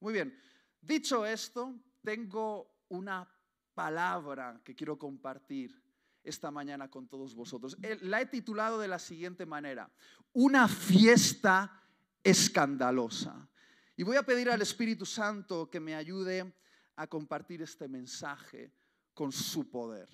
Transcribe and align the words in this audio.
Muy 0.00 0.12
bien, 0.12 0.38
dicho 0.80 1.26
esto, 1.26 1.74
tengo 2.02 2.84
una 2.88 3.28
palabra 3.74 4.60
que 4.64 4.74
quiero 4.74 4.98
compartir 4.98 5.82
esta 6.22 6.50
mañana 6.50 6.88
con 6.88 7.08
todos 7.08 7.34
vosotros. 7.34 7.76
La 8.02 8.20
he 8.20 8.26
titulado 8.26 8.78
de 8.78 8.88
la 8.88 8.98
siguiente 8.98 9.44
manera, 9.46 9.90
una 10.32 10.68
fiesta 10.68 11.82
escandalosa. 12.22 13.48
Y 13.96 14.04
voy 14.04 14.16
a 14.16 14.22
pedir 14.22 14.50
al 14.50 14.62
Espíritu 14.62 15.04
Santo 15.04 15.68
que 15.68 15.80
me 15.80 15.94
ayude 15.94 16.54
a 16.96 17.06
compartir 17.06 17.62
este 17.62 17.88
mensaje 17.88 18.72
con 19.14 19.32
su 19.32 19.68
poder. 19.70 20.08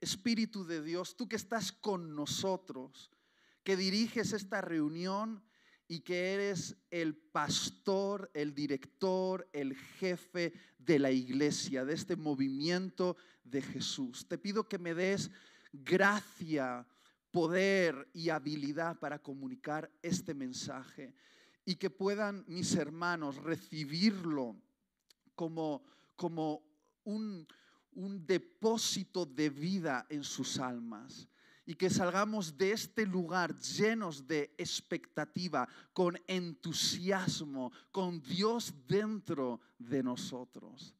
Espíritu 0.00 0.64
de 0.64 0.82
Dios, 0.82 1.16
tú 1.16 1.28
que 1.28 1.36
estás 1.36 1.72
con 1.72 2.14
nosotros, 2.14 3.10
que 3.62 3.76
diriges 3.76 4.32
esta 4.32 4.62
reunión 4.62 5.44
y 5.90 6.02
que 6.02 6.34
eres 6.34 6.76
el 6.88 7.16
pastor, 7.16 8.30
el 8.32 8.54
director, 8.54 9.48
el 9.52 9.74
jefe 9.74 10.52
de 10.78 11.00
la 11.00 11.10
iglesia, 11.10 11.84
de 11.84 11.94
este 11.94 12.14
movimiento 12.14 13.16
de 13.42 13.60
Jesús. 13.60 14.28
Te 14.28 14.38
pido 14.38 14.68
que 14.68 14.78
me 14.78 14.94
des 14.94 15.32
gracia, 15.72 16.86
poder 17.32 18.08
y 18.12 18.28
habilidad 18.28 19.00
para 19.00 19.18
comunicar 19.18 19.90
este 20.00 20.32
mensaje 20.32 21.12
y 21.64 21.74
que 21.74 21.90
puedan 21.90 22.44
mis 22.46 22.76
hermanos 22.76 23.34
recibirlo 23.34 24.54
como, 25.34 25.82
como 26.14 26.62
un, 27.02 27.48
un 27.94 28.24
depósito 28.24 29.26
de 29.26 29.50
vida 29.50 30.06
en 30.08 30.22
sus 30.22 30.60
almas 30.60 31.26
y 31.70 31.76
que 31.76 31.88
salgamos 31.88 32.58
de 32.58 32.72
este 32.72 33.06
lugar 33.06 33.56
llenos 33.60 34.26
de 34.26 34.52
expectativa, 34.58 35.68
con 35.92 36.20
entusiasmo, 36.26 37.70
con 37.92 38.20
Dios 38.20 38.74
dentro 38.88 39.60
de 39.78 40.02
nosotros. 40.02 40.96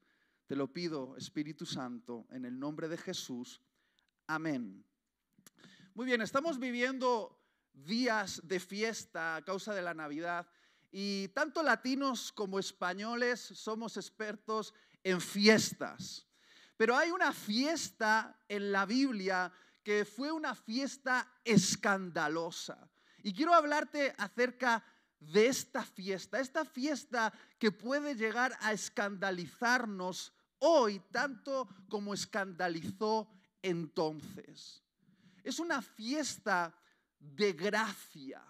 Te 0.46 0.54
lo 0.54 0.72
pido, 0.72 1.16
Espíritu 1.16 1.66
Santo, 1.66 2.28
en 2.30 2.44
el 2.44 2.56
nombre 2.56 2.86
de 2.86 2.96
Jesús. 2.96 3.60
Amén. 4.28 4.84
Muy 5.92 6.06
bien, 6.06 6.20
estamos 6.20 6.56
viviendo 6.56 7.36
días 7.72 8.40
de 8.44 8.60
fiesta 8.60 9.34
a 9.34 9.44
causa 9.44 9.74
de 9.74 9.82
la 9.82 9.92
Navidad 9.92 10.46
y 10.92 11.26
tanto 11.34 11.64
latinos 11.64 12.30
como 12.30 12.60
españoles 12.60 13.40
somos 13.40 13.96
expertos 13.96 14.72
en 15.02 15.20
fiestas. 15.20 16.28
Pero 16.76 16.96
hay 16.96 17.10
una 17.10 17.32
fiesta 17.32 18.38
en 18.48 18.70
la 18.70 18.86
Biblia 18.86 19.52
que 19.82 20.04
fue 20.04 20.30
una 20.32 20.54
fiesta 20.54 21.26
escandalosa. 21.44 22.90
Y 23.22 23.32
quiero 23.32 23.54
hablarte 23.54 24.14
acerca 24.18 24.84
de 25.18 25.46
esta 25.46 25.84
fiesta, 25.84 26.40
esta 26.40 26.64
fiesta 26.64 27.32
que 27.58 27.70
puede 27.70 28.14
llegar 28.14 28.56
a 28.60 28.72
escandalizarnos 28.72 30.32
hoy 30.58 31.00
tanto 31.10 31.68
como 31.88 32.14
escandalizó 32.14 33.30
entonces. 33.62 34.82
Es 35.44 35.58
una 35.58 35.82
fiesta 35.82 36.74
de 37.18 37.52
gracia. 37.52 38.42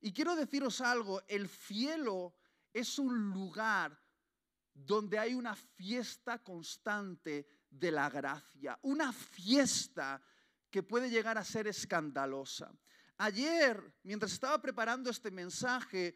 Y 0.00 0.12
quiero 0.12 0.36
deciros 0.36 0.80
algo, 0.80 1.22
el 1.28 1.48
cielo 1.48 2.34
es 2.72 2.98
un 2.98 3.30
lugar 3.30 3.98
donde 4.72 5.18
hay 5.18 5.34
una 5.34 5.54
fiesta 5.54 6.42
constante 6.42 7.46
de 7.68 7.90
la 7.90 8.08
gracia, 8.08 8.78
una 8.82 9.12
fiesta 9.12 10.22
que 10.70 10.82
puede 10.82 11.10
llegar 11.10 11.36
a 11.36 11.44
ser 11.44 11.66
escandalosa. 11.66 12.72
Ayer, 13.18 13.82
mientras 14.02 14.32
estaba 14.32 14.60
preparando 14.62 15.10
este 15.10 15.30
mensaje, 15.30 16.14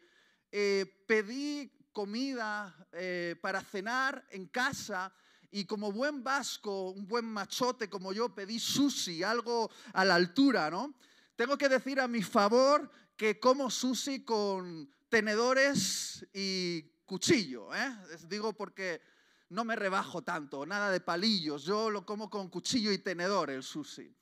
eh, 0.51 1.03
pedí 1.07 1.71
comida 1.91 2.75
eh, 2.91 3.35
para 3.41 3.61
cenar 3.61 4.25
en 4.31 4.47
casa 4.47 5.13
y 5.51 5.65
como 5.65 5.91
buen 5.91 6.23
vasco, 6.23 6.89
un 6.89 7.07
buen 7.07 7.25
machote 7.25 7.89
como 7.89 8.11
yo, 8.11 8.33
pedí 8.33 8.59
sushi, 8.59 9.23
algo 9.23 9.69
a 9.93 10.03
la 10.03 10.15
altura, 10.15 10.69
¿no? 10.69 10.95
Tengo 11.35 11.57
que 11.57 11.69
decir 11.69 11.99
a 11.99 12.07
mi 12.07 12.23
favor 12.23 12.89
que 13.15 13.39
como 13.39 13.69
sushi 13.69 14.25
con 14.25 14.89
tenedores 15.09 16.27
y 16.33 16.81
cuchillo, 17.05 17.73
¿eh? 17.73 17.95
digo 18.27 18.53
porque 18.53 19.01
no 19.49 19.63
me 19.63 19.75
rebajo 19.75 20.23
tanto, 20.23 20.65
nada 20.65 20.91
de 20.91 20.99
palillos, 20.99 21.63
yo 21.63 21.89
lo 21.89 22.05
como 22.05 22.29
con 22.29 22.49
cuchillo 22.49 22.91
y 22.91 22.97
tenedor 22.97 23.49
el 23.51 23.63
sushi. 23.63 24.13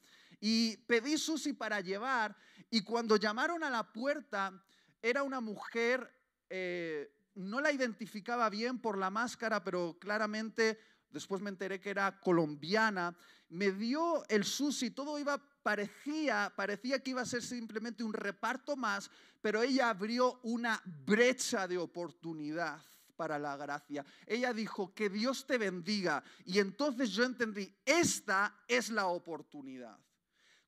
Y 0.45 0.75
pedí 0.75 1.17
sushi 1.17 1.53
para 1.53 1.79
llevar 1.79 2.35
y 2.69 2.81
cuando 2.81 3.15
llamaron 3.15 3.63
a 3.63 3.69
la 3.69 3.93
puerta 3.93 4.61
era 5.01 5.23
una 5.23 5.39
mujer 5.39 6.13
eh, 6.49 7.09
no 7.35 7.61
la 7.61 7.71
identificaba 7.71 8.49
bien 8.49 8.77
por 8.77 8.97
la 8.97 9.09
máscara, 9.09 9.63
pero 9.63 9.97
claramente 10.01 10.77
después 11.09 11.41
me 11.41 11.49
enteré 11.49 11.79
que 11.79 11.91
era 11.91 12.19
colombiana. 12.19 13.15
Me 13.47 13.71
dio 13.71 14.27
el 14.27 14.43
sushi, 14.43 14.89
todo 14.89 15.17
iba, 15.17 15.41
parecía, 15.63 16.51
parecía 16.57 17.01
que 17.01 17.11
iba 17.11 17.21
a 17.21 17.25
ser 17.25 17.41
simplemente 17.41 18.03
un 18.03 18.11
reparto 18.11 18.75
más, 18.75 19.09
pero 19.41 19.61
ella 19.61 19.91
abrió 19.91 20.41
una 20.43 20.81
brecha 21.05 21.69
de 21.69 21.77
oportunidad 21.77 22.83
para 23.15 23.39
la 23.39 23.55
gracia. 23.55 24.05
Ella 24.27 24.51
dijo, 24.51 24.93
que 24.93 25.07
Dios 25.07 25.47
te 25.47 25.57
bendiga. 25.57 26.21
Y 26.43 26.59
entonces 26.59 27.11
yo 27.11 27.23
entendí, 27.23 27.73
esta 27.85 28.61
es 28.67 28.89
la 28.89 29.07
oportunidad. 29.07 29.97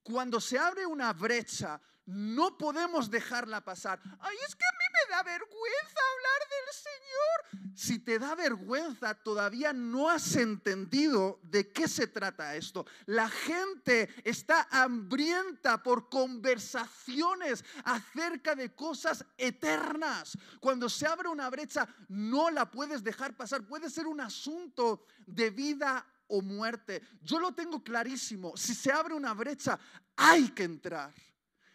Cuando 0.05 0.39
se 0.39 0.59
abre 0.59 0.85
una 0.85 1.11
brecha, 1.13 1.81
no 2.05 2.55
podemos 2.59 3.09
dejarla 3.09 3.61
pasar. 3.61 3.99
Ay, 4.19 4.37
es 4.47 4.55
que 4.55 4.63
a 4.63 4.77
mí 4.77 4.85
me 4.93 5.15
da 5.15 5.23
vergüenza 5.23 5.99
hablar 6.13 6.49
del 6.51 6.73
Señor. 6.75 7.75
Si 7.75 7.97
te 7.97 8.19
da 8.19 8.35
vergüenza, 8.35 9.15
todavía 9.15 9.73
no 9.73 10.07
has 10.07 10.35
entendido 10.35 11.39
de 11.41 11.71
qué 11.71 11.87
se 11.87 12.05
trata 12.05 12.55
esto. 12.55 12.85
La 13.07 13.27
gente 13.27 14.13
está 14.23 14.67
hambrienta 14.69 15.81
por 15.81 16.07
conversaciones 16.07 17.65
acerca 17.83 18.53
de 18.53 18.75
cosas 18.75 19.25
eternas. 19.39 20.37
Cuando 20.59 20.87
se 20.87 21.07
abre 21.07 21.29
una 21.29 21.49
brecha, 21.49 21.87
no 22.09 22.51
la 22.51 22.69
puedes 22.69 23.03
dejar 23.03 23.35
pasar. 23.35 23.65
Puede 23.65 23.89
ser 23.89 24.05
un 24.05 24.21
asunto 24.21 25.07
de 25.25 25.49
vida 25.49 26.05
o 26.27 26.41
muerte. 26.41 27.01
Yo 27.21 27.39
lo 27.39 27.53
tengo 27.53 27.83
clarísimo. 27.83 28.55
Si 28.57 28.73
se 28.73 28.91
abre 28.91 29.13
una 29.13 29.33
brecha, 29.33 29.79
hay 30.15 30.49
que 30.49 30.63
entrar. 30.63 31.13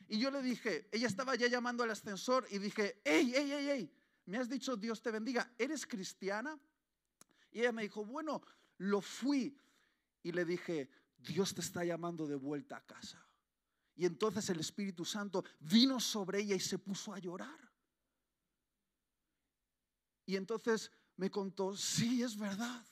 Y 0.08 0.18
yo 0.18 0.30
le 0.30 0.42
dije, 0.42 0.88
ella 0.90 1.06
estaba 1.06 1.36
ya 1.36 1.46
llamando 1.46 1.84
al 1.84 1.90
ascensor 1.90 2.46
y 2.50 2.58
dije, 2.58 3.00
hey, 3.04 3.32
hey, 3.34 3.48
hey, 3.48 3.66
hey, 3.70 3.92
me 4.26 4.38
has 4.38 4.48
dicho 4.48 4.76
Dios 4.76 5.00
te 5.00 5.10
bendiga, 5.10 5.52
¿eres 5.56 5.86
cristiana? 5.86 6.58
Y 7.52 7.60
ella 7.60 7.72
me 7.72 7.82
dijo, 7.82 8.04
bueno, 8.04 8.42
lo 8.78 9.00
fui. 9.00 9.56
Y 10.22 10.32
le 10.32 10.44
dije, 10.44 10.90
Dios 11.16 11.54
te 11.54 11.60
está 11.60 11.84
llamando 11.84 12.26
de 12.26 12.34
vuelta 12.36 12.76
a 12.76 12.86
casa. 12.86 13.24
Y 13.94 14.06
entonces 14.06 14.48
el 14.50 14.60
Espíritu 14.60 15.04
Santo 15.04 15.44
vino 15.60 16.00
sobre 16.00 16.40
ella 16.40 16.54
y 16.54 16.60
se 16.60 16.78
puso 16.78 17.12
a 17.12 17.18
llorar. 17.18 17.70
Y 20.26 20.36
entonces 20.36 20.90
me 21.16 21.30
contó, 21.30 21.76
sí, 21.76 22.22
es 22.22 22.36
verdad. 22.36 22.86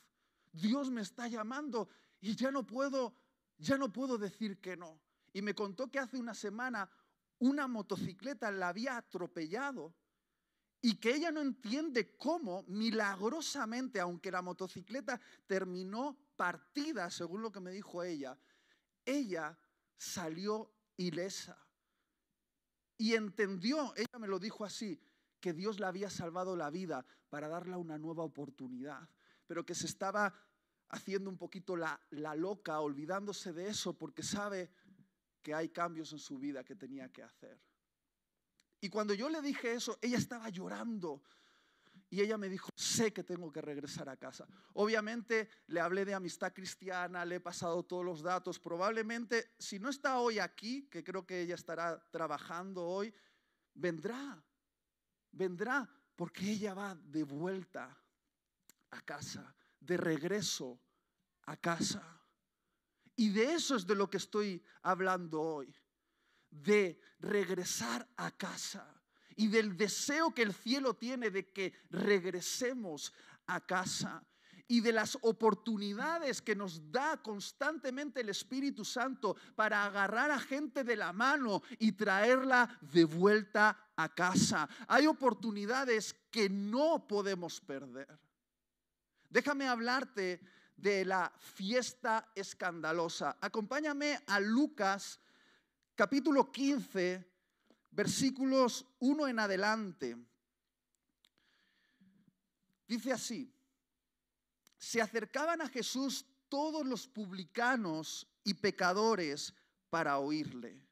Dios 0.51 0.89
me 0.89 1.01
está 1.01 1.27
llamando 1.27 1.89
y 2.21 2.35
ya 2.35 2.51
no 2.51 2.65
puedo, 2.65 3.15
ya 3.57 3.77
no 3.77 3.91
puedo 3.91 4.17
decir 4.17 4.59
que 4.59 4.75
no. 4.75 4.99
Y 5.33 5.41
me 5.41 5.53
contó 5.53 5.89
que 5.89 5.99
hace 5.99 6.17
una 6.17 6.33
semana 6.33 6.89
una 7.39 7.67
motocicleta 7.67 8.51
la 8.51 8.69
había 8.69 8.97
atropellado 8.97 9.95
y 10.81 10.95
que 10.95 11.15
ella 11.15 11.31
no 11.31 11.41
entiende 11.41 12.15
cómo 12.17 12.63
milagrosamente, 12.67 13.99
aunque 13.99 14.31
la 14.31 14.41
motocicleta 14.41 15.19
terminó 15.45 16.17
partida, 16.35 17.09
según 17.11 17.41
lo 17.41 17.51
que 17.51 17.59
me 17.59 17.71
dijo 17.71 18.03
ella, 18.03 18.37
ella 19.05 19.57
salió 19.97 20.73
ilesa. 20.97 21.57
Y 22.97 23.13
entendió, 23.13 23.93
ella 23.95 24.19
me 24.19 24.27
lo 24.27 24.39
dijo 24.39 24.65
así, 24.65 24.99
que 25.39 25.53
Dios 25.53 25.79
le 25.79 25.85
había 25.85 26.09
salvado 26.09 26.55
la 26.55 26.69
vida 26.69 27.05
para 27.29 27.47
darle 27.47 27.77
una 27.77 27.97
nueva 27.97 28.23
oportunidad 28.23 29.09
pero 29.49 29.65
que 29.65 29.73
se 29.73 29.87
estaba 29.87 30.31
haciendo 30.89 31.27
un 31.27 31.35
poquito 31.35 31.75
la, 31.75 31.99
loca, 32.35 32.79
olvidándose 32.81 33.51
de 33.51 33.67
eso 33.67 33.97
porque 33.97 34.21
sabe 34.21 34.69
que 35.41 35.55
hay 35.55 35.69
cambios 35.69 36.13
en 36.13 36.19
su 36.19 36.37
vida 36.37 36.63
que 36.63 36.75
tenía 36.75 37.11
que 37.11 37.23
hacer. 37.23 37.59
Y 38.79 38.89
cuando 38.89 39.15
yo 39.15 39.27
le 39.27 39.41
dije 39.41 39.73
eso, 39.73 39.97
ella 40.03 40.19
estaba 40.19 40.49
llorando. 40.49 41.23
Y 42.11 42.21
ella 42.21 42.37
me 42.37 42.47
dijo, 42.47 42.69
sé 42.75 43.11
que 43.11 43.23
tengo 43.23 43.51
que 43.51 43.59
regresar 43.59 44.07
a 44.07 44.17
casa. 44.17 44.47
Obviamente 44.73 45.49
le 45.65 45.79
hablé 45.79 46.05
de 46.05 46.13
amistad 46.13 46.53
cristiana, 46.53 47.25
le 47.25 47.37
he 47.37 47.39
pasado 47.39 47.81
todos 47.81 48.05
los 48.05 48.21
datos. 48.21 48.59
Probablemente, 48.59 49.55
si 49.57 49.79
no 49.79 49.89
está 49.89 50.19
hoy 50.19 50.37
aquí, 50.37 50.87
que 50.91 51.03
creo 51.03 51.25
que 51.25 51.41
ella 51.41 51.55
estará 51.55 51.99
trabajando 52.11 52.85
hoy, 52.85 53.11
vendrá, 53.73 54.43
vendrá, 55.31 55.89
porque 56.15 56.51
ella 56.51 56.75
va 56.75 56.93
de 56.93 57.23
vuelta 57.23 57.99
a 58.91 59.01
casa, 59.01 59.55
de 59.79 59.97
regreso 59.97 60.79
a 61.45 61.57
casa. 61.57 62.03
Y 63.15 63.29
de 63.29 63.53
eso 63.53 63.75
es 63.75 63.85
de 63.85 63.95
lo 63.95 64.09
que 64.09 64.17
estoy 64.17 64.63
hablando 64.81 65.41
hoy, 65.41 65.75
de 66.49 66.99
regresar 67.19 68.07
a 68.17 68.31
casa. 68.31 68.95
y 69.35 69.47
del 69.47 69.77
deseo 69.77 70.33
que 70.33 70.41
el 70.41 70.53
cielo 70.53 70.95
tiene 70.95 71.29
de 71.29 71.53
que 71.53 71.71
regresemos 71.89 73.13
a 73.47 73.65
casa 73.65 74.21
y 74.67 74.81
de 74.81 74.91
las 74.91 75.17
oportunidades 75.21 76.41
que 76.41 76.55
nos 76.55 76.91
da 76.91 77.21
constantemente 77.23 78.21
el 78.21 78.29
Espíritu 78.29 78.85
Santo 78.85 79.35
para 79.55 79.83
agarrar 79.83 80.29
a 80.29 80.39
gente 80.39 80.83
de 80.83 80.95
la 80.95 81.11
mano 81.11 81.63
y 81.79 81.93
traerla 81.93 82.77
de 82.81 83.03
vuelta 83.03 83.91
a 83.95 84.13
casa. 84.13 84.69
Hay 84.87 85.07
oportunidades 85.07 86.13
que 86.29 86.49
no 86.49 87.07
podemos 87.07 87.59
perder. 87.59 88.19
Déjame 89.29 89.67
hablarte 89.67 90.41
de 90.75 91.05
la 91.05 91.31
fiesta 91.37 92.31
escandalosa. 92.33 93.37
Acompáñame 93.39 94.19
a 94.27 94.39
Lucas 94.39 95.19
capítulo 95.95 96.51
15, 96.51 97.29
versículos 97.91 98.85
1 98.99 99.27
en 99.27 99.39
adelante. 99.39 100.17
Dice 102.87 103.11
así, 103.11 103.53
se 104.77 105.01
acercaban 105.01 105.61
a 105.61 105.69
Jesús 105.69 106.25
todos 106.47 106.85
los 106.85 107.07
publicanos 107.07 108.27
y 108.43 108.55
pecadores 108.55 109.53
para 109.89 110.17
oírle. 110.17 110.88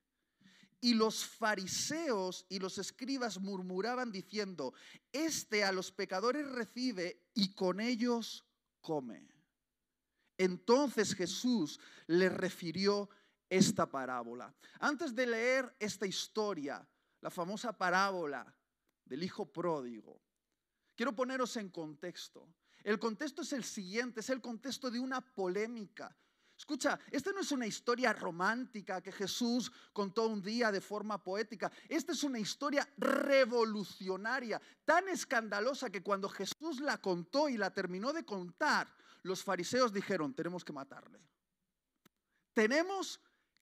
Y 0.80 0.94
los 0.94 1.26
fariseos 1.26 2.46
y 2.50 2.60
los 2.60 2.78
escribas 2.78 3.40
murmuraban 3.40 4.12
diciendo, 4.12 4.74
este 5.12 5.64
a 5.64 5.72
los 5.72 5.92
pecadores 5.92 6.48
recibe 6.52 7.26
y 7.34 7.56
con 7.56 7.80
ellos 7.80 8.46
come. 8.82 9.28
Entonces 10.38 11.16
Jesús 11.16 11.80
les 12.06 12.32
refirió 12.32 13.10
esta 13.50 13.90
parábola. 13.90 14.54
Antes 14.80 15.16
de 15.16 15.26
leer 15.26 15.76
esta 15.80 16.06
historia, 16.06 16.88
la 17.22 17.32
famosa 17.32 17.76
parábola 17.76 18.56
del 19.06 19.24
hijo 19.24 19.52
pródigo, 19.52 20.22
quiero 20.96 21.16
poneros 21.16 21.58
en 21.58 21.70
contexto. 21.70 22.48
El 22.84 23.00
contexto 23.00 23.42
es 23.42 23.54
el 23.54 23.64
siguiente, 23.64 24.20
es 24.20 24.30
el 24.30 24.42
contexto 24.42 24.92
de 24.92 25.00
una 25.00 25.22
polémica. 25.22 26.16
Escucha, 26.58 27.00
esta 27.12 27.32
no 27.32 27.42
es 27.42 27.52
una 27.52 27.68
historia 27.68 28.12
romántica 28.14 29.00
que 29.02 29.12
Jesús 29.12 29.72
contó 29.94 30.28
un 30.28 30.42
día 30.42 30.72
de 30.72 30.82
forma 30.82 31.24
poética. 31.24 31.72
Esta 31.88 32.14
es 32.14 32.24
una 32.24 32.40
historia 32.40 32.88
revolucionaria, 32.98 34.60
tan 34.84 35.08
escandalosa 35.08 35.92
que 35.92 36.02
cuando 36.02 36.28
Jesús 36.28 36.80
la 36.80 36.98
contó 36.98 37.48
y 37.48 37.58
la 37.58 37.72
terminó 37.74 38.12
de 38.12 38.26
contar, 38.26 38.92
los 39.22 39.44
fariseos 39.44 39.94
dijeron, 39.94 40.34
tenemos 40.34 40.66
que 40.66 40.74
matarle. 40.74 41.22
Tenemos 42.54 43.22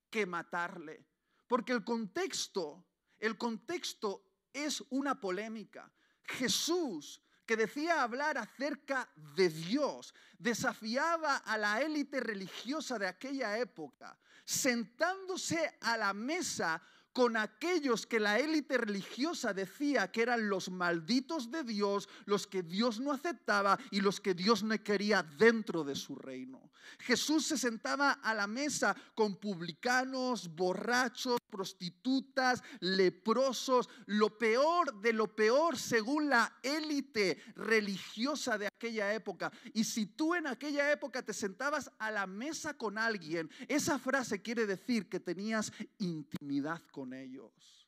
que 0.09 0.25
matarle. 0.25 1.06
Porque 1.47 1.74
el 1.74 1.83
contexto, 1.83 2.88
el 3.19 3.38
contexto 3.38 4.24
es 4.53 4.81
una 4.89 5.19
polémica. 5.19 5.92
Jesús 6.24 7.21
que 7.45 7.56
decía 7.56 8.01
hablar 8.01 8.38
acerca 8.38 9.07
de 9.36 9.50
Dios, 9.50 10.13
desafiaba 10.39 11.38
a 11.38 11.57
la 11.57 11.81
élite 11.81 12.19
religiosa 12.19 12.97
de 12.97 13.07
aquella 13.07 13.57
época, 13.57 14.18
sentándose 14.44 15.77
a 15.81 15.97
la 15.97 16.13
mesa 16.13 16.81
con 17.15 17.38
aquellos 17.38 18.06
que 18.06 18.19
la 18.19 18.39
élite 18.39 18.77
religiosa 18.77 19.53
decía 19.53 20.12
que 20.12 20.21
eran 20.21 20.50
los 20.50 20.69
malditos 20.69 21.50
de 21.50 21.63
Dios, 21.63 22.09
los 22.25 22.45
que 22.45 22.62
Dios 22.62 23.00
no 23.00 23.13
aceptaba 23.13 23.79
y 23.89 24.01
los 24.01 24.19
que 24.19 24.33
Dios 24.33 24.63
no 24.63 24.77
quería 24.83 25.23
dentro 25.23 25.85
de 25.85 25.95
su 25.95 26.17
reino. 26.17 26.69
Jesús 27.00 27.45
se 27.45 27.57
sentaba 27.57 28.12
a 28.12 28.33
la 28.33 28.47
mesa 28.47 28.95
con 29.15 29.38
publicanos, 29.38 30.53
borrachos, 30.53 31.39
prostitutas, 31.50 32.62
leprosos, 32.81 33.89
lo 34.07 34.38
peor 34.38 35.00
de 35.01 35.13
lo 35.13 35.33
peor 35.33 35.77
según 35.77 36.29
la 36.29 36.59
élite 36.61 37.41
religiosa 37.56 38.57
de 38.57 38.68
aquella 38.68 39.13
época. 39.13 39.51
Y 39.73 39.83
si 39.85 40.06
tú 40.06 40.35
en 40.35 40.47
aquella 40.47 40.91
época 40.91 41.23
te 41.23 41.33
sentabas 41.33 41.89
a 41.97 42.11
la 42.11 42.27
mesa 42.27 42.75
con 42.75 42.97
alguien, 42.97 43.50
esa 43.68 43.97
frase 44.00 44.41
quiere 44.41 44.65
decir 44.65 45.07
que 45.07 45.19
tenías 45.19 45.71
intimidad 45.97 46.81
con 46.91 47.05
ellos. 47.13 47.88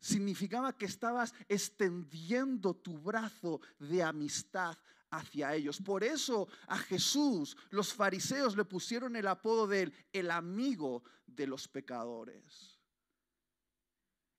Significaba 0.00 0.76
que 0.76 0.84
estabas 0.84 1.32
extendiendo 1.48 2.74
tu 2.74 2.98
brazo 2.98 3.60
de 3.78 4.02
amistad 4.02 4.76
hacia 5.10 5.54
ellos. 5.54 5.80
Por 5.80 6.04
eso 6.04 6.48
a 6.66 6.78
Jesús 6.78 7.56
los 7.70 7.92
fariseos 7.92 8.56
le 8.56 8.64
pusieron 8.64 9.16
el 9.16 9.26
apodo 9.26 9.66
de 9.66 9.92
el 10.12 10.30
amigo 10.30 11.02
de 11.26 11.46
los 11.46 11.68
pecadores. 11.68 12.80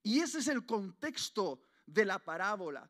Y 0.03 0.19
ese 0.19 0.39
es 0.39 0.47
el 0.47 0.65
contexto 0.65 1.61
de 1.85 2.05
la 2.05 2.19
parábola. 2.19 2.89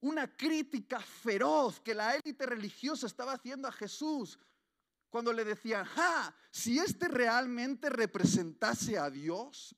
Una 0.00 0.34
crítica 0.36 1.00
feroz 1.00 1.80
que 1.80 1.94
la 1.94 2.14
élite 2.14 2.46
religiosa 2.46 3.06
estaba 3.06 3.32
haciendo 3.32 3.68
a 3.68 3.72
Jesús 3.72 4.38
cuando 5.10 5.32
le 5.32 5.44
decían, 5.44 5.84
ja, 5.84 6.34
si 6.50 6.78
este 6.78 7.08
realmente 7.08 7.88
representase 7.88 8.98
a 8.98 9.10
Dios, 9.10 9.74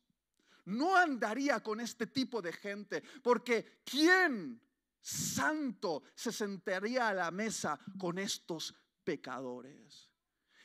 no 0.65 0.97
andaría 0.97 1.61
con 1.61 1.81
este 1.81 2.07
tipo 2.07 2.43
de 2.43 2.53
gente, 2.53 3.03
porque 3.23 3.83
¿quién 3.85 4.61
santo 5.01 6.05
se 6.15 6.33
sentaría 6.33 7.09
a 7.09 7.15
la 7.15 7.31
mesa 7.31 7.79
con 7.99 8.19
estos 8.19 8.75
pecadores? 9.05 10.11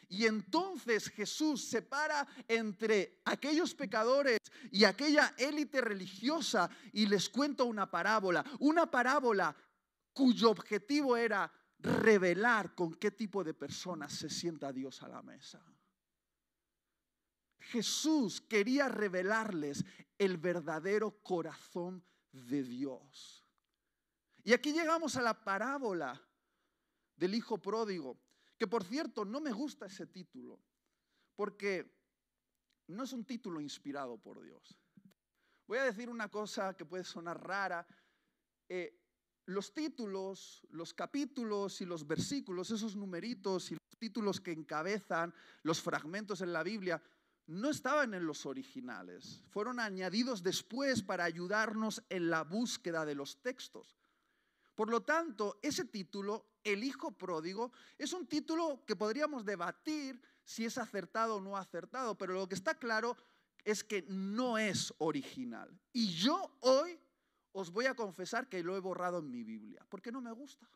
Y 0.08 0.26
entonces 0.26 1.10
Jesús 1.10 1.68
separa 1.68 2.28
entre 2.48 3.22
aquellos 3.26 3.74
pecadores 3.74 4.40
y 4.72 4.84
aquella 4.84 5.34
élite 5.38 5.82
religiosa 5.82 6.70
y 6.94 7.08
les 7.08 7.28
cuenta 7.30 7.64
una 7.64 7.90
parábola, 7.90 8.46
una 8.60 8.90
parábola 8.90 9.56
cuyo 10.14 10.52
objetivo 10.52 11.18
era 11.18 11.52
revelar 11.86 12.76
con 12.76 12.96
qué 12.96 13.12
tipo 13.12 13.44
de 13.44 13.54
personas 13.54 14.14
se 14.14 14.30
sienta 14.30 14.74
Dios 14.74 15.02
a 15.04 15.08
la 15.08 15.22
mesa. 15.22 15.64
Jesús 17.60 18.42
quería 18.42 18.90
revelarles 18.90 19.84
el 20.18 20.38
verdadero 20.38 21.22
corazón 21.24 22.04
de 22.32 22.64
Dios. 22.64 23.46
Y 24.44 24.54
aquí 24.54 24.74
llegamos 24.74 25.16
a 25.16 25.22
la 25.22 25.44
parábola 25.44 26.22
del 27.16 27.34
hijo 27.34 27.60
pródigo, 27.60 28.20
que 28.58 28.68
por 28.68 28.84
cierto 28.84 29.26
no 29.26 29.42
me 29.42 29.52
gusta 29.52 29.88
ese 29.88 30.06
título, 30.06 30.60
porque 31.36 31.96
no 32.88 33.04
es 33.04 33.14
un 33.14 33.26
título 33.26 33.60
inspirado 33.60 34.18
por 34.18 34.42
Dios. 34.42 34.78
Voy 35.68 35.80
a 35.80 35.86
decir 35.86 36.10
una 36.10 36.30
cosa 36.30 36.76
que 36.76 36.86
puede 36.86 37.04
sonar 37.04 37.42
rara. 37.42 37.88
Eh, 38.70 39.05
los 39.46 39.74
títulos, 39.74 40.66
los 40.72 40.94
capítulos 40.94 41.82
y 41.82 41.86
los 41.86 42.08
versículos, 42.08 42.72
esos 42.72 42.96
numeritos 42.96 43.72
y 43.72 43.76
los 43.76 43.98
títulos 44.00 44.42
que 44.42 44.52
encabezan 44.52 45.34
los 45.64 45.82
fragmentos 45.82 46.42
en 46.42 46.54
la 46.54 46.64
Biblia, 46.64 47.02
no 47.48 47.70
estaban 47.70 48.14
en 48.14 48.26
los 48.26 48.46
originales. 48.46 49.44
Fueron 49.52 49.80
añadidos 49.80 50.42
después 50.42 51.04
para 51.04 51.26
ayudarnos 51.26 52.04
en 52.10 52.30
la 52.30 52.44
búsqueda 52.44 53.06
de 53.06 53.16
los 53.16 53.42
textos. 53.42 53.96
Por 54.74 54.90
lo 54.90 55.04
tanto, 55.04 55.60
ese 55.62 55.86
título, 55.86 56.48
El 56.64 56.84
Hijo 56.84 57.12
Pródigo, 57.12 57.72
es 57.98 58.14
un 58.14 58.28
título 58.28 58.84
que 58.86 58.96
podríamos 58.96 59.46
debatir 59.46 60.20
si 60.44 60.66
es 60.66 60.78
acertado 60.78 61.36
o 61.36 61.42
no 61.42 61.56
acertado, 61.56 62.18
pero 62.18 62.34
lo 62.34 62.50
que 62.50 62.56
está 62.56 62.78
claro 62.78 63.16
es 63.64 63.84
que 63.84 64.04
no 64.10 64.58
es 64.58 64.94
original. 64.98 65.80
Y 65.94 66.14
yo 66.14 66.58
hoy 66.62 67.00
os 67.56 67.72
voy 67.72 67.86
a 67.86 67.96
confesar 67.96 68.50
que 68.50 68.62
lo 68.62 68.76
he 68.76 68.82
borrado 68.82 69.20
en 69.20 69.32
mi 69.32 69.44
Biblia, 69.44 69.86
porque 69.88 70.12
no 70.12 70.20
me 70.22 70.32
gusta. 70.32 70.70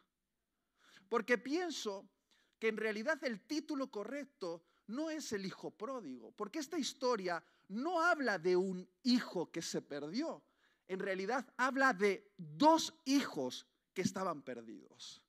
Porque 1.09 1.37
pienso 1.37 2.09
que 2.57 2.69
en 2.69 2.77
realidad 2.77 3.21
el 3.23 3.41
título 3.41 3.91
correcto 3.91 4.63
no 4.87 5.09
es 5.09 5.33
el 5.33 5.45
hijo 5.45 5.71
pródigo, 5.71 6.31
porque 6.31 6.59
esta 6.59 6.79
historia 6.79 7.43
no 7.67 8.01
habla 8.01 8.39
de 8.39 8.55
un 8.55 8.89
hijo 9.03 9.51
que 9.51 9.61
se 9.61 9.81
perdió, 9.81 10.41
en 10.87 10.99
realidad 10.99 11.45
habla 11.57 11.93
de 11.93 12.31
dos 12.37 12.93
hijos 13.03 13.67
que 13.93 14.01
estaban 14.01 14.41
perdidos. 14.41 15.21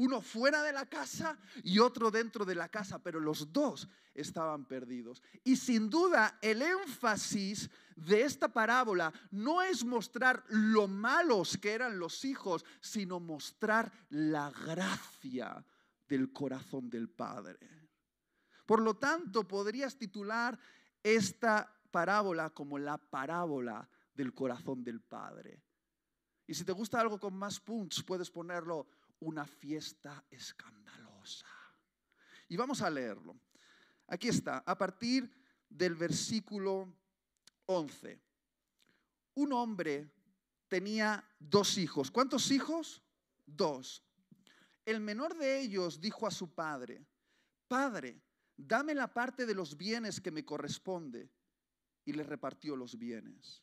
Uno 0.00 0.22
fuera 0.22 0.62
de 0.62 0.72
la 0.72 0.86
casa 0.86 1.36
y 1.62 1.78
otro 1.78 2.10
dentro 2.10 2.46
de 2.46 2.54
la 2.54 2.70
casa, 2.70 3.02
pero 3.02 3.20
los 3.20 3.52
dos 3.52 3.86
estaban 4.14 4.64
perdidos. 4.64 5.22
Y 5.44 5.56
sin 5.56 5.90
duda 5.90 6.38
el 6.40 6.62
énfasis 6.62 7.68
de 7.96 8.22
esta 8.22 8.48
parábola 8.48 9.12
no 9.30 9.60
es 9.60 9.84
mostrar 9.84 10.42
lo 10.48 10.88
malos 10.88 11.58
que 11.58 11.72
eran 11.72 11.98
los 11.98 12.24
hijos, 12.24 12.64
sino 12.80 13.20
mostrar 13.20 13.92
la 14.08 14.50
gracia 14.50 15.62
del 16.08 16.32
corazón 16.32 16.88
del 16.88 17.10
Padre. 17.10 17.58
Por 18.64 18.80
lo 18.80 18.96
tanto, 18.96 19.46
podrías 19.46 19.98
titular 19.98 20.58
esta 21.02 21.78
parábola 21.90 22.48
como 22.48 22.78
la 22.78 22.96
parábola 22.96 23.86
del 24.14 24.32
corazón 24.32 24.82
del 24.82 25.02
Padre. 25.02 25.62
Y 26.46 26.54
si 26.54 26.64
te 26.64 26.72
gusta 26.72 26.98
algo 26.98 27.20
con 27.20 27.34
más 27.34 27.60
punch, 27.60 28.02
puedes 28.02 28.30
ponerlo 28.30 28.86
una 29.20 29.46
fiesta 29.46 30.24
escandalosa. 30.30 31.46
Y 32.48 32.56
vamos 32.56 32.82
a 32.82 32.90
leerlo. 32.90 33.38
Aquí 34.06 34.28
está, 34.28 34.58
a 34.66 34.76
partir 34.76 35.30
del 35.68 35.94
versículo 35.94 36.92
11. 37.66 38.20
un 39.34 39.52
hombre 39.52 40.10
tenía 40.68 41.24
dos 41.38 41.78
hijos. 41.78 42.10
¿Cuántos 42.10 42.50
hijos? 42.50 43.02
Dos. 43.46 44.02
El 44.84 45.00
menor 45.00 45.36
de 45.36 45.60
ellos 45.60 46.00
dijo 46.00 46.26
a 46.26 46.30
su 46.30 46.52
padre, 46.52 47.06
Padre, 47.68 48.20
dame 48.56 48.94
la 48.94 49.12
parte 49.12 49.46
de 49.46 49.54
los 49.54 49.76
bienes 49.76 50.20
que 50.20 50.32
me 50.32 50.44
corresponde. 50.44 51.30
Y 52.04 52.12
le 52.12 52.24
repartió 52.24 52.74
los 52.74 52.98
bienes. 52.98 53.62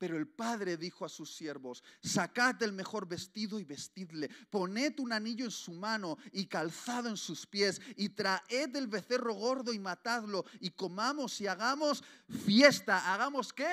Pero 0.00 0.16
el 0.16 0.26
padre 0.26 0.78
dijo 0.78 1.04
a 1.04 1.10
sus 1.10 1.34
siervos, 1.36 1.84
sacad 2.02 2.62
el 2.62 2.72
mejor 2.72 3.06
vestido 3.06 3.60
y 3.60 3.64
vestidle, 3.64 4.30
poned 4.48 4.98
un 4.98 5.12
anillo 5.12 5.44
en 5.44 5.50
su 5.50 5.74
mano 5.74 6.16
y 6.32 6.46
calzado 6.46 7.10
en 7.10 7.18
sus 7.18 7.46
pies, 7.46 7.82
y 7.96 8.08
traed 8.08 8.74
el 8.76 8.86
becerro 8.86 9.34
gordo 9.34 9.74
y 9.74 9.78
matadlo, 9.78 10.46
y 10.58 10.70
comamos 10.70 11.38
y 11.42 11.48
hagamos 11.48 12.02
fiesta. 12.46 13.12
¿Hagamos 13.12 13.52
qué? 13.52 13.70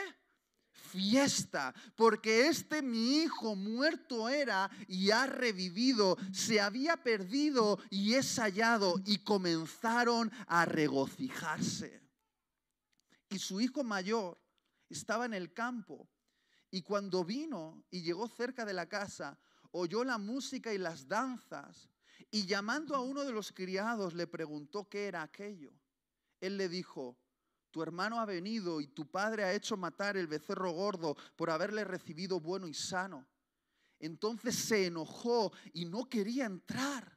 fiesta, 0.74 1.74
porque 1.96 2.48
este 2.48 2.82
mi 2.82 3.20
hijo 3.24 3.56
muerto 3.56 4.30
era 4.30 4.70
y 4.88 5.12
ha 5.12 5.26
revivido, 5.26 6.18
se 6.32 6.60
había 6.62 6.98
perdido 6.98 7.80
y 7.90 8.14
es 8.16 8.38
hallado, 8.38 9.02
y 9.06 9.20
comenzaron 9.20 10.32
a 10.48 10.66
regocijarse. 10.66 12.02
Y 13.30 13.40
su 13.40 13.60
hijo 13.60 13.84
mayor 13.84 14.38
estaba 14.90 15.26
en 15.26 15.34
el 15.34 15.54
campo 15.54 16.08
y 16.70 16.82
cuando 16.82 17.24
vino 17.24 17.84
y 17.90 18.02
llegó 18.02 18.28
cerca 18.28 18.66
de 18.66 18.74
la 18.74 18.88
casa, 18.88 19.40
oyó 19.72 20.04
la 20.04 20.18
música 20.18 20.74
y 20.74 20.78
las 20.78 21.08
danzas, 21.08 21.90
y 22.32 22.46
llamando 22.46 22.96
a 22.96 23.02
uno 23.02 23.24
de 23.24 23.32
los 23.32 23.52
criados 23.52 24.14
le 24.14 24.28
preguntó 24.28 24.90
qué 24.90 25.08
era 25.08 25.22
aquello. 25.22 25.72
Él 26.42 26.58
le 26.58 26.68
dijo, 26.68 27.18
tu 27.72 27.82
hermano 27.82 28.20
ha 28.20 28.26
venido 28.26 28.82
y 28.82 28.88
tu 28.88 29.10
padre 29.10 29.44
ha 29.44 29.54
hecho 29.54 29.78
matar 29.78 30.18
el 30.18 30.28
becerro 30.28 30.72
gordo 30.72 31.16
por 31.36 31.50
haberle 31.50 31.84
recibido 31.84 32.40
bueno 32.40 32.68
y 32.68 32.74
sano. 32.74 33.28
Entonces 34.00 34.56
se 34.56 34.88
enojó 34.88 35.52
y 35.74 35.86
no 35.86 36.08
quería 36.08 36.46
entrar. 36.46 37.17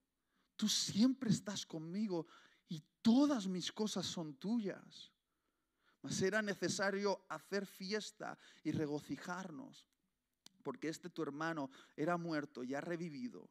tú 0.61 0.67
siempre 0.67 1.31
estás 1.31 1.65
conmigo 1.65 2.27
y 2.67 2.83
todas 3.01 3.47
mis 3.47 3.71
cosas 3.71 4.05
son 4.05 4.35
tuyas. 4.35 5.11
Mas 6.03 6.21
era 6.21 6.43
necesario 6.43 7.25
hacer 7.29 7.65
fiesta 7.65 8.37
y 8.63 8.71
regocijarnos, 8.71 9.87
porque 10.61 10.87
este 10.87 11.09
tu 11.09 11.23
hermano 11.23 11.71
era 11.97 12.15
muerto 12.15 12.63
y 12.63 12.75
ha 12.75 12.81
revivido, 12.81 13.49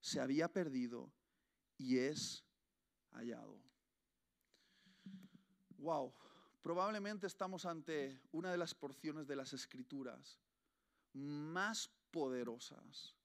se 0.00 0.18
había 0.18 0.52
perdido 0.52 1.12
y 1.78 1.98
es 1.98 2.44
hallado. 3.12 3.62
Wow, 5.78 6.12
probablemente 6.62 7.28
estamos 7.28 7.64
ante 7.64 8.20
una 8.32 8.50
de 8.50 8.58
las 8.58 8.74
porciones 8.74 9.28
de 9.28 9.36
las 9.36 9.52
escrituras 9.52 10.40
más 11.12 11.88
poderosas 12.10 13.19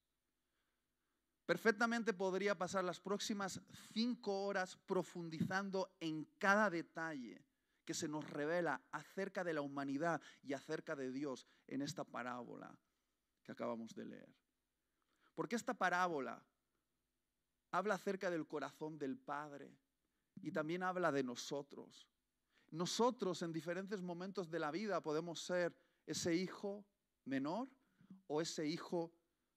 Perfectamente 1.46 2.14
podría 2.14 2.58
pasar 2.58 2.84
las 2.84 3.00
próximas 3.00 3.62
cinco 3.94 4.46
horas 4.46 4.78
profundizando 4.86 5.96
en 6.00 6.25
cada 6.40 6.70
detalle 6.70 7.46
que 7.86 7.94
se 7.94 8.08
nos 8.08 8.28
revela 8.28 8.82
acerca 8.92 9.44
de 9.44 9.54
la 9.54 9.62
humanidad 9.62 10.20
y 10.42 10.54
acerca 10.54 10.96
de 10.96 11.12
Dios 11.12 11.46
en 11.68 11.84
esta 11.84 12.04
parábola 12.04 12.75
que 13.44 13.52
acabamos 13.52 13.94
de 13.94 14.06
leer. 14.06 14.36
Porque 15.36 15.56
esta 15.56 15.75
parábola 15.75 16.44
habla 17.72 17.94
acerca 17.94 18.32
del 18.32 18.48
corazón 18.48 18.98
del 18.98 19.18
Padre 19.18 19.78
y 20.42 20.52
también 20.52 20.82
habla 20.82 21.12
de 21.12 21.24
nosotros. 21.24 22.10
Nosotros 22.72 23.44
en 23.44 23.54
diferentes 23.54 24.02
momentos 24.02 24.50
de 24.50 24.60
la 24.60 24.72
vida 24.72 25.02
podemos 25.02 25.40
ser 25.42 25.78
ese 26.08 26.34
hijo 26.34 26.86
menor 27.25 27.70
o 28.28 28.42
ese 28.42 28.66
hijo 28.66 29.14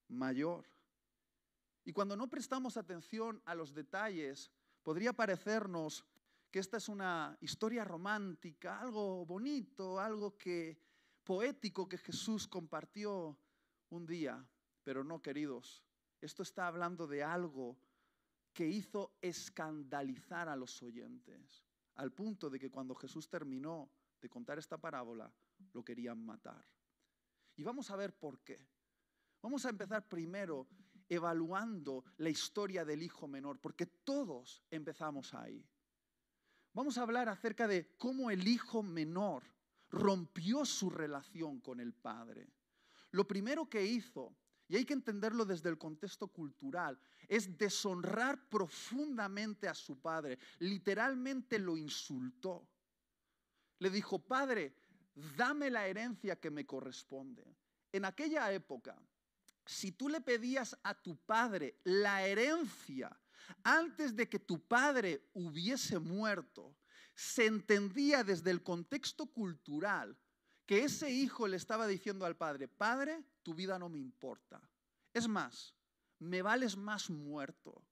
mayor. 0.08 0.66
Y 1.84 1.92
cuando 1.92 2.16
no 2.16 2.28
prestamos 2.28 2.76
atención 2.76 3.42
a 3.44 3.54
los 3.54 3.74
detalles, 3.74 4.50
podría 4.82 5.12
parecernos 5.12 6.04
que 6.50 6.58
esta 6.58 6.76
es 6.76 6.88
una 6.88 7.36
historia 7.40 7.84
romántica, 7.84 8.80
algo 8.80 9.26
bonito, 9.26 10.00
algo 10.00 10.36
que 10.36 10.80
poético 11.24 11.88
que 11.88 11.98
Jesús 11.98 12.48
compartió 12.48 13.38
un 13.90 14.06
día, 14.06 14.46
pero 14.82 15.04
no, 15.04 15.20
queridos. 15.20 15.84
Esto 16.20 16.42
está 16.42 16.66
hablando 16.66 17.06
de 17.06 17.22
algo 17.22 17.78
que 18.52 18.66
hizo 18.66 19.16
escandalizar 19.20 20.48
a 20.48 20.56
los 20.56 20.82
oyentes, 20.82 21.64
al 21.94 22.12
punto 22.12 22.50
de 22.50 22.58
que 22.58 22.70
cuando 22.70 22.94
Jesús 22.94 23.28
terminó 23.28 23.90
de 24.20 24.28
contar 24.28 24.58
esta 24.58 24.78
parábola, 24.78 25.32
lo 25.72 25.84
querían 25.84 26.24
matar. 26.24 26.66
Y 27.56 27.62
vamos 27.62 27.90
a 27.90 27.96
ver 27.96 28.16
por 28.18 28.40
qué. 28.40 28.66
Vamos 29.42 29.64
a 29.64 29.70
empezar 29.70 30.08
primero 30.08 30.66
evaluando 31.08 32.04
la 32.18 32.28
historia 32.28 32.84
del 32.84 33.02
hijo 33.02 33.26
menor, 33.26 33.58
porque 33.60 33.86
todos 33.86 34.62
empezamos 34.70 35.34
ahí. 35.34 35.64
Vamos 36.72 36.98
a 36.98 37.02
hablar 37.02 37.28
acerca 37.28 37.66
de 37.66 37.96
cómo 37.96 38.30
el 38.30 38.46
hijo 38.46 38.82
menor 38.82 39.42
rompió 39.90 40.64
su 40.64 40.90
relación 40.90 41.60
con 41.60 41.80
el 41.80 41.92
padre. 41.94 42.48
Lo 43.10 43.26
primero 43.26 43.68
que 43.68 43.84
hizo, 43.84 44.36
y 44.68 44.76
hay 44.76 44.84
que 44.84 44.92
entenderlo 44.92 45.44
desde 45.44 45.70
el 45.70 45.78
contexto 45.78 46.28
cultural, 46.28 47.00
es 47.26 47.56
deshonrar 47.56 48.48
profundamente 48.48 49.66
a 49.66 49.74
su 49.74 49.98
padre. 49.98 50.38
Literalmente 50.58 51.58
lo 51.58 51.76
insultó. 51.76 52.68
Le 53.78 53.90
dijo, 53.90 54.18
padre, 54.18 54.74
dame 55.36 55.70
la 55.70 55.86
herencia 55.86 56.36
que 56.36 56.50
me 56.50 56.66
corresponde. 56.66 57.56
En 57.92 58.04
aquella 58.04 58.52
época, 58.52 59.00
si 59.68 59.92
tú 59.92 60.08
le 60.08 60.22
pedías 60.22 60.78
a 60.82 60.94
tu 60.94 61.18
padre 61.18 61.78
la 61.84 62.26
herencia 62.26 63.14
antes 63.62 64.16
de 64.16 64.26
que 64.26 64.38
tu 64.38 64.66
padre 64.66 65.28
hubiese 65.34 65.98
muerto, 65.98 66.74
se 67.14 67.44
entendía 67.44 68.24
desde 68.24 68.50
el 68.50 68.62
contexto 68.62 69.26
cultural 69.26 70.16
que 70.64 70.84
ese 70.84 71.10
hijo 71.10 71.46
le 71.46 71.58
estaba 71.58 71.86
diciendo 71.86 72.24
al 72.24 72.34
padre, 72.34 72.66
padre, 72.66 73.22
tu 73.42 73.54
vida 73.54 73.78
no 73.78 73.90
me 73.90 73.98
importa. 73.98 74.58
Es 75.12 75.28
más, 75.28 75.74
me 76.18 76.40
vales 76.40 76.74
más 76.74 77.10
muerto. 77.10 77.84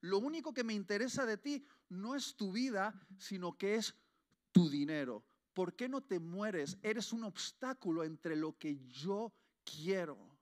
Lo 0.00 0.18
único 0.18 0.52
que 0.52 0.64
me 0.64 0.74
interesa 0.74 1.24
de 1.24 1.38
ti 1.38 1.64
no 1.88 2.14
es 2.14 2.36
tu 2.36 2.52
vida, 2.52 2.94
sino 3.16 3.56
que 3.56 3.76
es 3.76 3.94
tu 4.52 4.68
dinero. 4.68 5.24
¿Por 5.54 5.74
qué 5.74 5.88
no 5.88 6.02
te 6.02 6.20
mueres? 6.20 6.76
Eres 6.82 7.14
un 7.14 7.24
obstáculo 7.24 8.04
entre 8.04 8.36
lo 8.36 8.58
que 8.58 8.78
yo 8.86 9.32
quiero. 9.64 10.37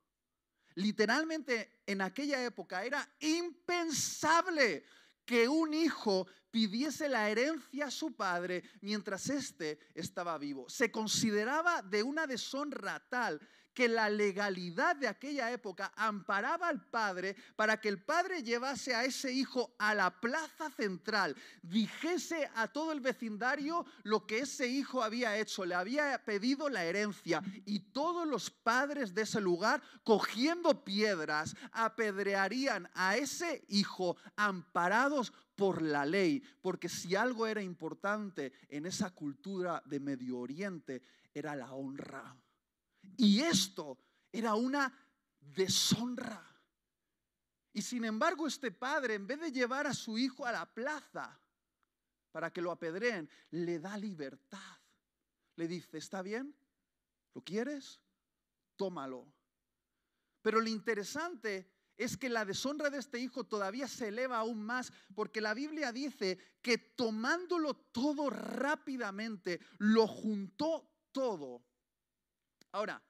Literalmente 0.77 1.81
en 1.87 2.03
aquella 2.03 2.45
época 2.45 2.85
era 2.85 3.09
impensable 3.21 4.85
que 5.25 5.49
un 5.49 5.75
hijo 5.75 6.27
pidiese 6.51 7.09
la 7.09 7.29
herencia 7.29 7.87
a 7.87 7.91
su 7.91 8.15
padre 8.15 8.63
mientras 8.81 9.29
éste 9.31 9.79
estaba 9.95 10.39
vivo. 10.39 10.69
Se 10.69 10.91
consideraba 10.91 11.83
de 11.83 12.03
una 12.03 12.27
deshonra 12.27 13.01
tal 13.09 13.41
que 13.77 13.89
la 13.89 14.09
legalidad 14.09 14.97
de 14.97 15.07
aquella 15.07 15.53
época 15.53 15.93
amparaba 15.97 16.67
al 16.67 16.81
padre 16.81 17.37
para 17.57 17.79
que 17.79 17.91
el 17.91 18.03
padre 18.03 18.43
llevase 18.43 18.95
a 18.95 19.05
ese 19.05 19.31
hijo 19.31 19.75
a 19.79 19.95
la 19.95 20.19
plaza 20.19 20.71
central, 20.71 21.37
dijese 21.61 22.49
a 22.55 22.69
todo 22.69 22.91
el 22.91 23.01
vecindario 23.01 23.85
lo 24.03 24.27
que 24.27 24.39
ese 24.39 24.67
hijo 24.67 25.03
había 25.03 25.37
hecho, 25.37 25.67
le 25.67 25.75
había 25.75 26.25
pedido 26.25 26.71
la 26.71 26.87
herencia 26.87 27.43
y 27.67 27.81
todos 27.81 28.27
los 28.27 28.51
padres 28.51 29.15
de 29.15 29.23
ese 29.23 29.43
lugar, 29.43 29.83
cogiendo 30.03 30.83
piedras, 30.83 31.55
apedrearían 31.71 32.89
a 32.95 33.19
ese 33.19 33.63
hijo 33.69 34.17
amparados 34.37 35.35
por 35.55 35.83
la 35.83 36.07
ley, 36.07 36.43
porque 36.63 36.89
si 36.89 37.15
algo 37.15 37.47
era 37.47 37.61
importante 37.61 38.55
en 38.71 38.87
esa 38.87 39.11
cultura 39.11 39.83
de 39.85 40.01
Medio 40.01 40.39
Oriente, 40.39 41.03
era 41.35 41.55
la 41.55 41.75
honra. 41.75 42.35
Y 43.17 43.41
esto 43.41 43.99
era 44.33 44.55
una 44.55 44.93
deshonra. 45.41 46.45
Y 47.73 47.83
sin 47.83 48.05
embargo 48.05 48.47
este 48.47 48.71
padre, 48.71 49.15
en 49.15 49.27
vez 49.27 49.41
de 49.41 49.53
llevar 49.53 49.87
a 49.87 49.95
su 49.95 50.17
hijo 50.17 50.47
a 50.47 50.53
la 50.53 50.67
plaza 50.67 51.39
para 52.33 52.53
que 52.53 52.63
lo 52.63 52.71
apedreen, 52.71 53.29
le 53.51 53.79
da 53.79 53.97
libertad. 53.97 54.79
Le 55.57 55.69
dice, 55.69 55.99
¿está 55.99 56.23
bien? 56.23 56.55
¿Lo 57.35 57.43
quieres? 57.43 58.01
Tómalo. 58.77 59.27
Pero 60.43 60.61
lo 60.61 60.69
interesante 60.69 61.71
es 61.97 62.17
que 62.17 62.29
la 62.29 62.45
deshonra 62.45 62.91
de 62.91 62.99
este 62.99 63.19
hijo 63.19 63.45
todavía 63.45 63.89
se 63.89 64.09
eleva 64.09 64.39
aún 64.39 64.63
más, 64.63 64.93
porque 65.15 65.41
la 65.41 65.55
Biblia 65.55 65.93
dice 65.93 66.39
que 66.63 66.79
tomándolo 66.79 67.75
todo 67.75 68.31
rápidamente, 68.31 69.61
lo 69.79 70.07
juntó 70.07 70.91
todo 71.13 71.65
Ahora, 72.77 73.03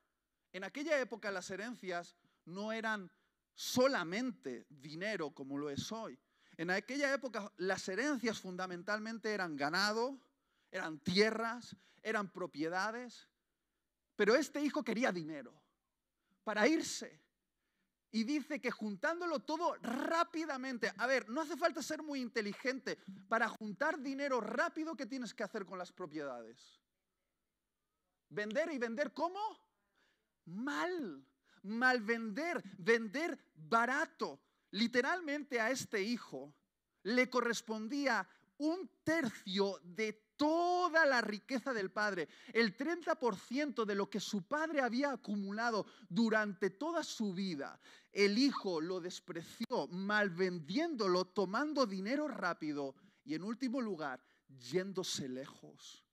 en 0.52 0.62
aquella 0.62 0.96
época 1.00 1.28
las 1.32 1.50
herencias 1.50 2.16
no 2.44 2.70
eran 2.70 3.10
solamente 3.52 4.64
dinero 4.70 5.32
como 5.32 5.58
lo 5.58 5.70
es 5.70 5.90
hoy. 5.90 6.16
En 6.56 6.70
aquella 6.70 7.12
época 7.12 7.52
las 7.56 7.88
herencias 7.88 8.38
fundamentalmente 8.38 9.34
eran 9.34 9.56
ganado, 9.56 10.20
eran 10.70 11.00
tierras, 11.00 11.74
eran 12.00 12.30
propiedades, 12.30 13.28
pero 14.14 14.36
este 14.36 14.60
hijo 14.60 14.84
quería 14.84 15.10
dinero 15.10 15.60
para 16.44 16.68
irse. 16.68 17.20
Y 18.12 18.22
dice 18.22 18.60
que 18.60 18.70
juntándolo 18.70 19.40
todo 19.40 19.74
rápidamente, 19.82 20.92
a 20.96 21.08
ver, 21.08 21.28
no 21.28 21.40
hace 21.40 21.56
falta 21.56 21.82
ser 21.82 22.04
muy 22.04 22.20
inteligente 22.20 22.98
para 23.28 23.48
juntar 23.48 23.98
dinero 23.98 24.40
rápido, 24.40 24.94
¿qué 24.94 25.06
tienes 25.06 25.34
que 25.34 25.42
hacer 25.42 25.66
con 25.66 25.76
las 25.76 25.90
propiedades? 25.90 26.85
Vender 28.28 28.72
y 28.72 28.78
vender 28.78 29.12
cómo? 29.12 29.40
Mal. 30.46 31.24
Mal 31.62 32.00
vender, 32.00 32.62
vender 32.78 33.38
barato. 33.54 34.40
Literalmente 34.70 35.60
a 35.60 35.70
este 35.70 36.02
hijo 36.02 36.54
le 37.02 37.30
correspondía 37.30 38.28
un 38.58 38.90
tercio 39.04 39.80
de 39.82 40.26
toda 40.36 41.06
la 41.06 41.20
riqueza 41.20 41.72
del 41.72 41.90
padre, 41.90 42.28
el 42.52 42.76
30% 42.76 43.84
de 43.84 43.94
lo 43.94 44.08
que 44.10 44.20
su 44.20 44.42
padre 44.42 44.80
había 44.80 45.12
acumulado 45.12 45.86
durante 46.08 46.70
toda 46.70 47.02
su 47.02 47.32
vida. 47.32 47.80
El 48.12 48.38
hijo 48.38 48.80
lo 48.80 49.00
despreció, 49.00 49.88
mal 49.90 50.30
vendiéndolo, 50.30 51.26
tomando 51.26 51.86
dinero 51.86 52.28
rápido 52.28 52.94
y 53.24 53.34
en 53.34 53.42
último 53.42 53.80
lugar, 53.80 54.22
yéndose 54.48 55.28
lejos. 55.28 56.05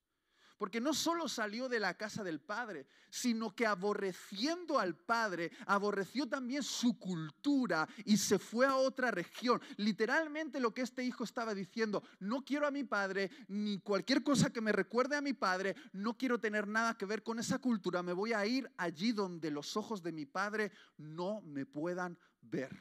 Porque 0.63 0.79
no 0.79 0.93
solo 0.93 1.27
salió 1.27 1.67
de 1.67 1.77
la 1.77 1.97
casa 1.97 2.23
del 2.23 2.39
Padre, 2.39 2.87
sino 3.09 3.53
que 3.53 3.65
aborreciendo 3.65 4.79
al 4.79 4.95
Padre, 4.95 5.51
aborreció 5.65 6.29
también 6.29 6.63
su 6.63 6.97
cultura 6.97 7.85
y 8.05 8.15
se 8.15 8.39
fue 8.39 8.65
a 8.65 8.77
otra 8.77 9.11
región. 9.11 9.61
Literalmente 9.75 10.61
lo 10.61 10.73
que 10.73 10.83
este 10.83 11.03
hijo 11.03 11.25
estaba 11.25 11.53
diciendo, 11.53 12.01
no 12.21 12.45
quiero 12.45 12.65
a 12.65 12.71
mi 12.71 12.85
Padre, 12.85 13.29
ni 13.49 13.81
cualquier 13.81 14.23
cosa 14.23 14.53
que 14.53 14.61
me 14.61 14.71
recuerde 14.71 15.17
a 15.17 15.21
mi 15.21 15.33
Padre, 15.33 15.75
no 15.91 16.17
quiero 16.17 16.39
tener 16.39 16.65
nada 16.65 16.97
que 16.97 17.05
ver 17.07 17.23
con 17.23 17.39
esa 17.39 17.59
cultura, 17.59 18.01
me 18.01 18.13
voy 18.13 18.31
a 18.31 18.45
ir 18.45 18.71
allí 18.77 19.11
donde 19.11 19.51
los 19.51 19.75
ojos 19.75 20.01
de 20.01 20.13
mi 20.13 20.25
Padre 20.25 20.71
no 20.95 21.41
me 21.41 21.65
puedan 21.65 22.17
ver. 22.39 22.71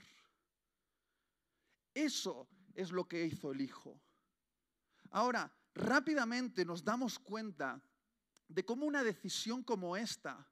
Eso 1.92 2.48
es 2.76 2.92
lo 2.92 3.08
que 3.08 3.26
hizo 3.26 3.50
el 3.50 3.60
hijo. 3.60 4.00
Ahora, 5.10 5.52
rápidamente 5.74 6.64
nos 6.64 6.84
damos 6.84 7.18
cuenta 7.18 7.82
de 8.48 8.64
cómo 8.64 8.86
una 8.86 9.02
decisión 9.02 9.62
como 9.62 9.96
esta 9.96 10.48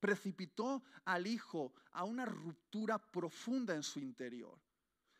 precipitó 0.00 0.82
al 1.04 1.26
hijo 1.26 1.74
a 1.92 2.04
una 2.04 2.24
ruptura 2.26 2.98
profunda 2.98 3.74
en 3.74 3.82
su 3.82 4.00
interior. 4.00 4.58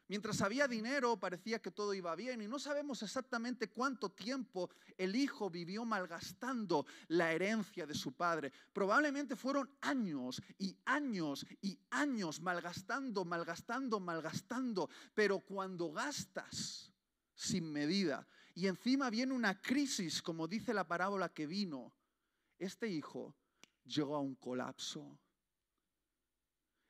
Mientras 0.06 0.42
había 0.42 0.68
dinero 0.68 1.18
parecía 1.18 1.62
que 1.62 1.70
todo 1.70 1.94
iba 1.94 2.14
bien 2.14 2.42
y 2.42 2.46
no 2.46 2.58
sabemos 2.58 3.02
exactamente 3.02 3.70
cuánto 3.70 4.10
tiempo 4.10 4.68
el 4.98 5.16
hijo 5.16 5.48
vivió 5.48 5.86
malgastando 5.86 6.84
la 7.08 7.32
herencia 7.32 7.86
de 7.86 7.94
su 7.94 8.12
padre. 8.12 8.52
Probablemente 8.74 9.34
fueron 9.34 9.70
años 9.80 10.42
y 10.58 10.76
años 10.84 11.46
y 11.62 11.78
años 11.90 12.42
malgastando, 12.42 13.24
malgastando, 13.24 13.98
malgastando. 13.98 14.90
Pero 15.14 15.40
cuando 15.40 15.90
gastas 15.90 16.92
sin 17.34 17.72
medida, 17.72 18.26
y 18.54 18.68
encima 18.68 19.10
viene 19.10 19.34
una 19.34 19.60
crisis, 19.60 20.22
como 20.22 20.46
dice 20.46 20.72
la 20.72 20.86
parábola 20.86 21.28
que 21.28 21.46
vino. 21.46 21.92
Este 22.58 22.88
hijo 22.88 23.34
llegó 23.84 24.14
a 24.14 24.20
un 24.20 24.36
colapso. 24.36 25.18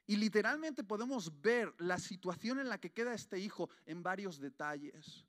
Y 0.06 0.16
literalmente 0.16 0.84
podemos 0.84 1.40
ver 1.40 1.74
la 1.78 1.98
situación 1.98 2.60
en 2.60 2.68
la 2.68 2.78
que 2.78 2.92
queda 2.92 3.14
este 3.14 3.38
hijo 3.38 3.70
en 3.86 4.02
varios 4.02 4.38
detalles. 4.38 5.24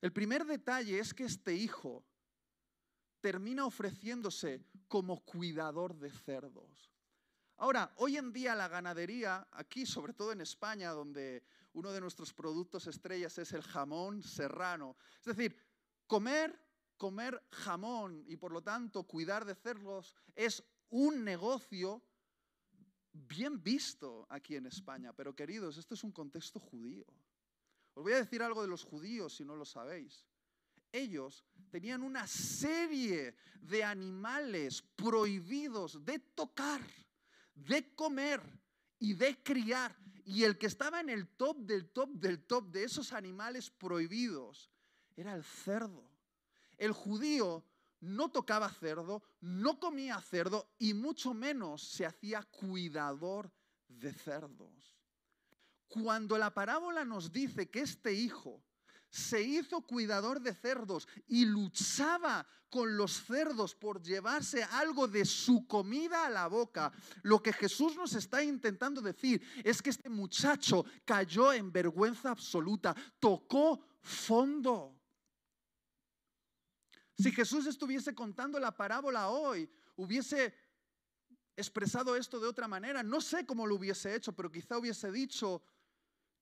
El 0.00 0.12
primer 0.12 0.46
detalle 0.46 0.98
es 0.98 1.12
que 1.12 1.24
este 1.24 1.54
hijo 1.54 2.06
termina 3.20 3.66
ofreciéndose 3.66 4.64
como 4.86 5.22
cuidador 5.24 5.94
de 5.94 6.10
cerdos. 6.10 6.90
Ahora, 7.56 7.92
hoy 7.96 8.16
en 8.16 8.32
día 8.32 8.54
la 8.54 8.68
ganadería, 8.68 9.46
aquí 9.50 9.84
sobre 9.84 10.14
todo 10.14 10.32
en 10.32 10.40
España, 10.40 10.92
donde 10.92 11.42
uno 11.72 11.92
de 11.92 12.00
nuestros 12.00 12.32
productos 12.32 12.86
estrellas 12.86 13.38
es 13.38 13.52
el 13.52 13.62
jamón 13.62 14.22
serrano. 14.22 14.96
Es 15.20 15.36
decir, 15.36 15.56
comer, 16.06 16.58
comer 16.96 17.42
jamón 17.50 18.24
y 18.26 18.36
por 18.36 18.52
lo 18.52 18.62
tanto 18.62 19.04
cuidar 19.04 19.44
de 19.44 19.54
cerdos 19.54 20.14
es 20.34 20.62
un 20.90 21.24
negocio 21.24 22.02
bien 23.12 23.62
visto 23.62 24.26
aquí 24.28 24.56
en 24.56 24.66
España. 24.66 25.12
Pero 25.12 25.34
queridos, 25.34 25.76
esto 25.76 25.94
es 25.94 26.04
un 26.04 26.12
contexto 26.12 26.60
judío. 26.60 27.06
Os 27.94 28.02
voy 28.02 28.12
a 28.12 28.18
decir 28.18 28.42
algo 28.42 28.62
de 28.62 28.68
los 28.68 28.84
judíos 28.84 29.36
si 29.36 29.44
no 29.44 29.56
lo 29.56 29.64
sabéis. 29.64 30.24
Ellos 30.92 31.44
tenían 31.70 32.02
una 32.02 32.26
serie 32.26 33.36
de 33.60 33.84
animales 33.84 34.82
prohibidos 34.96 36.04
de 36.04 36.18
tocar, 36.18 36.80
de 37.54 37.94
comer 37.94 38.40
y 38.98 39.14
de 39.14 39.42
criar. 39.42 39.94
Y 40.28 40.44
el 40.44 40.58
que 40.58 40.66
estaba 40.66 41.00
en 41.00 41.08
el 41.08 41.26
top 41.26 41.56
del 41.60 41.88
top 41.88 42.10
del 42.10 42.44
top 42.44 42.66
de 42.66 42.84
esos 42.84 43.14
animales 43.14 43.70
prohibidos 43.70 44.70
era 45.16 45.34
el 45.34 45.42
cerdo. 45.42 46.06
El 46.76 46.92
judío 46.92 47.64
no 48.00 48.30
tocaba 48.30 48.68
cerdo, 48.68 49.22
no 49.40 49.80
comía 49.80 50.20
cerdo 50.20 50.68
y 50.78 50.92
mucho 50.92 51.32
menos 51.32 51.82
se 51.82 52.04
hacía 52.04 52.42
cuidador 52.42 53.50
de 53.88 54.12
cerdos. 54.12 54.98
Cuando 55.88 56.36
la 56.36 56.52
parábola 56.52 57.06
nos 57.06 57.32
dice 57.32 57.70
que 57.70 57.80
este 57.80 58.12
hijo 58.12 58.62
se 59.10 59.42
hizo 59.42 59.80
cuidador 59.82 60.40
de 60.40 60.54
cerdos 60.54 61.08
y 61.26 61.44
luchaba 61.44 62.46
con 62.70 62.96
los 62.96 63.22
cerdos 63.24 63.74
por 63.74 64.02
llevarse 64.02 64.62
algo 64.62 65.08
de 65.08 65.24
su 65.24 65.66
comida 65.66 66.26
a 66.26 66.30
la 66.30 66.46
boca, 66.46 66.92
lo 67.22 67.42
que 67.42 67.52
Jesús 67.52 67.96
nos 67.96 68.14
está 68.14 68.42
intentando 68.42 69.00
decir 69.00 69.42
es 69.64 69.80
que 69.80 69.90
este 69.90 70.10
muchacho 70.10 70.84
cayó 71.04 71.52
en 71.52 71.72
vergüenza 71.72 72.30
absoluta, 72.30 72.94
tocó 73.18 73.80
fondo. 74.02 74.94
Si 77.16 77.32
Jesús 77.32 77.66
estuviese 77.66 78.14
contando 78.14 78.60
la 78.60 78.76
parábola 78.76 79.28
hoy, 79.28 79.68
hubiese 79.96 80.54
expresado 81.56 82.14
esto 82.14 82.38
de 82.38 82.46
otra 82.46 82.68
manera. 82.68 83.02
No 83.02 83.20
sé 83.20 83.44
cómo 83.44 83.66
lo 83.66 83.74
hubiese 83.74 84.14
hecho, 84.14 84.32
pero 84.32 84.50
quizá 84.50 84.78
hubiese 84.78 85.10
dicho 85.10 85.60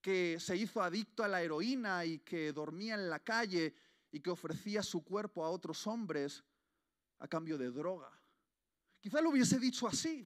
que 0.07 0.39
se 0.39 0.57
hizo 0.57 0.81
adicto 0.81 1.25
a 1.25 1.27
la 1.27 1.43
heroína 1.43 2.05
y 2.05 2.21
que 2.21 2.53
dormía 2.53 2.95
en 2.95 3.11
la 3.11 3.19
calle 3.19 3.75
y 4.13 4.21
que 4.21 4.31
ofrecía 4.31 4.81
su 4.81 5.03
cuerpo 5.03 5.45
a 5.45 5.51
otros 5.51 5.85
hombres 5.89 6.45
a 7.19 7.27
cambio 7.27 7.59
de 7.59 7.73
droga. 7.73 8.09
Quizá 9.01 9.21
lo 9.21 9.31
hubiese 9.31 9.59
dicho 9.59 9.89
así. 9.89 10.25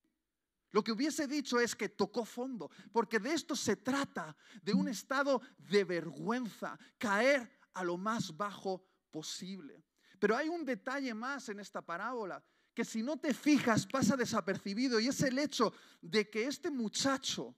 Lo 0.70 0.84
que 0.84 0.92
hubiese 0.92 1.26
dicho 1.26 1.58
es 1.58 1.74
que 1.74 1.88
tocó 1.88 2.26
fondo, 2.26 2.70
porque 2.92 3.18
de 3.18 3.32
esto 3.32 3.56
se 3.56 3.76
trata, 3.76 4.36
de 4.60 4.74
un 4.74 4.86
estado 4.86 5.40
de 5.56 5.84
vergüenza, 5.84 6.78
caer 6.98 7.50
a 7.72 7.82
lo 7.82 7.96
más 7.96 8.36
bajo 8.36 8.84
posible. 9.10 9.82
Pero 10.18 10.36
hay 10.36 10.50
un 10.50 10.62
detalle 10.66 11.14
más 11.14 11.48
en 11.48 11.58
esta 11.58 11.80
parábola 11.80 12.44
que 12.74 12.84
si 12.84 13.02
no 13.02 13.18
te 13.18 13.32
fijas 13.32 13.86
pasa 13.86 14.14
desapercibido 14.14 15.00
y 15.00 15.08
es 15.08 15.22
el 15.22 15.38
hecho 15.38 15.72
de 16.02 16.28
que 16.28 16.44
este 16.44 16.70
muchacho 16.70 17.56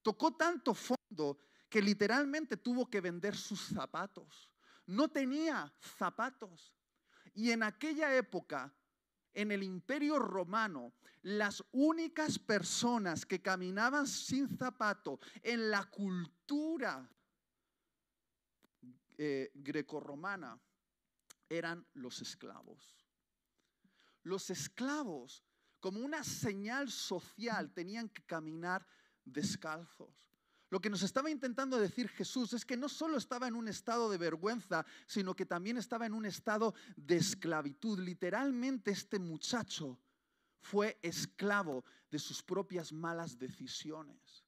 tocó 0.00 0.34
tanto 0.34 0.72
fondo 0.72 1.01
que 1.68 1.82
literalmente 1.82 2.56
tuvo 2.56 2.88
que 2.88 3.00
vender 3.00 3.36
sus 3.36 3.60
zapatos. 3.60 4.50
No 4.86 5.08
tenía 5.08 5.72
zapatos. 5.80 6.74
Y 7.34 7.50
en 7.50 7.62
aquella 7.62 8.14
época, 8.14 8.74
en 9.32 9.52
el 9.52 9.62
imperio 9.62 10.18
romano, 10.18 10.92
las 11.22 11.64
únicas 11.72 12.38
personas 12.38 13.24
que 13.24 13.40
caminaban 13.40 14.06
sin 14.06 14.48
zapato 14.48 15.20
en 15.42 15.70
la 15.70 15.84
cultura 15.84 17.08
eh, 19.16 19.50
grecorromana 19.54 20.60
eran 21.48 21.86
los 21.94 22.20
esclavos. 22.20 23.06
Los 24.24 24.50
esclavos, 24.50 25.44
como 25.80 26.00
una 26.00 26.24
señal 26.24 26.90
social, 26.90 27.72
tenían 27.72 28.08
que 28.08 28.22
caminar 28.24 28.86
descalzos. 29.24 30.31
Lo 30.72 30.80
que 30.80 30.88
nos 30.88 31.02
estaba 31.02 31.28
intentando 31.28 31.78
decir 31.78 32.08
Jesús 32.08 32.54
es 32.54 32.64
que 32.64 32.78
no 32.78 32.88
solo 32.88 33.18
estaba 33.18 33.46
en 33.46 33.54
un 33.54 33.68
estado 33.68 34.10
de 34.10 34.16
vergüenza, 34.16 34.86
sino 35.06 35.36
que 35.36 35.44
también 35.44 35.76
estaba 35.76 36.06
en 36.06 36.14
un 36.14 36.24
estado 36.24 36.72
de 36.96 37.18
esclavitud. 37.18 37.98
Literalmente 37.98 38.90
este 38.90 39.18
muchacho 39.18 39.98
fue 40.62 40.98
esclavo 41.02 41.84
de 42.10 42.18
sus 42.18 42.42
propias 42.42 42.90
malas 42.90 43.38
decisiones. 43.38 44.46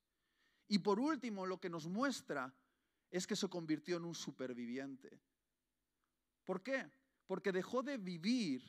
Y 0.67 0.79
por 0.79 0.99
último, 0.99 1.45
lo 1.45 1.61
que 1.61 1.69
nos 1.69 1.87
muestra 1.87 2.55
es 3.11 3.27
que 3.27 3.37
se 3.37 3.51
convirtió 3.51 3.99
en 3.99 4.07
un 4.07 4.15
superviviente. 4.15 5.21
¿Por 6.43 6.63
qué? 6.63 6.91
Porque 7.27 7.53
dejó 7.53 7.83
de 7.83 7.99
vivir 7.99 8.63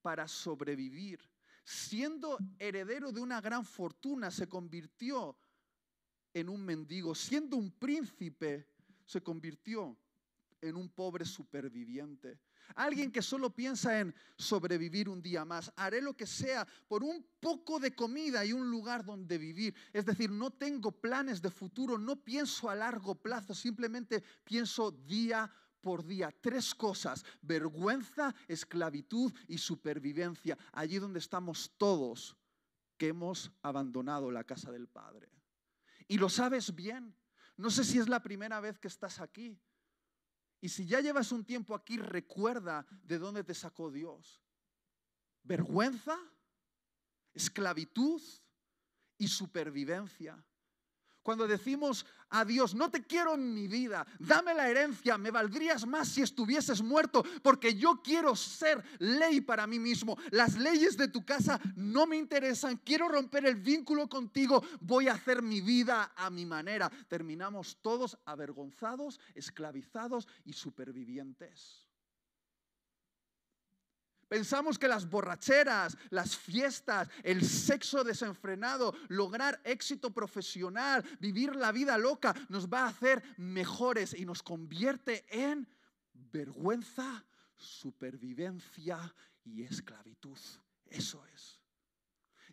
para 0.00 0.26
sobrevivir. 0.26 1.20
Siendo 1.64 2.38
heredero 2.58 3.12
de 3.12 3.20
una 3.20 3.42
gran 3.42 3.66
fortuna, 3.66 4.30
se 4.30 4.48
convirtió 4.48 5.36
en 6.34 6.48
un 6.48 6.62
mendigo. 6.62 7.14
Siendo 7.14 7.56
un 7.56 7.70
príncipe, 7.70 8.68
se 9.06 9.22
convirtió 9.22 9.96
en 10.60 10.76
un 10.76 10.88
pobre 10.88 11.24
superviviente. 11.24 12.38
Alguien 12.74 13.12
que 13.12 13.22
solo 13.22 13.50
piensa 13.50 14.00
en 14.00 14.14
sobrevivir 14.36 15.08
un 15.08 15.22
día 15.22 15.44
más. 15.44 15.72
Haré 15.76 16.00
lo 16.00 16.16
que 16.16 16.26
sea 16.26 16.66
por 16.88 17.04
un 17.04 17.24
poco 17.38 17.78
de 17.78 17.94
comida 17.94 18.44
y 18.44 18.52
un 18.52 18.70
lugar 18.70 19.04
donde 19.04 19.38
vivir. 19.38 19.74
Es 19.92 20.04
decir, 20.06 20.30
no 20.30 20.50
tengo 20.50 20.90
planes 20.90 21.40
de 21.40 21.50
futuro, 21.50 21.98
no 21.98 22.16
pienso 22.16 22.68
a 22.68 22.74
largo 22.74 23.14
plazo, 23.14 23.54
simplemente 23.54 24.22
pienso 24.44 24.90
día 24.90 25.50
por 25.82 26.04
día. 26.04 26.34
Tres 26.40 26.74
cosas, 26.74 27.24
vergüenza, 27.42 28.34
esclavitud 28.48 29.32
y 29.46 29.58
supervivencia. 29.58 30.56
Allí 30.72 30.98
donde 30.98 31.18
estamos 31.18 31.72
todos 31.76 32.36
que 32.96 33.08
hemos 33.08 33.52
abandonado 33.62 34.30
la 34.30 34.44
casa 34.44 34.72
del 34.72 34.88
Padre. 34.88 35.28
Y 36.08 36.18
lo 36.18 36.28
sabes 36.28 36.74
bien. 36.74 37.16
No 37.56 37.70
sé 37.70 37.84
si 37.84 37.98
es 37.98 38.08
la 38.08 38.22
primera 38.22 38.60
vez 38.60 38.78
que 38.78 38.88
estás 38.88 39.20
aquí. 39.20 39.58
Y 40.60 40.68
si 40.68 40.86
ya 40.86 41.00
llevas 41.00 41.30
un 41.30 41.44
tiempo 41.44 41.74
aquí, 41.74 41.98
recuerda 41.98 42.86
de 43.02 43.18
dónde 43.18 43.44
te 43.44 43.54
sacó 43.54 43.90
Dios. 43.90 44.42
Vergüenza, 45.42 46.18
esclavitud 47.34 48.22
y 49.18 49.28
supervivencia. 49.28 50.42
Cuando 51.24 51.48
decimos 51.48 52.04
a 52.28 52.44
Dios, 52.44 52.74
no 52.74 52.90
te 52.90 53.02
quiero 53.02 53.32
en 53.32 53.54
mi 53.54 53.66
vida, 53.66 54.06
dame 54.18 54.52
la 54.52 54.68
herencia, 54.68 55.16
me 55.16 55.30
valdrías 55.30 55.86
más 55.86 56.06
si 56.08 56.20
estuvieses 56.20 56.82
muerto, 56.82 57.24
porque 57.42 57.74
yo 57.74 58.02
quiero 58.04 58.36
ser 58.36 58.84
ley 58.98 59.40
para 59.40 59.66
mí 59.66 59.78
mismo. 59.78 60.18
Las 60.32 60.58
leyes 60.58 60.98
de 60.98 61.08
tu 61.08 61.24
casa 61.24 61.58
no 61.76 62.06
me 62.06 62.18
interesan, 62.18 62.76
quiero 62.76 63.08
romper 63.08 63.46
el 63.46 63.56
vínculo 63.56 64.06
contigo, 64.06 64.62
voy 64.80 65.08
a 65.08 65.14
hacer 65.14 65.40
mi 65.40 65.62
vida 65.62 66.12
a 66.14 66.28
mi 66.28 66.44
manera. 66.44 66.90
Terminamos 67.08 67.78
todos 67.80 68.18
avergonzados, 68.26 69.18
esclavizados 69.34 70.28
y 70.44 70.52
supervivientes. 70.52 71.83
Pensamos 74.28 74.78
que 74.78 74.88
las 74.88 75.08
borracheras, 75.08 75.96
las 76.10 76.36
fiestas, 76.36 77.08
el 77.22 77.44
sexo 77.44 78.04
desenfrenado, 78.04 78.94
lograr 79.08 79.60
éxito 79.64 80.12
profesional, 80.12 81.04
vivir 81.20 81.54
la 81.56 81.72
vida 81.72 81.98
loca, 81.98 82.34
nos 82.48 82.68
va 82.68 82.84
a 82.84 82.88
hacer 82.88 83.22
mejores 83.36 84.14
y 84.14 84.24
nos 84.24 84.42
convierte 84.42 85.24
en 85.28 85.68
vergüenza, 86.12 87.24
supervivencia 87.56 89.14
y 89.44 89.62
esclavitud. 89.62 90.38
Eso 90.86 91.24
es. 91.34 91.60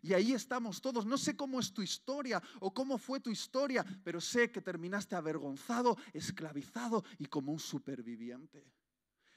Y 0.02 0.14
ahí 0.14 0.32
estamos 0.32 0.80
todos. 0.80 1.06
No 1.06 1.16
sé 1.16 1.36
cómo 1.36 1.60
es 1.60 1.72
tu 1.72 1.80
historia 1.80 2.42
o 2.60 2.74
cómo 2.74 2.98
fue 2.98 3.20
tu 3.20 3.30
historia, 3.30 3.84
pero 4.02 4.20
sé 4.20 4.50
que 4.50 4.60
terminaste 4.60 5.14
avergonzado, 5.14 5.96
esclavizado 6.12 7.04
y 7.18 7.26
como 7.26 7.52
un 7.52 7.60
superviviente. 7.60 8.66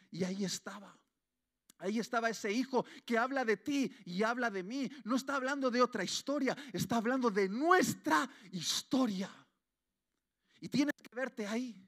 Y 0.09 0.23
ahí 0.23 0.43
estaba. 0.43 0.97
Ahí 1.77 1.99
estaba 1.99 2.29
ese 2.29 2.51
hijo 2.51 2.85
que 3.05 3.17
habla 3.17 3.43
de 3.43 3.57
ti 3.57 3.93
y 4.05 4.23
habla 4.23 4.49
de 4.49 4.63
mí. 4.63 4.89
No 5.03 5.15
está 5.15 5.35
hablando 5.35 5.69
de 5.69 5.81
otra 5.81 6.03
historia, 6.03 6.55
está 6.71 6.97
hablando 6.97 7.29
de 7.29 7.49
nuestra 7.49 8.29
historia. 8.51 9.29
Y 10.61 10.69
tienes 10.69 10.95
que 10.95 11.13
verte 11.13 11.45
ahí. 11.45 11.85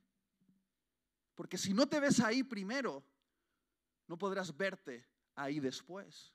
Porque 1.35 1.57
si 1.57 1.73
no 1.73 1.87
te 1.87 1.99
ves 1.99 2.19
ahí 2.19 2.43
primero, 2.43 3.03
no 4.07 4.17
podrás 4.17 4.55
verte 4.55 5.07
ahí 5.35 5.59
después. 5.59 6.33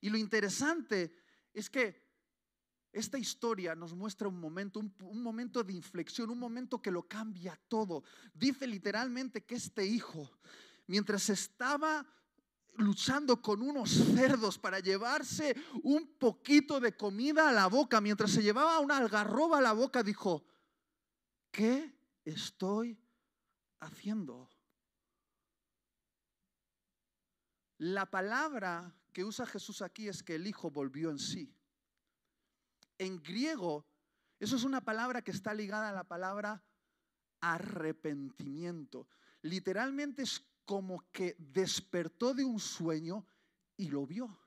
Y 0.00 0.08
lo 0.08 0.16
interesante 0.16 1.14
es 1.52 1.68
que 1.68 2.08
esta 2.92 3.18
historia 3.18 3.74
nos 3.74 3.92
muestra 3.92 4.28
un 4.28 4.40
momento, 4.40 4.80
un, 4.80 5.22
momento 5.22 5.62
de 5.62 5.72
inflexión, 5.72 6.30
un 6.30 6.38
momento 6.38 6.80
que 6.80 6.90
lo 6.90 7.06
cambia 7.06 7.58
todo. 7.68 8.04
Dice 8.32 8.66
literalmente 8.66 9.44
que 9.44 9.56
este 9.56 9.84
hijo, 9.84 10.30
mientras 10.86 11.28
estaba 11.28 12.06
luchando 12.78 13.42
con 13.42 13.60
unos 13.60 13.90
cerdos 13.90 14.58
para 14.58 14.80
llevarse 14.80 15.56
un 15.82 16.16
poquito 16.16 16.80
de 16.80 16.96
comida 16.96 17.48
a 17.48 17.52
la 17.52 17.66
boca. 17.66 18.00
Mientras 18.00 18.30
se 18.30 18.42
llevaba 18.42 18.78
una 18.80 18.96
algarroba 18.96 19.58
a 19.58 19.62
la 19.62 19.72
boca, 19.72 20.02
dijo, 20.02 20.44
¿qué 21.50 21.94
estoy 22.24 22.98
haciendo? 23.80 24.48
La 27.78 28.06
palabra 28.06 28.94
que 29.12 29.24
usa 29.24 29.46
Jesús 29.46 29.82
aquí 29.82 30.08
es 30.08 30.22
que 30.22 30.36
el 30.36 30.46
Hijo 30.46 30.70
volvió 30.70 31.10
en 31.10 31.18
sí. 31.18 31.54
En 32.98 33.22
griego, 33.22 33.86
eso 34.40 34.56
es 34.56 34.64
una 34.64 34.80
palabra 34.80 35.22
que 35.22 35.30
está 35.30 35.54
ligada 35.54 35.88
a 35.88 35.92
la 35.92 36.04
palabra 36.04 36.62
arrepentimiento. 37.40 39.08
Literalmente 39.42 40.22
es 40.22 40.44
como 40.68 41.10
que 41.10 41.34
despertó 41.38 42.34
de 42.34 42.44
un 42.44 42.60
sueño 42.60 43.26
y 43.78 43.88
lo 43.88 44.06
vio. 44.06 44.38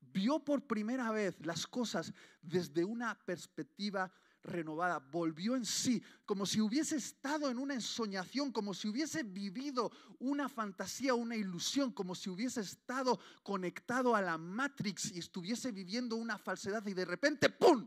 Vio 0.00 0.40
por 0.40 0.66
primera 0.66 1.12
vez 1.12 1.38
las 1.46 1.64
cosas 1.64 2.12
desde 2.42 2.84
una 2.84 3.16
perspectiva 3.24 4.12
renovada, 4.42 4.98
volvió 4.98 5.54
en 5.54 5.64
sí, 5.64 6.02
como 6.26 6.44
si 6.44 6.60
hubiese 6.60 6.96
estado 6.96 7.48
en 7.48 7.56
una 7.56 7.74
ensoñación, 7.74 8.50
como 8.50 8.74
si 8.74 8.88
hubiese 8.88 9.22
vivido 9.22 9.92
una 10.18 10.48
fantasía, 10.48 11.14
una 11.14 11.36
ilusión, 11.36 11.92
como 11.92 12.16
si 12.16 12.30
hubiese 12.30 12.62
estado 12.62 13.20
conectado 13.44 14.16
a 14.16 14.22
la 14.22 14.38
Matrix 14.38 15.12
y 15.12 15.20
estuviese 15.20 15.70
viviendo 15.70 16.16
una 16.16 16.36
falsedad 16.36 16.84
y 16.84 16.94
de 16.94 17.04
repente, 17.04 17.48
¡pum!, 17.48 17.86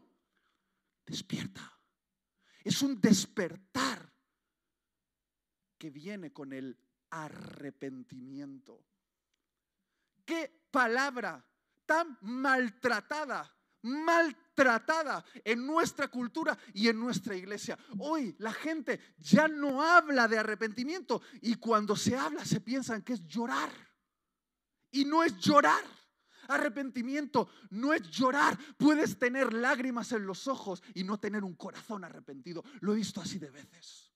despierta. 1.05 1.77
Es 2.63 2.81
un 2.81 3.01
despertar 3.01 4.09
que 5.77 5.89
viene 5.89 6.31
con 6.31 6.53
el 6.53 6.77
arrepentimiento. 7.13 8.83
¿Qué 10.25 10.65
palabra 10.71 11.45
tan 11.85 12.17
maltratada, 12.21 13.55
maltratada 13.83 15.23
en 15.43 15.65
nuestra 15.65 16.07
cultura 16.07 16.57
y 16.73 16.87
en 16.87 16.99
nuestra 16.99 17.35
iglesia? 17.35 17.77
Hoy 17.99 18.35
la 18.39 18.51
gente 18.51 18.99
ya 19.19 19.47
no 19.47 19.83
habla 19.83 20.27
de 20.27 20.39
arrepentimiento 20.39 21.21
y 21.41 21.55
cuando 21.55 21.95
se 21.95 22.15
habla 22.15 22.43
se 22.45 22.61
piensan 22.61 23.03
que 23.03 23.13
es 23.13 23.27
llorar. 23.27 23.69
Y 24.89 25.05
no 25.05 25.23
es 25.23 25.37
llorar. 25.37 25.83
Arrepentimiento 26.47 27.49
no 27.69 27.93
es 27.93 28.01
llorar. 28.09 28.57
Puedes 28.77 29.19
tener 29.19 29.53
lágrimas 29.53 30.11
en 30.13 30.25
los 30.25 30.47
ojos 30.47 30.81
y 30.95 31.03
no 31.03 31.19
tener 31.19 31.43
un 31.43 31.55
corazón 31.55 32.03
arrepentido. 32.03 32.63
Lo 32.81 32.93
he 32.93 32.97
visto 32.97 33.21
así 33.21 33.37
de 33.37 33.51
veces. 33.51 34.11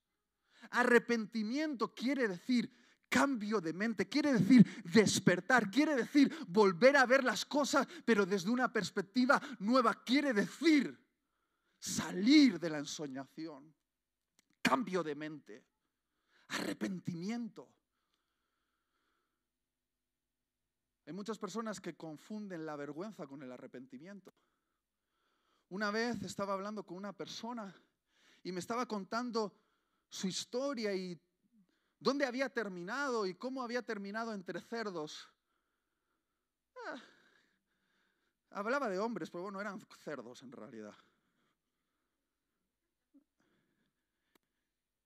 Arrepentimiento 0.72 1.94
quiere 1.94 2.28
decir 2.28 2.87
cambio 3.10 3.62
de 3.62 3.74
mente, 3.74 4.08
quiere 4.08 4.34
decir 4.34 4.66
despertar, 4.84 5.70
quiere 5.70 5.96
decir 5.96 6.34
volver 6.48 6.98
a 6.98 7.06
ver 7.06 7.24
las 7.24 7.46
cosas, 7.46 7.88
pero 8.06 8.26
desde 8.26 8.50
una 8.50 8.72
perspectiva 8.72 9.42
nueva, 9.60 10.04
quiere 10.04 10.34
decir 10.34 10.98
salir 11.80 12.60
de 12.60 12.70
la 12.70 12.80
ensoñación, 12.80 13.74
cambio 14.62 15.04
de 15.04 15.16
mente, 15.16 15.66
arrepentimiento. 16.50 17.70
Hay 21.06 21.14
muchas 21.14 21.38
personas 21.38 21.80
que 21.80 21.96
confunden 21.96 22.66
la 22.66 22.76
vergüenza 22.76 23.26
con 23.28 23.42
el 23.42 23.52
arrepentimiento. 23.52 24.34
Una 25.70 25.90
vez 25.92 26.22
estaba 26.22 26.54
hablando 26.54 26.86
con 26.86 26.98
una 26.98 27.14
persona 27.14 27.74
y 28.44 28.52
me 28.52 28.60
estaba 28.60 28.86
contando 28.86 29.54
su 30.10 30.28
historia 30.28 30.94
y 30.94 31.20
dónde 32.00 32.26
había 32.26 32.50
terminado 32.50 33.26
y 33.26 33.34
cómo 33.34 33.64
había 33.64 33.82
terminado 33.82 34.34
entre 34.34 34.62
cerdos. 34.62 35.28
Ah, 36.86 37.02
hablaba 38.52 38.90
de 38.90 39.00
hombres, 39.00 39.30
pero 39.30 39.44
bueno, 39.44 39.62
eran 39.62 39.80
cerdos 40.00 40.44
en 40.44 40.52
realidad. 40.52 40.96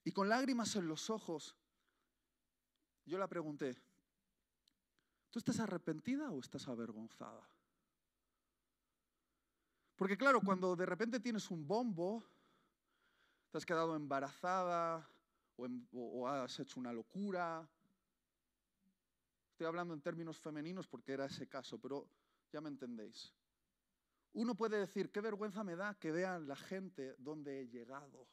Y 0.04 0.12
con 0.12 0.30
lágrimas 0.30 0.76
en 0.76 0.88
los 0.88 1.10
ojos, 1.10 1.56
yo 3.06 3.18
la 3.18 3.28
pregunté, 3.28 3.78
¿Tú 5.32 5.40
estás 5.40 5.62
arrepentida 5.62 6.30
o 6.30 6.42
estás 6.42 6.68
avergonzada? 6.68 7.48
Porque 9.96 10.18
claro, 10.18 10.42
cuando 10.42 10.76
de 10.76 10.86
repente 10.86 11.22
tienes 11.22 11.50
un 11.50 11.66
bombo, 11.66 12.22
te 13.50 13.58
has 13.58 13.66
quedado 13.66 13.96
embarazada 13.96 15.10
o, 15.94 16.28
has 16.28 16.60
hecho 16.60 16.80
una 16.80 16.94
locura. 16.94 17.68
Estoy 19.52 19.68
hablando 19.68 19.94
en 19.94 20.02
términos 20.02 20.40
femeninos 20.40 20.88
porque 20.88 21.14
era 21.14 21.26
ese 21.26 21.48
caso, 21.48 21.80
pero 21.80 22.08
ya 22.52 22.62
me 22.62 22.70
entendéis. 22.70 23.34
Uno 24.34 24.56
puede 24.56 24.80
decir, 24.80 25.12
qué 25.12 25.20
vergüenza 25.22 25.64
me 25.64 25.76
da 25.76 25.94
que 25.96 26.12
vean 26.12 26.48
la 26.48 26.56
gente 26.56 27.16
dónde 27.18 27.62
he 27.62 27.68
llegado, 27.68 28.28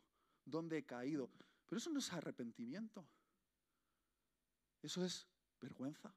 dónde 0.45 0.79
he 0.79 0.87
caído. 0.87 1.29
Pero 1.67 1.79
eso 1.79 1.91
no 1.91 1.99
es 1.99 2.13
arrepentimiento. 2.13 3.05
Eso 4.81 5.05
es 5.05 5.27
vergüenza. 5.61 6.15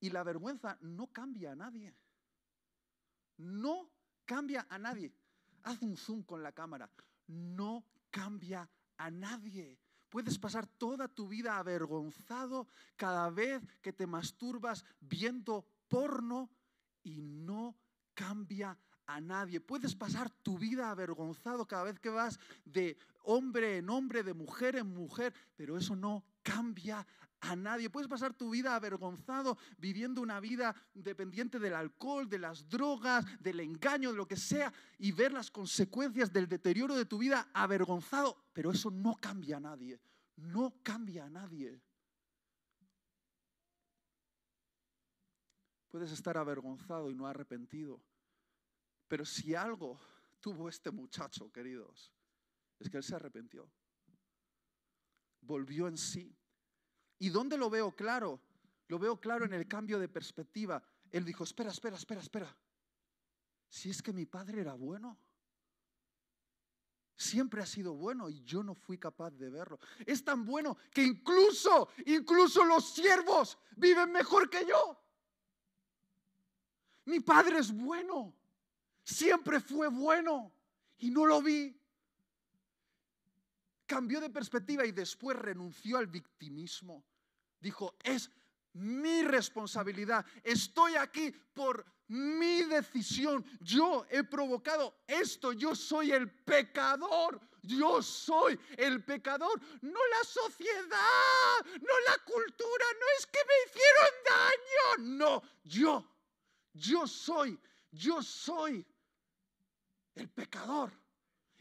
Y 0.00 0.10
la 0.10 0.22
vergüenza 0.22 0.76
no 0.82 1.06
cambia 1.06 1.52
a 1.52 1.56
nadie. 1.56 1.94
No 3.38 3.90
cambia 4.26 4.66
a 4.68 4.78
nadie. 4.78 5.12
Haz 5.62 5.80
un 5.80 5.96
zoom 5.96 6.22
con 6.22 6.42
la 6.42 6.52
cámara. 6.52 6.90
No 7.26 7.86
cambia 8.10 8.68
a 9.04 9.10
nadie. 9.10 9.78
Puedes 10.08 10.38
pasar 10.38 10.66
toda 10.66 11.08
tu 11.08 11.28
vida 11.28 11.58
avergonzado 11.58 12.66
cada 12.96 13.28
vez 13.28 13.62
que 13.82 13.92
te 13.92 14.06
masturbas 14.06 14.84
viendo 15.00 15.66
porno 15.88 16.50
y 17.02 17.20
no 17.20 17.76
cambia 18.14 18.78
a 19.06 19.20
nadie. 19.20 19.60
Puedes 19.60 19.94
pasar 19.94 20.30
tu 20.30 20.56
vida 20.56 20.90
avergonzado 20.90 21.66
cada 21.66 21.84
vez 21.84 22.00
que 22.00 22.08
vas 22.08 22.38
de 22.64 22.96
hombre 23.24 23.76
en 23.76 23.90
hombre, 23.90 24.22
de 24.22 24.32
mujer 24.32 24.76
en 24.76 24.86
mujer, 24.86 25.34
pero 25.54 25.76
eso 25.76 25.94
no 25.94 26.24
cambia 26.44 27.04
a 27.40 27.56
nadie. 27.56 27.90
Puedes 27.90 28.08
pasar 28.08 28.34
tu 28.34 28.50
vida 28.50 28.76
avergonzado 28.76 29.58
viviendo 29.78 30.20
una 30.20 30.38
vida 30.38 30.74
dependiente 30.94 31.58
del 31.58 31.74
alcohol, 31.74 32.28
de 32.28 32.38
las 32.38 32.68
drogas, 32.68 33.24
del 33.40 33.60
engaño, 33.60 34.12
de 34.12 34.16
lo 34.16 34.28
que 34.28 34.36
sea, 34.36 34.72
y 34.98 35.10
ver 35.12 35.32
las 35.32 35.50
consecuencias 35.50 36.32
del 36.32 36.48
deterioro 36.48 36.94
de 36.94 37.06
tu 37.06 37.18
vida 37.18 37.48
avergonzado, 37.52 38.36
pero 38.52 38.70
eso 38.70 38.90
no 38.90 39.16
cambia 39.16 39.56
a 39.56 39.60
nadie. 39.60 40.00
No 40.36 40.74
cambia 40.82 41.24
a 41.24 41.30
nadie. 41.30 41.80
Puedes 45.90 46.10
estar 46.12 46.36
avergonzado 46.36 47.10
y 47.10 47.14
no 47.14 47.26
arrepentido. 47.26 48.00
Pero 49.06 49.24
si 49.24 49.54
algo 49.54 50.00
tuvo 50.40 50.68
este 50.68 50.90
muchacho, 50.90 51.52
queridos, 51.52 52.12
es 52.80 52.90
que 52.90 52.96
él 52.96 53.04
se 53.04 53.14
arrepintió. 53.14 53.70
Volvió 55.46 55.88
en 55.88 55.98
sí. 55.98 56.34
¿Y 57.18 57.28
dónde 57.28 57.56
lo 57.56 57.70
veo 57.70 57.92
claro? 57.92 58.40
Lo 58.88 58.98
veo 58.98 59.20
claro 59.20 59.44
en 59.44 59.52
el 59.52 59.66
cambio 59.66 59.98
de 59.98 60.08
perspectiva. 60.08 60.82
Él 61.10 61.24
dijo, 61.24 61.44
espera, 61.44 61.70
espera, 61.70 61.96
espera, 61.96 62.20
espera. 62.20 62.56
Si 63.68 63.90
es 63.90 64.02
que 64.02 64.12
mi 64.12 64.26
padre 64.26 64.60
era 64.60 64.74
bueno. 64.74 65.18
Siempre 67.16 67.62
ha 67.62 67.66
sido 67.66 67.94
bueno 67.94 68.28
y 68.28 68.42
yo 68.42 68.62
no 68.62 68.74
fui 68.74 68.98
capaz 68.98 69.30
de 69.32 69.48
verlo. 69.48 69.78
Es 70.04 70.24
tan 70.24 70.44
bueno 70.44 70.76
que 70.92 71.02
incluso, 71.02 71.88
incluso 72.06 72.64
los 72.64 72.92
siervos 72.92 73.56
viven 73.76 74.10
mejor 74.10 74.50
que 74.50 74.66
yo. 74.66 75.00
Mi 77.04 77.20
padre 77.20 77.58
es 77.58 77.72
bueno. 77.72 78.34
Siempre 79.04 79.60
fue 79.60 79.88
bueno 79.88 80.52
y 80.98 81.10
no 81.10 81.26
lo 81.26 81.40
vi. 81.42 81.78
Cambió 83.86 84.20
de 84.20 84.30
perspectiva 84.30 84.86
y 84.86 84.92
después 84.92 85.38
renunció 85.38 85.98
al 85.98 86.06
victimismo. 86.06 87.04
Dijo, 87.60 87.96
es 88.02 88.30
mi 88.74 89.22
responsabilidad. 89.22 90.24
Estoy 90.42 90.96
aquí 90.96 91.30
por 91.52 91.84
mi 92.08 92.62
decisión. 92.64 93.44
Yo 93.60 94.06
he 94.10 94.24
provocado 94.24 95.02
esto. 95.06 95.52
Yo 95.52 95.74
soy 95.74 96.12
el 96.12 96.30
pecador. 96.30 97.40
Yo 97.62 98.02
soy 98.02 98.58
el 98.76 99.02
pecador. 99.04 99.60
No 99.80 100.00
la 100.10 100.24
sociedad, 100.24 101.64
no 101.80 102.00
la 102.06 102.18
cultura. 102.24 102.84
No 103.00 103.06
es 103.18 103.26
que 103.26 103.38
me 103.46 103.54
hicieron 103.66 104.10
daño. 104.28 105.16
No, 105.16 105.42
yo. 105.64 106.06
Yo 106.72 107.06
soy. 107.06 107.58
Yo 107.90 108.22
soy 108.22 108.84
el 110.14 110.28
pecador. 110.28 110.92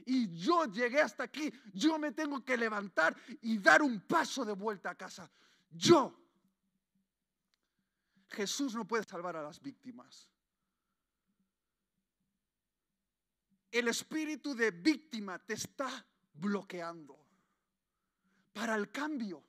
Y 0.06 0.36
yo 0.38 0.66
llegué 0.66 1.02
hasta 1.02 1.24
aquí, 1.24 1.52
yo 1.74 1.98
me 1.98 2.12
tengo 2.12 2.44
que 2.44 2.58
levantar 2.58 3.16
y 3.42 3.58
dar 3.58 3.82
un 3.82 4.02
paso 4.02 4.44
de 4.44 4.54
vuelta 4.54 4.92
a 4.92 4.96
casa. 4.96 5.30
Yo. 5.72 6.20
Jesús 8.30 8.74
no 8.74 8.88
puede 8.88 9.04
salvar 9.04 9.36
a 9.36 9.44
las 9.44 9.62
víctimas. 9.62 10.28
El 13.72 13.88
espíritu 13.88 14.56
de 14.56 14.72
víctima 14.72 15.40
te 15.40 15.54
está 15.54 16.06
bloqueando. 16.34 17.18
Para 18.54 18.76
el 18.76 18.92
cambio, 18.92 19.44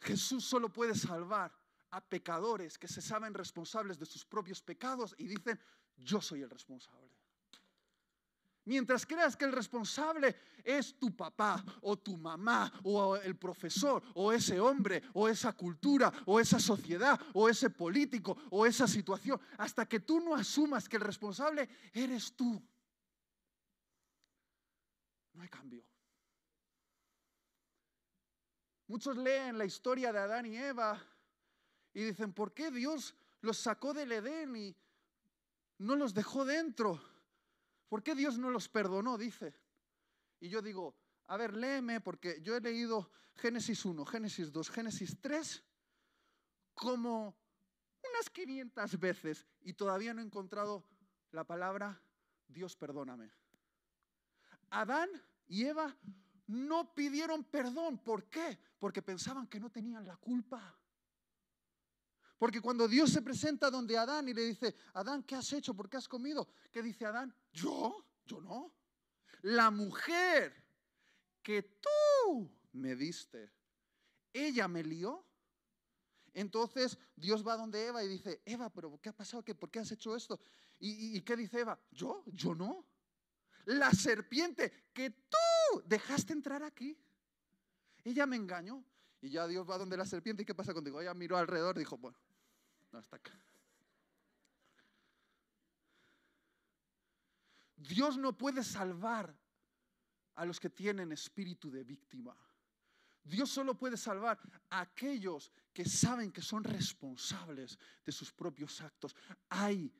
Jesús 0.00 0.44
solo 0.44 0.70
puede 0.70 0.94
salvar 0.94 1.52
a 1.90 2.00
pecadores 2.00 2.78
que 2.78 2.88
se 2.88 3.02
saben 3.02 3.34
responsables 3.34 3.98
de 3.98 4.06
sus 4.06 4.24
propios 4.24 4.62
pecados 4.62 5.14
y 5.18 5.26
dicen, 5.26 5.60
yo 5.96 6.20
soy 6.20 6.42
el 6.42 6.50
responsable. 6.50 7.21
Mientras 8.64 9.04
creas 9.04 9.36
que 9.36 9.44
el 9.44 9.52
responsable 9.52 10.36
es 10.62 10.96
tu 10.98 11.16
papá 11.16 11.64
o 11.80 11.98
tu 11.98 12.16
mamá 12.16 12.72
o 12.84 13.16
el 13.16 13.36
profesor 13.36 14.02
o 14.14 14.32
ese 14.32 14.60
hombre 14.60 15.02
o 15.14 15.28
esa 15.28 15.52
cultura 15.52 16.12
o 16.26 16.38
esa 16.38 16.60
sociedad 16.60 17.20
o 17.34 17.48
ese 17.48 17.70
político 17.70 18.36
o 18.50 18.64
esa 18.64 18.86
situación, 18.86 19.40
hasta 19.58 19.86
que 19.86 20.00
tú 20.00 20.20
no 20.20 20.34
asumas 20.34 20.88
que 20.88 20.96
el 20.96 21.02
responsable 21.02 21.68
eres 21.92 22.34
tú, 22.36 22.62
no 25.34 25.42
hay 25.42 25.48
cambio. 25.48 25.84
Muchos 28.86 29.16
leen 29.16 29.58
la 29.58 29.64
historia 29.64 30.12
de 30.12 30.18
Adán 30.18 30.46
y 30.46 30.56
Eva 30.56 31.02
y 31.94 32.04
dicen, 32.04 32.32
¿por 32.32 32.52
qué 32.52 32.70
Dios 32.70 33.14
los 33.42 33.58
sacó 33.58 33.92
del 33.92 34.12
Edén 34.12 34.54
y 34.56 34.76
no 35.78 35.96
los 35.96 36.14
dejó 36.14 36.44
dentro. 36.44 37.00
¿Por 37.92 38.02
qué 38.02 38.14
Dios 38.14 38.38
no 38.38 38.48
los 38.48 38.70
perdonó? 38.70 39.18
Dice. 39.18 39.54
Y 40.40 40.48
yo 40.48 40.62
digo, 40.62 40.96
a 41.26 41.36
ver, 41.36 41.54
léeme, 41.54 42.00
porque 42.00 42.40
yo 42.40 42.56
he 42.56 42.60
leído 42.62 43.10
Génesis 43.36 43.84
1, 43.84 44.06
Génesis 44.06 44.50
2, 44.50 44.70
Génesis 44.70 45.20
3, 45.20 45.62
como 46.72 47.36
unas 48.10 48.30
500 48.30 48.98
veces 48.98 49.46
y 49.60 49.74
todavía 49.74 50.14
no 50.14 50.22
he 50.22 50.24
encontrado 50.24 50.88
la 51.32 51.44
palabra 51.44 52.02
Dios 52.48 52.76
perdóname. 52.76 53.30
Adán 54.70 55.10
y 55.46 55.66
Eva 55.66 55.94
no 56.46 56.94
pidieron 56.94 57.44
perdón. 57.44 57.98
¿Por 57.98 58.24
qué? 58.30 58.58
Porque 58.78 59.02
pensaban 59.02 59.46
que 59.46 59.60
no 59.60 59.68
tenían 59.68 60.06
la 60.06 60.16
culpa. 60.16 60.78
Porque 62.42 62.60
cuando 62.60 62.88
Dios 62.88 63.12
se 63.12 63.22
presenta 63.22 63.70
donde 63.70 63.96
Adán 63.96 64.28
y 64.28 64.34
le 64.34 64.42
dice, 64.42 64.74
Adán, 64.94 65.22
¿qué 65.22 65.36
has 65.36 65.52
hecho? 65.52 65.74
¿Por 65.74 65.88
qué 65.88 65.98
has 65.98 66.08
comido? 66.08 66.48
¿Qué 66.72 66.82
dice 66.82 67.06
Adán? 67.06 67.32
Yo, 67.52 68.04
yo 68.26 68.40
no. 68.40 68.74
La 69.42 69.70
mujer 69.70 70.52
que 71.40 71.62
tú 71.62 72.50
me 72.72 72.96
diste, 72.96 73.48
ella 74.32 74.66
me 74.66 74.82
lió. 74.82 75.24
Entonces 76.34 76.98
Dios 77.14 77.46
va 77.46 77.56
donde 77.56 77.86
Eva 77.86 78.02
y 78.02 78.08
dice, 78.08 78.42
Eva, 78.44 78.70
pero 78.70 79.00
¿qué 79.00 79.10
ha 79.10 79.16
pasado? 79.16 79.44
¿Por 79.44 79.70
qué 79.70 79.78
has 79.78 79.92
hecho 79.92 80.16
esto? 80.16 80.40
¿Y, 80.80 81.16
y 81.16 81.20
qué 81.20 81.36
dice 81.36 81.60
Eva? 81.60 81.78
Yo, 81.92 82.24
yo 82.26 82.56
no. 82.56 82.84
La 83.66 83.92
serpiente 83.92 84.88
que 84.92 85.10
tú 85.10 85.80
dejaste 85.84 86.32
entrar 86.32 86.64
aquí. 86.64 86.98
Ella 88.02 88.26
me 88.26 88.34
engañó. 88.34 88.84
Y 89.20 89.30
ya 89.30 89.46
Dios 89.46 89.64
va 89.70 89.78
donde 89.78 89.96
la 89.96 90.04
serpiente 90.04 90.42
y 90.42 90.44
¿qué 90.44 90.56
pasa 90.56 90.74
contigo? 90.74 91.00
Ella 91.00 91.14
miró 91.14 91.36
alrededor 91.36 91.76
y 91.76 91.78
dijo, 91.78 91.96
bueno, 91.96 92.18
Dios 97.76 98.16
no 98.16 98.36
puede 98.36 98.62
salvar 98.62 99.36
a 100.34 100.44
los 100.44 100.58
que 100.60 100.70
tienen 100.70 101.12
espíritu 101.12 101.70
de 101.70 101.84
víctima. 101.84 102.36
Dios 103.24 103.50
solo 103.50 103.76
puede 103.76 103.96
salvar 103.96 104.38
a 104.70 104.80
aquellos 104.80 105.52
que 105.72 105.84
saben 105.84 106.32
que 106.32 106.42
son 106.42 106.64
responsables 106.64 107.78
de 108.04 108.12
sus 108.12 108.32
propios 108.32 108.80
actos. 108.80 109.14
Hay 109.48 109.92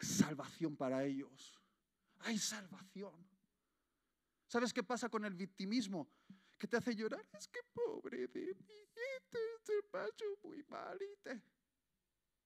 salvación 0.00 0.76
para 0.76 1.04
ellos. 1.04 1.54
Hay 2.20 2.38
salvación. 2.38 3.28
¿Sabes 4.46 4.72
qué 4.72 4.82
pasa 4.82 5.08
con 5.08 5.24
el 5.24 5.34
victimismo? 5.34 6.08
Que 6.56 6.66
te 6.66 6.78
hace 6.78 6.94
llorar. 6.94 7.26
Es 7.32 7.48
que 7.48 7.60
pobre 7.74 8.26
de 8.28 8.54
mí, 8.54 8.88
este 8.94 9.82
paso 9.90 10.24
muy 10.42 10.62
malito 10.68 11.55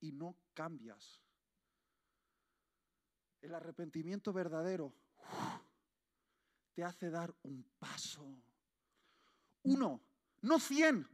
y 0.00 0.12
no 0.12 0.36
cambias. 0.54 1.20
El 3.40 3.54
arrepentimiento 3.54 4.32
verdadero 4.32 4.92
te 6.74 6.84
hace 6.84 7.10
dar 7.10 7.34
un 7.42 7.64
paso. 7.78 8.26
Uno, 9.62 10.00
no 10.42 10.58
cien, 10.58 11.06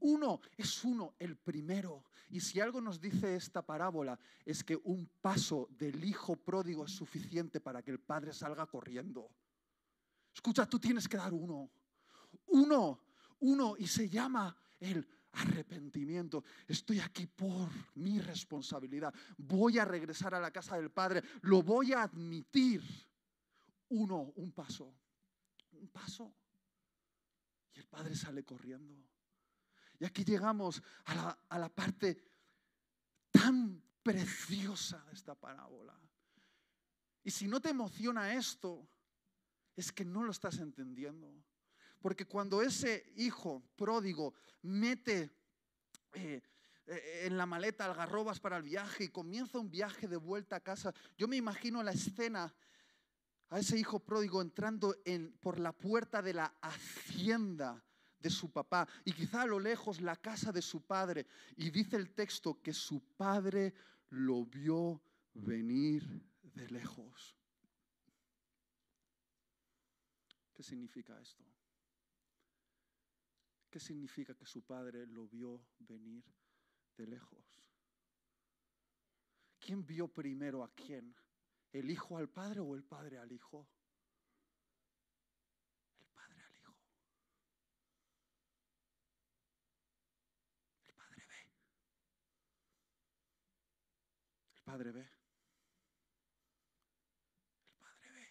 uno 0.00 0.40
es 0.56 0.84
uno, 0.84 1.14
el 1.18 1.36
primero. 1.36 2.04
Y 2.28 2.40
si 2.40 2.60
algo 2.60 2.80
nos 2.80 3.00
dice 3.00 3.36
esta 3.36 3.62
parábola 3.62 4.18
es 4.44 4.64
que 4.64 4.76
un 4.76 5.06
paso 5.20 5.68
del 5.70 6.04
hijo 6.04 6.36
pródigo 6.36 6.84
es 6.84 6.92
suficiente 6.92 7.60
para 7.60 7.82
que 7.82 7.90
el 7.90 8.00
padre 8.00 8.32
salga 8.32 8.66
corriendo. 8.66 9.30
Escucha, 10.34 10.66
tú 10.66 10.78
tienes 10.78 11.08
que 11.08 11.16
dar 11.16 11.32
uno. 11.32 11.70
Uno, 12.46 13.00
uno, 13.40 13.76
y 13.78 13.86
se 13.86 14.08
llama 14.08 14.56
el 14.80 15.06
arrepentimiento. 15.36 16.42
Estoy 16.66 17.00
aquí 17.00 17.26
por 17.26 17.70
mi 17.94 18.18
responsabilidad. 18.18 19.14
Voy 19.36 19.78
a 19.78 19.84
regresar 19.84 20.34
a 20.34 20.40
la 20.40 20.50
casa 20.50 20.76
del 20.76 20.90
Padre. 20.90 21.22
Lo 21.42 21.62
voy 21.62 21.92
a 21.92 22.02
admitir. 22.02 22.82
Uno, 23.88 24.32
un 24.36 24.52
paso. 24.52 24.92
Un 25.72 25.88
paso. 25.88 26.34
Y 27.74 27.80
el 27.80 27.86
Padre 27.86 28.14
sale 28.14 28.44
corriendo. 28.44 28.94
Y 29.98 30.04
aquí 30.04 30.24
llegamos 30.24 30.82
a 31.04 31.14
la, 31.14 31.38
a 31.48 31.58
la 31.58 31.68
parte 31.68 32.16
tan 33.30 33.82
preciosa 34.02 35.04
de 35.04 35.12
esta 35.12 35.34
parábola. 35.34 35.98
Y 37.22 37.30
si 37.30 37.48
no 37.48 37.60
te 37.60 37.70
emociona 37.70 38.34
esto, 38.34 38.88
es 39.74 39.92
que 39.92 40.04
no 40.04 40.22
lo 40.22 40.30
estás 40.30 40.58
entendiendo. 40.58 41.34
Porque 42.00 42.26
cuando 42.26 42.62
ese 42.62 43.12
hijo 43.16 43.62
pródigo 43.76 44.34
mete 44.62 45.30
eh, 46.12 46.42
eh, 46.86 47.22
en 47.24 47.36
la 47.36 47.46
maleta 47.46 47.84
algarrobas 47.84 48.40
para 48.40 48.56
el 48.56 48.62
viaje 48.62 49.04
y 49.04 49.08
comienza 49.08 49.58
un 49.58 49.70
viaje 49.70 50.06
de 50.06 50.16
vuelta 50.16 50.56
a 50.56 50.60
casa, 50.60 50.94
yo 51.16 51.26
me 51.26 51.36
imagino 51.36 51.82
la 51.82 51.92
escena 51.92 52.54
a 53.50 53.58
ese 53.58 53.78
hijo 53.78 54.00
pródigo 54.00 54.42
entrando 54.42 54.96
en, 55.04 55.32
por 55.38 55.58
la 55.58 55.72
puerta 55.72 56.22
de 56.22 56.34
la 56.34 56.54
hacienda 56.60 57.82
de 58.18 58.30
su 58.30 58.50
papá 58.50 58.88
y 59.04 59.12
quizá 59.12 59.42
a 59.42 59.46
lo 59.46 59.60
lejos 59.60 60.00
la 60.00 60.16
casa 60.16 60.52
de 60.52 60.62
su 60.62 60.82
padre. 60.84 61.26
Y 61.56 61.70
dice 61.70 61.96
el 61.96 62.14
texto 62.14 62.60
que 62.60 62.72
su 62.72 63.00
padre 63.16 63.74
lo 64.10 64.44
vio 64.46 65.02
venir 65.34 66.02
de 66.42 66.68
lejos. 66.70 67.36
¿Qué 70.54 70.62
significa 70.62 71.20
esto? 71.20 71.44
¿Qué 73.70 73.80
significa 73.80 74.34
que 74.34 74.46
su 74.46 74.62
padre 74.64 75.06
lo 75.06 75.26
vio 75.28 75.66
venir 75.78 76.24
de 76.96 77.06
lejos? 77.06 77.56
¿Quién 79.58 79.84
vio 79.84 80.08
primero 80.08 80.62
a 80.62 80.72
quién? 80.74 81.14
¿El 81.72 81.90
hijo 81.90 82.16
al 82.16 82.28
padre 82.28 82.60
o 82.60 82.74
el 82.74 82.84
padre 82.84 83.18
al 83.18 83.32
hijo? 83.32 83.68
El 85.98 86.06
padre 86.14 86.42
al 86.42 86.56
hijo. 86.56 86.76
El 90.86 90.94
padre 90.94 91.26
ve. 91.26 91.50
El 94.54 94.62
padre 94.62 94.92
ve. 94.92 95.10
El 97.66 97.76
padre 97.78 98.12
ve. 98.12 98.28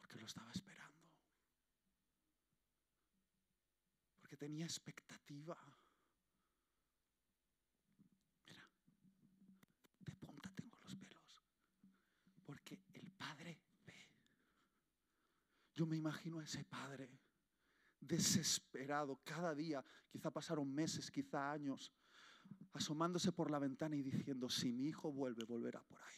Porque 0.00 0.18
lo 0.18 0.26
estaba 0.26 0.50
esperando. 0.50 0.69
Tenía 4.40 4.64
expectativa. 4.64 5.54
Mira, 8.46 8.66
de 9.98 10.14
punta 10.16 10.50
tengo 10.56 10.78
los 10.78 10.96
pelos. 10.96 11.44
Porque 12.46 12.80
el 12.94 13.12
padre 13.12 13.60
ve. 13.84 14.08
Yo 15.74 15.86
me 15.86 15.98
imagino 15.98 16.38
a 16.38 16.44
ese 16.44 16.64
padre 16.64 17.20
desesperado 18.00 19.20
cada 19.22 19.54
día, 19.54 19.84
quizá 20.08 20.30
pasaron 20.30 20.74
meses, 20.74 21.10
quizá 21.10 21.52
años, 21.52 21.92
asomándose 22.72 23.32
por 23.32 23.50
la 23.50 23.58
ventana 23.58 23.94
y 23.94 24.02
diciendo, 24.02 24.48
si 24.48 24.72
mi 24.72 24.86
hijo 24.86 25.12
vuelve, 25.12 25.44
volverá 25.44 25.82
por 25.82 26.02
ahí. 26.02 26.16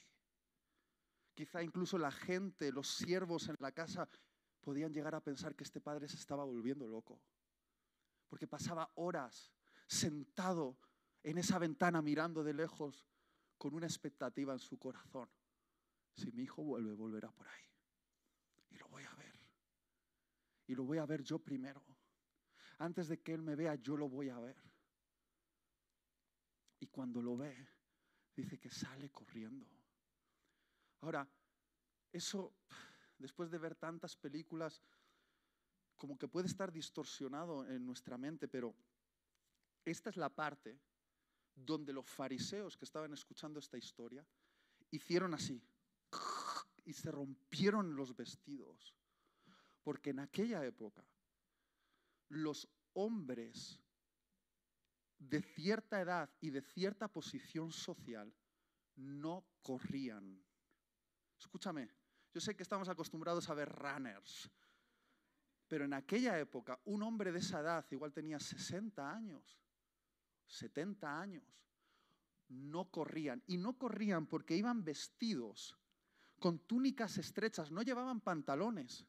Quizá 1.34 1.60
incluso 1.60 1.98
la 1.98 2.12
gente, 2.12 2.70
los 2.70 2.86
siervos 2.86 3.48
en 3.48 3.56
la 3.58 3.72
casa, 3.72 4.08
podían 4.60 4.92
llegar 4.92 5.16
a 5.16 5.24
pensar 5.24 5.56
que 5.56 5.64
este 5.64 5.80
padre 5.80 6.08
se 6.08 6.18
estaba 6.18 6.44
volviendo 6.44 6.86
loco 6.86 7.20
porque 8.32 8.48
pasaba 8.48 8.90
horas 8.94 9.52
sentado 9.86 10.78
en 11.22 11.36
esa 11.36 11.58
ventana 11.58 12.00
mirando 12.00 12.42
de 12.42 12.54
lejos 12.54 13.06
con 13.58 13.74
una 13.74 13.84
expectativa 13.84 14.54
en 14.54 14.58
su 14.58 14.78
corazón. 14.78 15.28
Si 16.14 16.32
mi 16.32 16.44
hijo 16.44 16.62
vuelve, 16.64 16.94
volverá 16.94 17.30
por 17.30 17.46
ahí. 17.46 17.64
Y 18.70 18.78
lo 18.78 18.88
voy 18.88 19.04
a 19.04 19.14
ver. 19.16 19.38
Y 20.66 20.74
lo 20.74 20.84
voy 20.84 20.96
a 20.96 21.04
ver 21.04 21.22
yo 21.22 21.40
primero. 21.40 21.84
Antes 22.78 23.08
de 23.08 23.20
que 23.20 23.34
él 23.34 23.42
me 23.42 23.54
vea, 23.54 23.74
yo 23.74 23.98
lo 23.98 24.08
voy 24.08 24.30
a 24.30 24.38
ver. 24.38 24.56
Y 26.80 26.86
cuando 26.86 27.20
lo 27.20 27.36
ve, 27.36 27.68
dice 28.34 28.58
que 28.58 28.70
sale 28.70 29.10
corriendo. 29.10 29.68
Ahora, 31.02 31.28
eso, 32.10 32.54
después 33.18 33.50
de 33.50 33.58
ver 33.58 33.74
tantas 33.74 34.16
películas, 34.16 34.80
como 35.96 36.18
que 36.18 36.28
puede 36.28 36.46
estar 36.46 36.72
distorsionado 36.72 37.66
en 37.66 37.86
nuestra 37.86 38.18
mente, 38.18 38.48
pero 38.48 38.74
esta 39.84 40.10
es 40.10 40.16
la 40.16 40.28
parte 40.28 40.78
donde 41.54 41.92
los 41.92 42.06
fariseos 42.06 42.76
que 42.76 42.84
estaban 42.84 43.12
escuchando 43.12 43.58
esta 43.58 43.78
historia 43.78 44.26
hicieron 44.90 45.34
así 45.34 45.62
y 46.84 46.92
se 46.92 47.10
rompieron 47.10 47.94
los 47.94 48.14
vestidos. 48.16 48.94
Porque 49.82 50.10
en 50.10 50.20
aquella 50.20 50.64
época 50.64 51.04
los 52.28 52.68
hombres 52.94 53.80
de 55.18 55.42
cierta 55.42 56.00
edad 56.00 56.30
y 56.40 56.50
de 56.50 56.62
cierta 56.62 57.08
posición 57.08 57.72
social 57.72 58.34
no 58.96 59.44
corrían. 59.62 60.44
Escúchame, 61.38 61.88
yo 62.32 62.40
sé 62.40 62.56
que 62.56 62.62
estamos 62.62 62.88
acostumbrados 62.88 63.48
a 63.48 63.54
ver 63.54 63.68
runners, 63.68 64.50
pero 65.72 65.86
en 65.86 65.94
aquella 65.94 66.38
época, 66.38 66.78
un 66.84 67.02
hombre 67.02 67.32
de 67.32 67.38
esa 67.38 67.60
edad, 67.60 67.86
igual 67.92 68.12
tenía 68.12 68.38
60 68.38 69.10
años, 69.10 69.58
70 70.46 71.18
años, 71.18 71.44
no 72.50 72.90
corrían. 72.90 73.42
Y 73.46 73.56
no 73.56 73.78
corrían 73.78 74.26
porque 74.26 74.54
iban 74.54 74.84
vestidos 74.84 75.74
con 76.38 76.58
túnicas 76.58 77.16
estrechas, 77.16 77.72
no 77.72 77.80
llevaban 77.80 78.20
pantalones, 78.20 79.06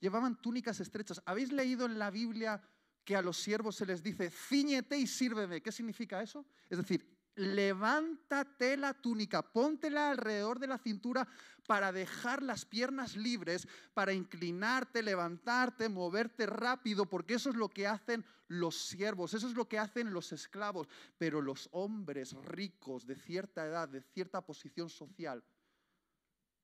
llevaban 0.00 0.42
túnicas 0.42 0.80
estrechas. 0.80 1.22
¿Habéis 1.26 1.52
leído 1.52 1.86
en 1.86 1.96
la 1.96 2.10
Biblia 2.10 2.60
que 3.04 3.14
a 3.14 3.22
los 3.22 3.36
siervos 3.36 3.76
se 3.76 3.86
les 3.86 4.02
dice, 4.02 4.32
ciñete 4.32 4.98
y 4.98 5.06
sírveme? 5.06 5.62
¿Qué 5.62 5.70
significa 5.70 6.20
eso? 6.20 6.44
Es 6.68 6.78
decir, 6.78 7.19
levántate 7.40 8.76
la 8.76 8.92
túnica, 8.92 9.42
póntela 9.42 10.10
alrededor 10.10 10.58
de 10.58 10.66
la 10.66 10.78
cintura 10.78 11.26
para 11.66 11.90
dejar 11.90 12.42
las 12.42 12.64
piernas 12.64 13.16
libres, 13.16 13.66
para 13.94 14.12
inclinarte, 14.12 15.02
levantarte, 15.02 15.88
moverte 15.88 16.46
rápido, 16.46 17.06
porque 17.06 17.34
eso 17.34 17.50
es 17.50 17.56
lo 17.56 17.68
que 17.68 17.86
hacen 17.86 18.24
los 18.48 18.76
siervos, 18.76 19.32
eso 19.34 19.48
es 19.48 19.54
lo 19.54 19.68
que 19.68 19.78
hacen 19.78 20.12
los 20.12 20.32
esclavos. 20.32 20.88
Pero 21.16 21.40
los 21.40 21.68
hombres 21.72 22.34
ricos 22.44 23.06
de 23.06 23.16
cierta 23.16 23.64
edad, 23.64 23.88
de 23.88 24.02
cierta 24.02 24.44
posición 24.44 24.90
social, 24.90 25.42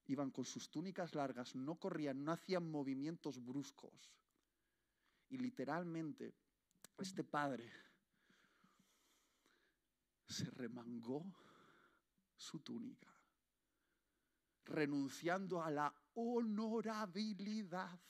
iban 0.09 0.31
con 0.31 0.45
sus 0.45 0.71
túnicas 0.71 1.15
largas, 1.15 1.55
no 1.55 1.77
corrían, 1.77 2.23
no 2.23 2.33
hacían 2.33 2.71
movimientos 2.71 3.43
bruscos. 3.43 4.13
Y 5.31 5.39
literalmente, 5.39 6.35
este 6.99 7.25
padre 7.25 7.71
se 10.27 10.51
remangó 10.51 11.25
su 12.37 12.61
túnica, 12.61 13.13
renunciando 14.65 15.63
a 15.63 15.71
la 15.71 15.95
honorabilidad. 16.15 18.01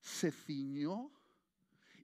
Se 0.00 0.30
ciñó 0.30 1.10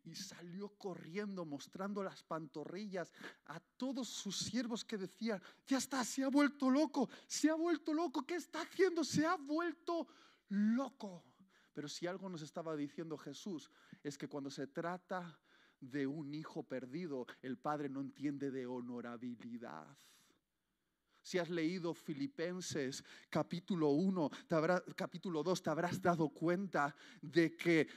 y 0.05 0.15
salió 0.15 0.69
corriendo 0.77 1.45
mostrando 1.45 2.03
las 2.03 2.23
pantorrillas 2.23 3.11
a 3.47 3.59
todos 3.59 4.09
sus 4.09 4.37
siervos 4.39 4.85
que 4.85 4.99
decían, 4.99 5.41
ya 5.67 5.79
está, 5.79 6.05
se 6.05 6.23
ha 6.23 6.29
vuelto 6.29 6.71
loco, 6.71 7.09
se 7.27 7.51
ha 7.51 7.55
vuelto 7.55 7.95
loco, 7.95 8.27
¿qué 8.27 8.35
está 8.35 8.63
haciendo? 8.63 9.03
Se 9.03 9.25
ha 9.27 9.37
vuelto 9.37 10.07
loco. 10.49 11.25
Pero 11.73 11.89
si 11.89 12.07
algo 12.07 12.29
nos 12.29 12.43
estaba 12.43 12.77
diciendo 12.77 13.17
Jesús 13.17 13.71
es 14.03 14.19
que 14.19 14.29
cuando 14.29 14.51
se 14.51 14.67
trata 14.67 15.39
de 15.91 16.07
un 16.07 16.35
hijo 16.35 16.63
perdido, 16.63 17.27
el 17.43 17.59
padre 17.59 17.89
no 17.89 18.01
entiende 18.01 18.51
de 18.51 18.67
honorabilidad. 18.67 19.97
Si 21.23 21.39
has 21.39 21.49
leído 21.49 21.95
Filipenses 21.95 23.03
capítulo 23.31 23.89
1, 23.91 24.31
capítulo 24.95 25.43
2, 25.43 25.63
te 25.63 25.71
habrás 25.71 26.01
dado 26.03 26.29
cuenta 26.29 26.95
de 27.23 27.57
que 27.57 27.89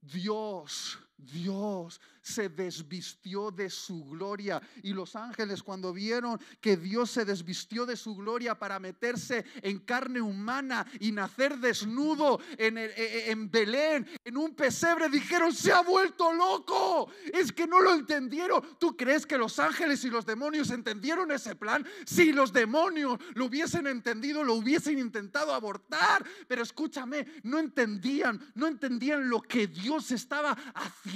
Dios 0.00 0.98
Dios 1.18 2.00
se 2.22 2.48
desvistió 2.48 3.50
de 3.50 3.68
su 3.70 4.04
gloria. 4.04 4.62
Y 4.82 4.92
los 4.92 5.16
ángeles 5.16 5.62
cuando 5.62 5.92
vieron 5.92 6.40
que 6.60 6.76
Dios 6.76 7.10
se 7.10 7.24
desvistió 7.24 7.86
de 7.86 7.96
su 7.96 8.14
gloria 8.14 8.56
para 8.56 8.78
meterse 8.78 9.44
en 9.62 9.80
carne 9.80 10.20
humana 10.20 10.86
y 11.00 11.10
nacer 11.10 11.58
desnudo 11.58 12.38
en, 12.56 12.78
e, 12.78 12.84
e, 12.84 13.30
en, 13.30 13.50
Belén, 13.50 14.06
en 14.24 14.36
un 14.36 14.54
pesebre, 14.54 15.08
dijeron, 15.08 15.52
se 15.52 15.72
ha 15.72 15.82
vuelto 15.82 16.32
loco. 16.32 17.10
Es 17.32 17.52
que 17.52 17.66
no 17.66 17.80
lo 17.80 17.94
entendieron. 17.94 18.78
¿Tú 18.78 18.96
crees 18.96 19.26
que 19.26 19.38
los 19.38 19.58
ángeles 19.58 20.04
y 20.04 20.10
los 20.10 20.24
demonios 20.24 20.70
entendieron 20.70 21.32
ese 21.32 21.56
plan? 21.56 21.84
Si 22.06 22.32
los 22.32 22.52
demonios 22.52 23.18
lo 23.34 23.46
hubiesen 23.46 23.86
entendido, 23.86 24.44
lo 24.44 24.54
hubiesen 24.54 24.98
intentado 24.98 25.52
abortar. 25.52 26.24
Pero 26.46 26.62
escúchame, 26.62 27.26
no 27.42 27.58
entendían, 27.58 28.52
no 28.54 28.66
entendían 28.68 29.28
lo 29.28 29.40
que 29.40 29.66
Dios 29.66 30.12
estaba 30.12 30.52
haciendo 30.74 31.07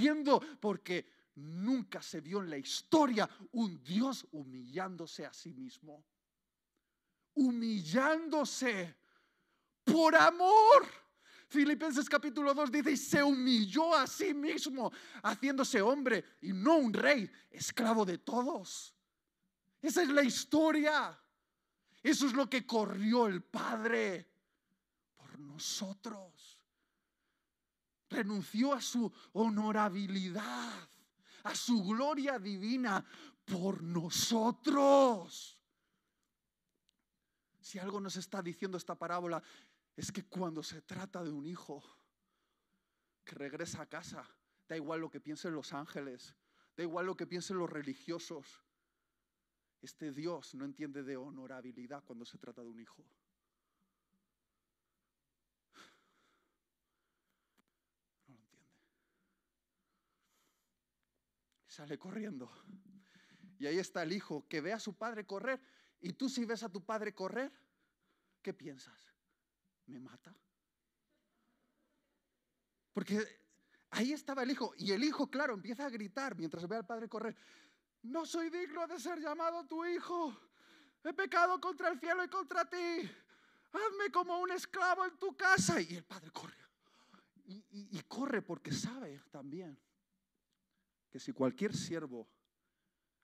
porque 0.60 1.06
nunca 1.36 2.02
se 2.02 2.20
vio 2.20 2.40
en 2.40 2.50
la 2.50 2.58
historia 2.58 3.28
un 3.52 3.82
Dios 3.82 4.26
humillándose 4.32 5.26
a 5.26 5.32
sí 5.32 5.52
mismo. 5.52 6.04
Humillándose 7.34 8.96
por 9.84 10.14
amor. 10.14 10.86
Filipenses 11.48 12.08
capítulo 12.08 12.54
2 12.54 12.72
dice, 12.72 12.90
y 12.92 12.96
se 12.96 13.22
humilló 13.22 13.94
a 13.94 14.06
sí 14.06 14.32
mismo, 14.32 14.90
haciéndose 15.22 15.82
hombre 15.82 16.24
y 16.40 16.52
no 16.52 16.76
un 16.76 16.92
rey, 16.92 17.30
esclavo 17.50 18.06
de 18.06 18.18
todos. 18.18 18.94
Esa 19.80 20.02
es 20.02 20.08
la 20.08 20.22
historia. 20.22 21.18
Eso 22.02 22.26
es 22.26 22.32
lo 22.32 22.48
que 22.48 22.66
corrió 22.66 23.26
el 23.26 23.42
Padre 23.42 24.26
por 25.16 25.38
nosotros 25.38 26.51
renunció 28.12 28.72
a 28.72 28.80
su 28.80 29.12
honorabilidad, 29.32 30.88
a 31.44 31.54
su 31.54 31.82
gloria 31.82 32.38
divina 32.38 33.04
por 33.44 33.82
nosotros. 33.82 35.58
Si 37.60 37.78
algo 37.78 38.00
nos 38.00 38.16
está 38.16 38.42
diciendo 38.42 38.76
esta 38.76 38.94
parábola 38.94 39.42
es 39.96 40.10
que 40.10 40.24
cuando 40.24 40.62
se 40.62 40.82
trata 40.82 41.22
de 41.22 41.30
un 41.30 41.46
hijo 41.46 41.82
que 43.24 43.34
regresa 43.34 43.82
a 43.82 43.86
casa, 43.86 44.28
da 44.68 44.76
igual 44.76 45.00
lo 45.00 45.10
que 45.10 45.20
piensen 45.20 45.54
los 45.54 45.72
ángeles, 45.72 46.34
da 46.76 46.82
igual 46.82 47.06
lo 47.06 47.16
que 47.16 47.26
piensen 47.26 47.58
los 47.58 47.70
religiosos, 47.70 48.62
este 49.80 50.12
Dios 50.12 50.54
no 50.54 50.64
entiende 50.64 51.02
de 51.02 51.16
honorabilidad 51.16 52.04
cuando 52.04 52.24
se 52.24 52.38
trata 52.38 52.62
de 52.62 52.68
un 52.68 52.80
hijo. 52.80 53.04
Sale 61.72 61.98
corriendo. 61.98 62.52
Y 63.58 63.66
ahí 63.66 63.78
está 63.78 64.02
el 64.02 64.12
hijo 64.12 64.46
que 64.48 64.60
ve 64.60 64.72
a 64.72 64.78
su 64.78 64.94
padre 64.94 65.24
correr. 65.26 65.60
Y 66.00 66.12
tú 66.12 66.28
si 66.28 66.44
ves 66.44 66.62
a 66.62 66.68
tu 66.68 66.84
padre 66.84 67.14
correr, 67.14 67.50
¿qué 68.42 68.52
piensas? 68.52 69.00
¿Me 69.86 69.98
mata? 69.98 70.34
Porque 72.92 73.26
ahí 73.90 74.12
estaba 74.12 74.42
el 74.42 74.50
hijo. 74.50 74.74
Y 74.76 74.92
el 74.92 75.02
hijo, 75.02 75.30
claro, 75.30 75.54
empieza 75.54 75.86
a 75.86 75.90
gritar 75.90 76.36
mientras 76.36 76.68
ve 76.68 76.76
al 76.76 76.86
padre 76.86 77.08
correr. 77.08 77.34
No 78.02 78.26
soy 78.26 78.50
digno 78.50 78.86
de 78.86 78.98
ser 79.00 79.20
llamado 79.20 79.64
tu 79.66 79.84
hijo. 79.86 80.36
He 81.04 81.14
pecado 81.14 81.58
contra 81.60 81.88
el 81.88 81.98
cielo 81.98 82.22
y 82.22 82.28
contra 82.28 82.68
ti. 82.68 83.10
Hazme 83.72 84.12
como 84.12 84.38
un 84.40 84.50
esclavo 84.50 85.06
en 85.06 85.16
tu 85.18 85.34
casa. 85.36 85.80
Y 85.80 85.94
el 85.94 86.04
padre 86.04 86.30
corre. 86.30 86.56
y 87.44 88.02
corre 88.02 88.42
porque 88.42 88.72
sabe 88.72 89.22
también 89.30 89.78
que 91.12 91.20
si 91.20 91.30
cualquier 91.30 91.76
siervo 91.76 92.26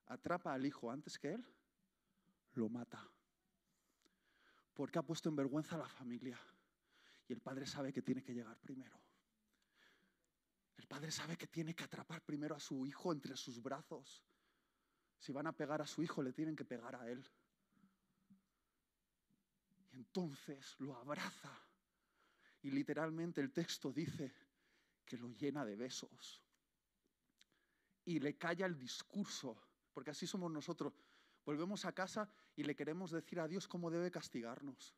atrapa 0.09 0.53
al 0.53 0.67
hijo 0.67 0.91
antes 0.91 1.19
que 1.19 1.33
él, 1.33 1.45
lo 2.53 2.69
mata. 2.69 3.03
Porque 4.75 4.99
ha 4.99 5.03
puesto 5.03 5.31
en 5.31 5.37
vergüenza 5.37 5.77
a 5.77 5.79
la 5.79 5.89
familia. 5.89 6.39
Y 7.27 7.33
el 7.33 7.41
padre 7.41 7.65
sabe 7.65 7.91
que 7.91 8.03
tiene 8.03 8.23
que 8.23 8.35
llegar 8.35 8.59
primero. 8.59 9.01
El 10.77 10.87
padre 10.87 11.11
sabe 11.11 11.39
que 11.39 11.47
tiene 11.47 11.75
que 11.75 11.85
atrapar 11.85 12.21
primero 12.21 12.55
a 12.55 12.61
su 12.61 12.87
hijo 12.87 13.11
entre 13.11 13.35
sus 13.39 13.63
brazos. 13.63 14.23
Si 15.19 15.33
van 15.33 15.47
a 15.47 15.57
pegar 15.57 15.81
a 15.81 15.87
su 15.87 16.03
hijo, 16.03 16.23
le 16.23 16.35
tienen 16.35 16.55
que 16.55 16.67
pegar 16.67 16.95
a 16.95 17.11
él. 17.11 17.27
Y 19.93 19.97
entonces 19.97 20.77
lo 20.79 20.95
abraza. 20.95 21.59
Y 22.61 22.71
literalmente 22.71 23.41
el 23.41 23.51
texto 23.51 23.91
dice 23.95 24.35
que 25.07 25.17
lo 25.17 25.31
llena 25.31 25.65
de 25.65 25.75
besos 25.75 26.43
y 28.09 28.21
le 28.21 28.39
calla 28.39 28.65
el 28.65 28.79
discurso, 28.79 29.55
porque 29.93 30.13
así 30.13 30.27
somos 30.27 30.51
nosotros. 30.51 30.95
Volvemos 31.45 31.85
a 31.85 31.93
casa 31.93 32.27
y 32.57 32.63
le 32.63 32.75
queremos 32.75 33.11
decir 33.11 33.39
a 33.39 33.47
Dios 33.47 33.69
cómo 33.69 33.91
debe 33.91 34.11
castigarnos. 34.11 34.95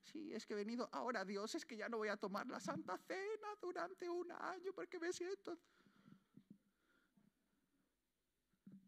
Sí, 0.00 0.32
es 0.32 0.46
que 0.46 0.54
he 0.54 0.56
venido 0.56 0.88
ahora, 0.92 1.26
Dios, 1.26 1.54
es 1.54 1.66
que 1.66 1.76
ya 1.76 1.90
no 1.90 1.98
voy 1.98 2.08
a 2.08 2.16
tomar 2.16 2.46
la 2.46 2.58
Santa 2.58 2.96
Cena 2.96 3.48
durante 3.60 4.08
un 4.08 4.32
año 4.32 4.72
porque 4.74 4.98
me 4.98 5.12
siento... 5.12 5.58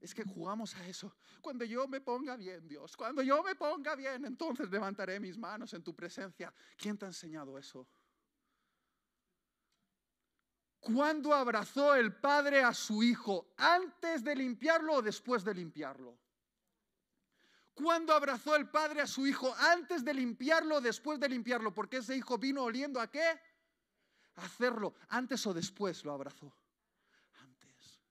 Es 0.01 0.14
que 0.14 0.24
jugamos 0.24 0.74
a 0.76 0.86
eso. 0.86 1.14
Cuando 1.42 1.66
yo 1.66 1.86
me 1.86 2.01
ponga 2.01 2.36
bien, 2.36 2.66
Dios, 2.66 2.97
cuando 2.97 3.22
yo 3.22 3.42
me 3.42 3.55
ponga 3.57 3.95
bien, 3.95 4.24
entonces 4.24 4.70
levantaré 4.70 5.20
mis 5.20 5.36
manos 5.36 5.74
en 5.74 5.82
tu 5.82 5.95
presencia. 5.95 6.53
¿Quién 6.78 6.97
te 6.97 7.05
ha 7.05 7.09
enseñado 7.09 7.59
eso? 7.59 7.86
¿Cuándo 10.85 11.32
abrazó 11.32 11.95
el 11.95 12.14
padre 12.14 12.62
a 12.62 12.74
su 12.74 13.03
hijo? 13.03 13.55
¿Antes 13.57 14.22
de 14.22 14.37
limpiarlo 14.37 14.97
o 14.97 15.03
después 15.03 15.43
de 15.43 15.55
limpiarlo? 15.55 16.18
¿Cuándo 17.72 18.12
abrazó 18.12 18.55
el 18.55 18.68
padre 18.68 19.01
a 19.01 19.07
su 19.07 19.26
hijo? 19.26 19.55
¿Antes 19.55 20.05
de 20.05 20.12
limpiarlo 20.12 20.76
o 20.76 20.80
después 20.82 21.18
de 21.18 21.30
limpiarlo? 21.30 21.72
Porque 21.72 21.97
ese 21.97 22.14
hijo 22.14 22.37
vino 22.37 22.62
oliendo 22.62 23.01
a 23.01 23.11
qué? 23.11 23.41
Hacerlo. 24.37 24.95
¿Antes 25.09 25.47
o 25.47 25.55
después 25.55 26.05
lo 26.05 26.12
abrazó? 26.12 26.55
Antes. 27.41 28.03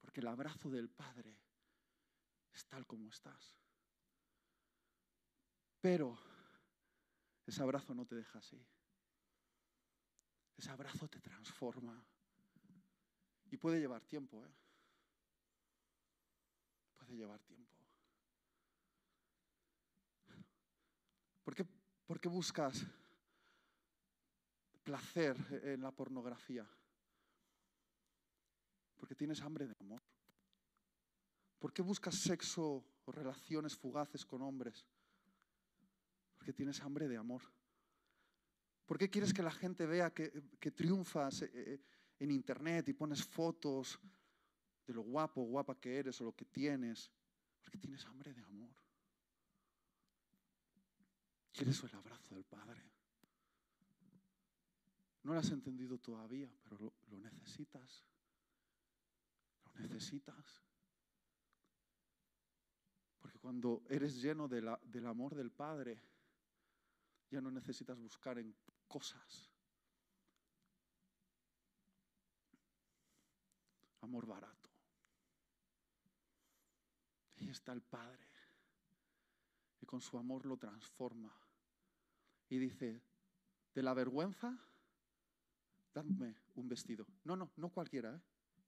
Porque 0.00 0.20
el 0.20 0.28
abrazo 0.28 0.70
del 0.70 0.88
padre 0.88 1.36
es 2.54 2.64
tal 2.66 2.86
como 2.86 3.08
estás. 3.08 3.58
Pero 5.80 6.16
ese 7.44 7.60
abrazo 7.60 7.92
no 7.92 8.06
te 8.06 8.14
deja 8.14 8.38
así. 8.38 8.64
Ese 10.60 10.70
abrazo 10.70 11.08
te 11.08 11.18
transforma. 11.20 12.04
Y 13.50 13.56
puede 13.56 13.80
llevar 13.80 14.04
tiempo, 14.04 14.44
¿eh? 14.44 14.54
Puede 16.98 17.16
llevar 17.16 17.40
tiempo. 17.40 17.72
¿Por 21.42 21.54
qué, 21.54 21.64
¿Por 22.04 22.20
qué 22.20 22.28
buscas 22.28 22.84
placer 24.82 25.34
en 25.64 25.80
la 25.80 25.92
pornografía? 25.92 26.68
Porque 28.98 29.14
tienes 29.14 29.40
hambre 29.40 29.66
de 29.66 29.74
amor. 29.80 30.02
¿Por 31.58 31.72
qué 31.72 31.80
buscas 31.80 32.16
sexo 32.16 32.84
o 33.06 33.12
relaciones 33.12 33.78
fugaces 33.78 34.26
con 34.26 34.42
hombres? 34.42 34.84
Porque 36.36 36.52
tienes 36.52 36.82
hambre 36.82 37.08
de 37.08 37.16
amor. 37.16 37.40
¿Por 38.90 38.98
qué 38.98 39.08
quieres 39.08 39.32
que 39.32 39.40
la 39.40 39.52
gente 39.52 39.86
vea 39.86 40.12
que, 40.12 40.72
triunfas 40.72 41.42
eh, 41.42 41.50
eh, 41.54 41.80
en 42.18 42.32
internet 42.32 42.88
y 42.88 42.92
pones 42.92 43.22
fotos 43.22 44.00
de 44.84 44.92
lo 44.92 45.02
guapo 45.02 45.42
o 45.42 45.44
guapa 45.44 45.78
que 45.78 45.96
eres 45.96 46.20
o 46.20 46.24
lo 46.24 46.32
que 46.34 46.44
tienes? 46.44 47.08
Porque 47.62 47.78
tienes 47.78 48.04
hambre 48.06 48.34
de 48.34 48.42
amor. 48.42 48.74
Quieres 51.52 51.80
el 51.84 51.94
abrazo 51.94 52.34
del 52.34 52.42
Padre. 52.42 52.82
No 55.22 55.34
lo 55.34 55.38
has 55.38 55.52
entendido 55.52 55.96
todavía, 55.98 56.52
pero 56.60 56.76
lo, 56.76 56.92
lo 57.10 57.20
necesitas. 57.20 58.04
Lo 59.66 59.72
necesitas. 59.82 60.64
Porque 63.20 63.38
cuando 63.38 63.84
eres 63.88 64.20
lleno 64.20 64.48
del 64.48 65.06
amor 65.06 65.36
del 65.36 65.52
Padre, 65.52 66.02
ya 67.30 67.40
no 67.40 67.52
necesitas 67.52 67.96
buscar 67.96 68.36
en 68.40 68.52
cosas. 68.90 69.48
Amor 74.00 74.26
barato. 74.26 74.68
Ahí 77.36 77.48
está 77.48 77.72
el 77.72 77.80
Padre. 77.80 78.26
Y 79.80 79.86
con 79.86 80.00
su 80.00 80.18
amor 80.18 80.44
lo 80.44 80.58
transforma. 80.58 81.32
Y 82.48 82.58
dice, 82.58 83.00
de 83.74 83.82
la 83.82 83.94
vergüenza, 83.94 84.58
dadme 85.94 86.36
un 86.56 86.68
vestido. 86.68 87.06
No, 87.24 87.36
no, 87.36 87.52
no 87.56 87.70
cualquiera, 87.70 88.16
¿eh? 88.16 88.20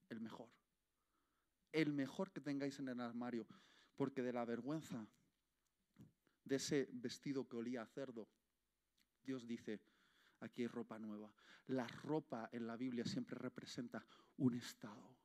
el 0.09 0.20
mejor. 0.20 0.49
El 1.73 1.93
mejor 1.93 2.31
que 2.33 2.41
tengáis 2.41 2.79
en 2.79 2.89
el 2.89 3.01
armario 3.01 3.47
porque 3.97 4.23
de 4.23 4.33
la 4.33 4.45
vergüenza 4.45 5.07
de 6.45 6.57
ese 6.57 6.89
vestido 6.93 7.49
que 7.49 7.57
olía 7.57 7.83
a 7.83 7.87
cerdo, 7.87 8.29
Dios 9.23 9.47
dice, 9.47 9.81
aquí 10.43 10.62
hay 10.62 10.68
ropa 10.68 10.99
nueva. 10.99 11.32
La 11.68 11.86
ropa 11.86 12.49
en 12.53 12.66
la 12.66 12.76
Biblia 12.76 13.05
siempre 13.05 13.38
representa 13.38 14.05
un 14.38 14.55
estado. 14.55 15.16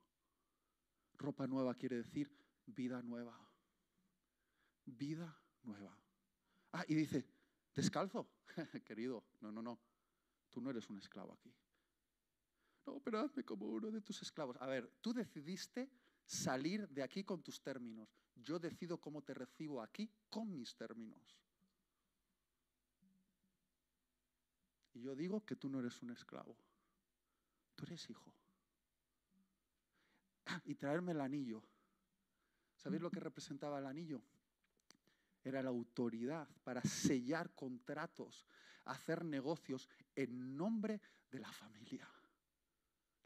Ropa 1.18 1.48
nueva 1.48 1.76
quiere 1.76 1.98
decir 1.98 2.32
vida 2.66 3.02
nueva. 3.02 3.38
Vida 4.86 5.36
nueva. 5.64 5.98
Ah, 6.72 6.86
y 6.88 6.96
dice, 6.96 7.26
descalzo. 7.76 8.30
Querido, 8.86 9.24
no, 9.42 9.52
no, 9.52 9.62
no. 9.62 9.80
Tú 10.50 10.62
no 10.62 10.70
eres 10.70 10.90
un 10.90 10.98
esclavo 10.98 11.34
aquí. 11.34 11.54
No, 12.86 13.00
pero 13.02 13.20
hazme 13.20 13.44
como 13.44 13.66
uno 13.66 13.92
de 13.92 14.02
tus 14.02 14.22
esclavos. 14.22 14.56
A 14.62 14.68
ver, 14.68 14.90
tú 15.02 15.14
decidiste 15.14 15.90
salir 16.26 16.88
de 16.90 17.04
aquí 17.04 17.24
con 17.24 17.44
tus 17.44 17.62
términos. 17.62 18.10
Yo 18.36 18.60
decido 18.60 19.00
cómo 19.00 19.22
te 19.24 19.34
recibo 19.34 19.82
aquí 19.82 20.10
con 20.30 20.56
mis 20.56 20.76
términos. 20.76 21.38
Y 24.98 25.02
yo 25.02 25.16
digo 25.16 25.46
que 25.46 25.56
tú 25.56 25.70
no 25.70 25.80
eres 25.80 26.02
un 26.02 26.10
esclavo. 26.10 26.58
Tú 27.76 27.86
eres 27.86 28.10
hijo. 28.10 28.34
Y 30.66 30.74
traerme 30.74 31.12
el 31.12 31.22
anillo. 31.22 31.62
¿Sabéis 32.76 33.04
lo 33.04 33.12
que 33.12 33.20
representaba 33.20 33.78
el 33.78 33.86
anillo? 33.86 34.24
Era 35.44 35.62
la 35.62 35.70
autoridad 35.70 36.50
para 36.64 36.82
sellar 36.82 37.54
contratos, 37.54 38.48
hacer 38.86 39.24
negocios 39.24 39.88
en 40.16 40.58
nombre 40.58 41.00
de 41.30 41.40
la 41.40 41.52
familia. 41.52 42.10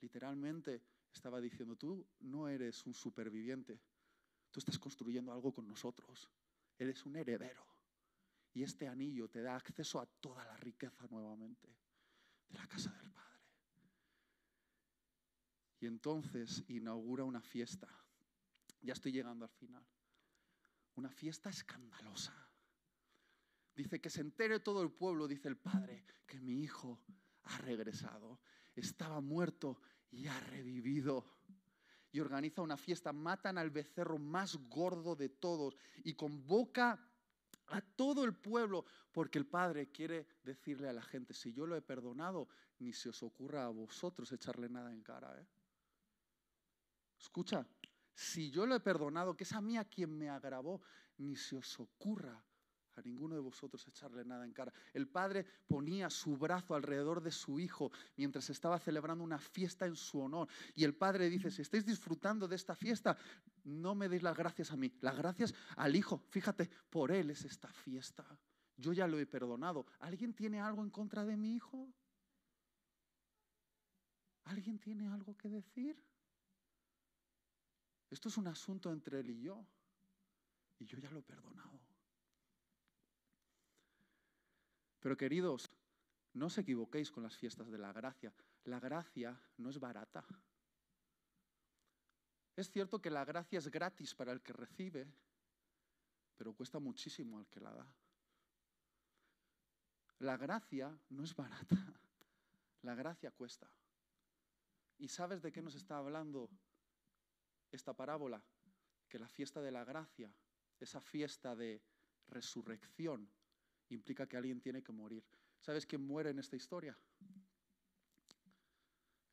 Literalmente 0.01 0.81
estaba 1.13 1.39
diciendo, 1.39 1.77
tú 1.77 2.05
no 2.19 2.49
eres 2.49 2.85
un 2.85 2.93
superviviente, 2.93 3.79
tú 4.51 4.59
estás 4.59 4.77
construyendo 4.77 5.31
algo 5.31 5.53
con 5.53 5.67
nosotros, 5.67 6.29
eres 6.77 7.05
un 7.05 7.15
heredero. 7.15 7.70
Y 8.53 8.63
este 8.63 8.87
anillo 8.87 9.29
te 9.29 9.41
da 9.41 9.55
acceso 9.55 9.99
a 9.99 10.05
toda 10.05 10.43
la 10.45 10.57
riqueza 10.57 11.07
nuevamente 11.09 11.69
de 12.49 12.57
la 12.57 12.67
casa 12.67 12.91
del 12.91 13.09
Padre. 13.09 13.21
Y 15.79 15.87
entonces 15.87 16.63
inaugura 16.67 17.23
una 17.23 17.41
fiesta. 17.41 17.87
Ya 18.81 18.93
estoy 18.93 19.11
llegando 19.11 19.45
al 19.45 19.51
final. 19.51 19.85
Una 20.95 21.09
fiesta 21.09 21.49
escandalosa. 21.49 22.33
Dice 23.75 24.01
que 24.01 24.09
se 24.09 24.21
entere 24.21 24.59
todo 24.59 24.83
el 24.83 24.91
pueblo, 24.91 25.27
dice 25.27 25.47
el 25.47 25.57
Padre, 25.57 26.05
que 26.27 26.39
mi 26.39 26.61
hijo 26.61 27.01
ha 27.43 27.57
regresado. 27.59 28.41
Estaba 28.75 29.21
muerto 29.21 29.79
y 30.11 30.27
ha 30.27 30.39
revivido. 30.41 31.25
Y 32.11 32.19
organiza 32.19 32.61
una 32.61 32.75
fiesta, 32.75 33.13
matan 33.13 33.57
al 33.57 33.71
becerro 33.71 34.17
más 34.17 34.57
gordo 34.67 35.15
de 35.15 35.29
todos 35.29 35.77
y 36.03 36.13
convoca 36.13 37.10
a 37.71 37.81
todo 37.81 38.23
el 38.23 38.33
pueblo, 38.33 38.85
porque 39.11 39.39
el 39.39 39.45
Padre 39.45 39.91
quiere 39.91 40.27
decirle 40.43 40.89
a 40.89 40.93
la 40.93 41.01
gente, 41.01 41.33
si 41.33 41.53
yo 41.53 41.65
lo 41.65 41.75
he 41.75 41.81
perdonado, 41.81 42.47
ni 42.79 42.93
se 42.93 43.09
os 43.09 43.23
ocurra 43.23 43.65
a 43.65 43.69
vosotros 43.69 44.31
echarle 44.31 44.69
nada 44.69 44.91
en 44.91 45.01
cara. 45.01 45.39
¿eh? 45.39 45.47
Escucha, 47.19 47.65
si 48.13 48.51
yo 48.51 48.65
lo 48.65 48.75
he 48.75 48.79
perdonado, 48.79 49.35
que 49.35 49.43
es 49.43 49.53
a 49.53 49.61
mí 49.61 49.77
a 49.77 49.85
quien 49.85 50.17
me 50.17 50.29
agravó, 50.29 50.81
ni 51.17 51.35
se 51.35 51.55
os 51.55 51.79
ocurra 51.79 52.43
a 52.95 53.01
ninguno 53.01 53.35
de 53.35 53.41
vosotros 53.41 53.87
echarle 53.87 54.25
nada 54.25 54.45
en 54.45 54.53
cara. 54.53 54.73
El 54.93 55.07
padre 55.07 55.45
ponía 55.67 56.09
su 56.09 56.37
brazo 56.37 56.75
alrededor 56.75 57.21
de 57.21 57.31
su 57.31 57.59
hijo 57.59 57.91
mientras 58.17 58.49
estaba 58.49 58.79
celebrando 58.79 59.23
una 59.23 59.39
fiesta 59.39 59.85
en 59.85 59.95
su 59.95 60.19
honor. 60.19 60.47
Y 60.75 60.83
el 60.83 60.95
padre 60.95 61.29
dice, 61.29 61.51
si 61.51 61.61
estáis 61.61 61.85
disfrutando 61.85 62.47
de 62.47 62.55
esta 62.55 62.75
fiesta, 62.75 63.17
no 63.63 63.95
me 63.95 64.09
deis 64.09 64.23
las 64.23 64.37
gracias 64.37 64.71
a 64.71 64.77
mí, 64.77 64.91
las 65.01 65.17
gracias 65.17 65.53
al 65.77 65.95
hijo. 65.95 66.23
Fíjate, 66.29 66.69
por 66.89 67.11
él 67.11 67.29
es 67.29 67.45
esta 67.45 67.71
fiesta. 67.71 68.25
Yo 68.77 68.93
ya 68.93 69.07
lo 69.07 69.19
he 69.19 69.25
perdonado. 69.25 69.85
¿Alguien 69.99 70.33
tiene 70.33 70.59
algo 70.59 70.83
en 70.83 70.89
contra 70.89 71.23
de 71.23 71.37
mi 71.37 71.55
hijo? 71.55 71.87
¿Alguien 74.45 74.79
tiene 74.79 75.07
algo 75.07 75.37
que 75.37 75.49
decir? 75.49 76.03
Esto 78.09 78.27
es 78.27 78.37
un 78.37 78.47
asunto 78.47 78.91
entre 78.91 79.19
él 79.19 79.29
y 79.29 79.41
yo. 79.41 79.65
Y 80.79 80.85
yo 80.85 80.97
ya 80.97 81.11
lo 81.11 81.19
he 81.19 81.23
perdonado. 81.23 81.79
Pero 85.01 85.17
queridos, 85.17 85.69
no 86.33 86.45
os 86.45 86.57
equivoquéis 86.57 87.11
con 87.11 87.23
las 87.23 87.35
fiestas 87.35 87.69
de 87.69 87.77
la 87.77 87.91
gracia. 87.91 88.31
La 88.63 88.79
gracia 88.79 89.35
no 89.57 89.69
es 89.69 89.79
barata. 89.79 90.23
Es 92.55 92.69
cierto 92.69 93.01
que 93.01 93.09
la 93.09 93.25
gracia 93.25 93.57
es 93.57 93.67
gratis 93.69 94.13
para 94.13 94.31
el 94.31 94.41
que 94.41 94.53
recibe, 94.53 95.11
pero 96.37 96.53
cuesta 96.53 96.79
muchísimo 96.79 97.39
al 97.39 97.47
que 97.47 97.59
la 97.59 97.73
da. 97.73 97.95
La 100.19 100.37
gracia 100.37 100.95
no 101.09 101.23
es 101.23 101.35
barata. 101.35 101.75
La 102.83 102.95
gracia 102.95 103.31
cuesta. 103.31 103.69
¿Y 104.97 105.07
sabes 105.07 105.41
de 105.41 105.51
qué 105.51 105.61
nos 105.61 105.75
está 105.75 105.97
hablando 105.97 106.49
esta 107.71 107.93
parábola? 107.93 108.43
Que 109.09 109.17
la 109.17 109.27
fiesta 109.27 109.61
de 109.61 109.71
la 109.71 109.83
gracia, 109.83 110.31
esa 110.79 111.01
fiesta 111.01 111.55
de 111.55 111.81
resurrección, 112.27 113.31
implica 113.95 114.27
que 114.27 114.37
alguien 114.37 114.61
tiene 114.61 114.81
que 114.81 114.91
morir. 114.91 115.23
¿Sabes 115.59 115.85
quién 115.85 116.05
muere 116.05 116.29
en 116.29 116.39
esta 116.39 116.55
historia? 116.55 116.97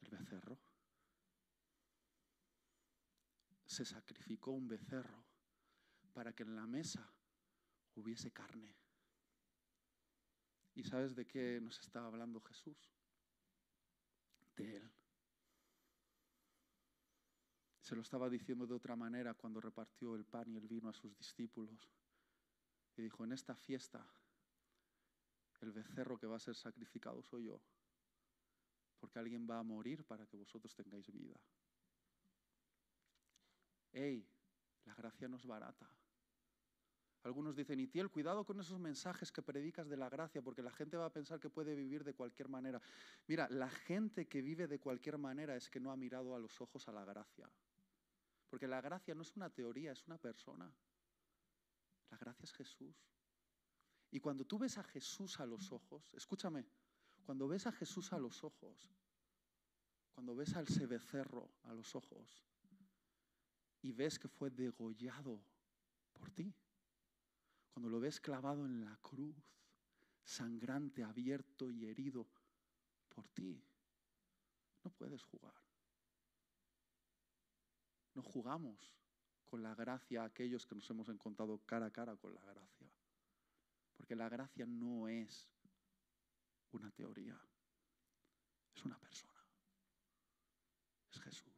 El 0.01 0.11
becerro. 0.11 0.59
Se 3.65 3.85
sacrificó 3.85 4.53
un 4.53 4.69
becerro 4.69 5.25
para 6.13 6.33
que 6.33 6.43
en 6.43 6.57
la 6.57 6.67
mesa 6.67 7.13
hubiese 7.95 8.31
carne. 8.31 8.77
¿Y 10.75 10.85
sabes 10.85 11.15
de 11.15 11.27
qué 11.27 11.61
nos 11.61 11.79
estaba 11.81 12.07
hablando 12.07 12.41
Jesús? 12.41 12.77
De 14.57 14.77
Él. 14.77 14.93
Se 17.81 17.95
lo 17.95 18.03
estaba 18.03 18.29
diciendo 18.29 18.67
de 18.67 18.75
otra 18.75 18.97
manera 18.97 19.35
cuando 19.35 19.61
repartió 19.61 20.15
el 20.15 20.25
pan 20.25 20.51
y 20.51 20.57
el 20.57 20.69
vino 20.69 20.89
a 20.89 20.93
sus 20.93 21.17
discípulos. 21.17 21.89
Y 22.97 23.03
dijo, 23.03 23.25
en 23.25 23.33
esta 23.33 23.55
fiesta 23.57 24.07
el 25.61 25.73
becerro 25.73 26.19
que 26.19 26.27
va 26.27 26.37
a 26.37 26.41
ser 26.41 26.55
sacrificado 26.55 27.23
soy 27.23 27.47
yo, 27.47 27.61
porque 28.99 29.19
alguien 29.19 29.47
va 29.49 29.59
a 29.59 29.63
morir 29.63 30.05
para 30.05 30.27
que 30.27 30.37
vosotros 30.37 30.75
tengáis 30.75 31.11
vida. 31.11 31.41
¡Ey! 33.93 34.29
La 34.85 34.95
gracia 34.95 35.29
no 35.29 35.37
es 35.37 35.47
barata. 35.47 35.89
Algunos 37.25 37.57
dicen, 37.57 37.81
Itiel, 37.81 38.11
cuidado 38.11 38.45
con 38.45 38.61
esos 38.61 38.79
mensajes 38.79 39.33
que 39.33 39.43
predicas 39.43 39.89
de 39.89 39.97
la 39.97 40.09
gracia, 40.09 40.41
porque 40.41 40.63
la 40.63 40.71
gente 40.71 40.97
va 40.97 41.07
a 41.07 41.13
pensar 41.13 41.41
que 41.41 41.51
puede 41.51 41.75
vivir 41.75 42.05
de 42.05 42.15
cualquier 42.15 42.49
manera. 42.49 42.81
Mira, 43.27 43.49
la 43.51 43.69
gente 43.69 44.29
que 44.29 44.41
vive 44.41 44.67
de 44.69 44.79
cualquier 44.79 45.19
manera 45.19 45.57
es 45.57 45.69
que 45.69 45.81
no 45.81 45.91
ha 45.91 45.97
mirado 45.97 46.35
a 46.35 46.39
los 46.39 46.61
ojos 46.61 46.89
a 46.89 46.93
la 46.93 47.05
gracia. 47.05 47.51
Porque 48.49 48.69
la 48.69 48.81
gracia 48.81 49.15
no 49.15 49.23
es 49.23 49.37
una 49.37 49.51
teoría, 49.51 49.93
es 49.93 50.07
una 50.07 50.17
persona. 50.17 50.73
La 52.11 52.17
gracia 52.17 52.45
es 52.45 52.53
Jesús. 52.53 52.97
Y 54.11 54.21
cuando 54.21 54.45
tú 54.45 54.59
ves 54.59 54.79
a 54.79 54.85
Jesús 54.85 55.39
a 55.41 55.47
los 55.47 55.71
ojos, 55.73 56.15
escúchame, 56.15 56.67
cuando 57.23 57.47
ves 57.47 57.67
a 57.67 57.73
Jesús 57.73 58.13
a 58.13 58.19
los 58.19 58.43
ojos, 58.43 58.89
cuando 60.15 60.35
ves 60.35 60.55
al 60.55 60.65
becerro 60.65 61.51
a 61.65 61.75
los 61.75 61.95
ojos, 61.95 62.43
y 63.83 63.93
ves 63.93 64.19
que 64.19 64.29
fue 64.29 64.51
degollado 64.51 65.41
por 66.13 66.31
ti. 66.31 66.53
Cuando 67.71 67.89
lo 67.89 68.01
ves 68.01 68.21
clavado 68.21 68.67
en 68.67 68.85
la 68.85 68.97
cruz, 68.97 69.37
sangrante, 70.25 71.05
abierto 71.05 71.71
y 71.71 71.87
herido 71.87 72.27
por 73.09 73.29
ti, 73.29 73.63
no 74.83 74.91
puedes 74.91 75.23
jugar. 75.23 75.55
No 78.15 78.23
jugamos 78.23 78.93
con 79.45 79.63
la 79.63 79.75
gracia 79.75 80.23
a 80.23 80.27
aquellos 80.27 80.67
que 80.67 80.75
nos 80.75 80.91
hemos 80.91 81.09
encontrado 81.09 81.59
cara 81.65 81.87
a 81.87 81.93
cara 81.93 82.17
con 82.17 82.35
la 82.35 82.45
gracia. 82.45 82.91
Porque 83.99 84.17
la 84.17 84.29
gracia 84.29 84.65
no 84.65 85.09
es 85.09 85.51
una 86.71 86.91
teoría, 86.93 87.39
es 88.75 88.85
una 88.85 88.99
persona. 88.99 89.45
Es 91.13 91.21
Jesús. 91.21 91.53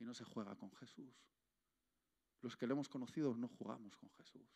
Y 0.00 0.04
no 0.04 0.14
se 0.14 0.24
juega 0.24 0.56
con 0.56 0.72
Jesús. 0.76 1.14
Los 2.40 2.56
que 2.56 2.66
le 2.66 2.72
hemos 2.72 2.88
conocido 2.88 3.36
no 3.36 3.46
jugamos 3.48 3.96
con 3.96 4.10
Jesús. 4.10 4.48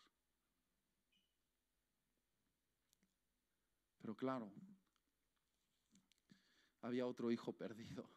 Pero 3.99 4.15
claro, 4.15 4.51
había 6.81 7.05
otro 7.05 7.31
hijo 7.31 7.53
perdido. 7.53 8.09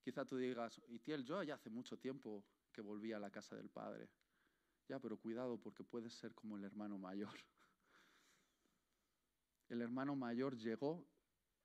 Quizá 0.00 0.24
tú 0.24 0.36
digas, 0.36 0.80
Itiel, 0.88 1.24
yo 1.24 1.42
ya 1.42 1.56
hace 1.56 1.68
mucho 1.68 1.98
tiempo 1.98 2.46
que 2.72 2.80
volví 2.80 3.12
a 3.12 3.18
la 3.18 3.30
casa 3.30 3.56
del 3.56 3.68
Padre. 3.68 4.08
Ya, 4.88 4.98
pero 4.98 5.18
cuidado 5.18 5.60
porque 5.60 5.84
puedes 5.84 6.14
ser 6.14 6.34
como 6.34 6.56
el 6.56 6.64
hermano 6.64 6.96
mayor. 6.96 7.36
El 9.68 9.82
hermano 9.82 10.16
mayor 10.16 10.56
llegó, 10.56 11.06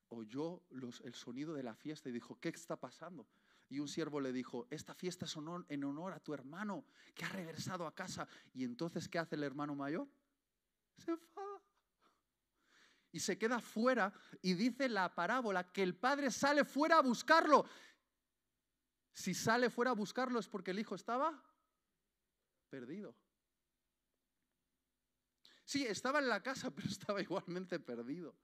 oyó 0.09 0.61
el 0.69 1.13
sonido 1.13 1.53
de 1.53 1.63
la 1.63 1.73
fiesta 1.73 2.09
y 2.09 2.11
dijo, 2.11 2.37
¿qué 2.41 2.49
está 2.49 2.75
pasando? 2.75 3.25
Y 3.69 3.79
un 3.79 3.87
siervo 3.87 4.19
le 4.19 4.33
dijo, 4.33 4.67
esta 4.69 4.93
fiesta 4.93 5.23
es 5.25 5.37
en 5.69 5.83
honor 5.85 6.11
a 6.11 6.19
tu 6.19 6.33
hermano 6.33 6.85
que 7.15 7.23
ha 7.23 7.29
regresado 7.29 7.87
a 7.87 7.95
casa. 7.95 8.27
Y 8.53 8.65
entonces, 8.65 9.07
¿qué 9.07 9.19
hace 9.19 9.35
el 9.35 9.43
hermano 9.43 9.73
mayor? 9.73 10.05
Se 10.97 11.11
enfada. 11.11 11.61
Y 13.13 13.19
se 13.19 13.37
queda 13.37 13.61
fuera 13.61 14.11
y 14.41 14.53
dice 14.53 14.89
la 14.89 15.15
parábola 15.15 15.71
que 15.71 15.81
el 15.81 15.95
padre 15.95 16.29
sale 16.29 16.65
fuera 16.65 16.97
a 16.97 17.01
buscarlo. 17.01 17.65
Si 19.13 19.33
sale 19.33 19.69
fuera 19.69 19.91
a 19.91 19.95
buscarlo 19.95 20.39
es 20.39 20.49
porque 20.49 20.71
el 20.71 20.79
hijo 20.79 20.95
estaba 20.95 21.41
perdido. 22.73 23.15
Sí, 25.63 25.85
estaba 25.85 26.17
en 26.17 26.27
la 26.27 26.41
casa, 26.41 26.71
pero 26.75 26.87
estaba 26.87 27.21
igualmente 27.21 27.79
perdido. 27.79 28.35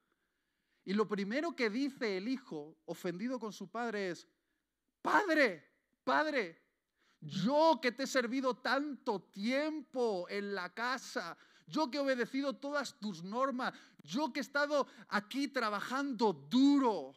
Y 0.85 0.93
lo 0.93 1.07
primero 1.07 1.55
que 1.55 1.71
dice 1.71 2.17
el 2.17 2.27
hijo, 2.27 2.77
ofendido 2.85 3.39
con 3.39 3.51
su 3.51 3.71
padre, 3.71 4.11
es, 4.11 4.27
Padre, 5.01 5.65
Padre, 6.03 6.61
yo 7.19 7.79
que 7.81 7.91
te 7.91 8.03
he 8.03 8.07
servido 8.07 8.57
tanto 8.57 9.23
tiempo 9.23 10.27
en 10.29 10.53
la 10.53 10.73
casa, 10.75 11.35
yo 11.65 11.89
que 11.89 11.97
he 11.97 12.01
obedecido 12.01 12.55
todas 12.55 12.99
tus 12.99 13.23
normas, 13.23 13.73
yo 14.03 14.31
que 14.31 14.41
he 14.41 14.41
estado 14.41 14.87
aquí 15.07 15.47
trabajando 15.47 16.33
duro, 16.33 17.15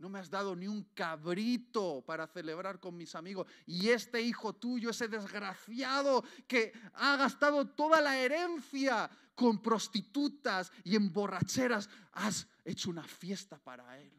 no 0.00 0.08
me 0.08 0.18
has 0.18 0.30
dado 0.30 0.56
ni 0.56 0.66
un 0.66 0.82
cabrito 0.94 2.02
para 2.06 2.26
celebrar 2.26 2.80
con 2.80 2.96
mis 2.96 3.14
amigos. 3.14 3.46
Y 3.66 3.90
este 3.90 4.20
hijo 4.20 4.54
tuyo, 4.54 4.90
ese 4.90 5.08
desgraciado 5.08 6.24
que 6.48 6.72
ha 6.94 7.16
gastado 7.16 7.68
toda 7.68 8.00
la 8.00 8.18
herencia 8.18 9.10
con 9.34 9.60
prostitutas 9.60 10.72
y 10.84 10.96
en 10.96 11.12
borracheras, 11.12 11.90
has 12.12 12.48
hecho 12.64 12.88
una 12.88 13.04
fiesta 13.04 13.58
para 13.58 14.00
él. 14.00 14.10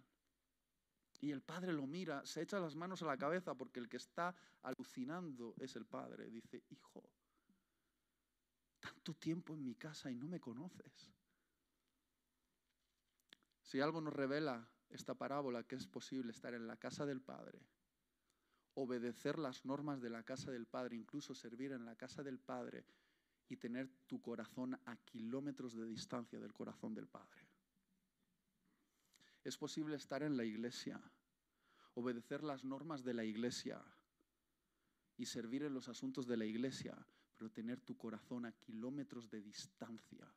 Y 1.20 1.32
el 1.32 1.42
padre 1.42 1.74
lo 1.74 1.88
mira, 1.88 2.24
se 2.26 2.44
echa 2.44 2.60
las 2.60 2.76
manos 2.76 3.02
a 3.02 3.06
la 3.06 3.18
cabeza 3.18 3.56
porque 3.56 3.80
el 3.80 3.90
que 3.90 3.98
está 3.98 4.36
alucinando 4.62 5.56
es 5.60 5.76
el 5.76 5.86
padre. 5.86 6.30
Dice, 6.30 6.64
hijo, 6.70 7.10
tanto 8.80 9.16
tiempo 9.16 9.54
en 9.54 9.64
mi 9.64 9.74
casa 9.74 10.12
y 10.12 10.16
no 10.16 10.28
me 10.28 10.40
conoces. 10.40 11.12
Si 13.64 13.80
algo 13.80 14.00
nos 14.00 14.14
revela 14.14 14.71
esta 14.92 15.14
parábola 15.16 15.64
que 15.64 15.76
es 15.76 15.88
posible 15.88 16.32
estar 16.32 16.54
en 16.54 16.68
la 16.68 16.78
casa 16.78 17.06
del 17.06 17.22
Padre, 17.22 17.60
obedecer 18.76 19.38
las 19.38 19.66
normas 19.66 20.02
de 20.02 20.10
la 20.10 20.24
casa 20.24 20.52
del 20.52 20.66
Padre, 20.66 20.96
incluso 20.96 21.34
servir 21.34 21.72
en 21.72 21.86
la 21.86 21.96
casa 21.96 22.24
del 22.24 22.40
Padre 22.40 22.86
y 23.50 23.58
tener 23.58 23.90
tu 24.08 24.22
corazón 24.22 24.80
a 24.86 24.96
kilómetros 24.98 25.76
de 25.76 25.86
distancia 25.86 26.40
del 26.40 26.54
corazón 26.54 26.94
del 26.94 27.08
Padre. 27.08 27.48
Es 29.44 29.58
posible 29.58 29.96
estar 29.96 30.24
en 30.24 30.38
la 30.38 30.46
iglesia, 30.46 31.02
obedecer 31.96 32.44
las 32.44 32.64
normas 32.64 33.04
de 33.04 33.14
la 33.14 33.26
iglesia 33.26 33.84
y 35.18 35.26
servir 35.26 35.64
en 35.64 35.74
los 35.74 35.90
asuntos 35.90 36.28
de 36.28 36.38
la 36.38 36.46
iglesia, 36.46 36.98
pero 37.38 37.52
tener 37.52 37.82
tu 37.82 37.98
corazón 37.98 38.46
a 38.46 38.52
kilómetros 38.52 39.30
de 39.30 39.42
distancia 39.42 40.32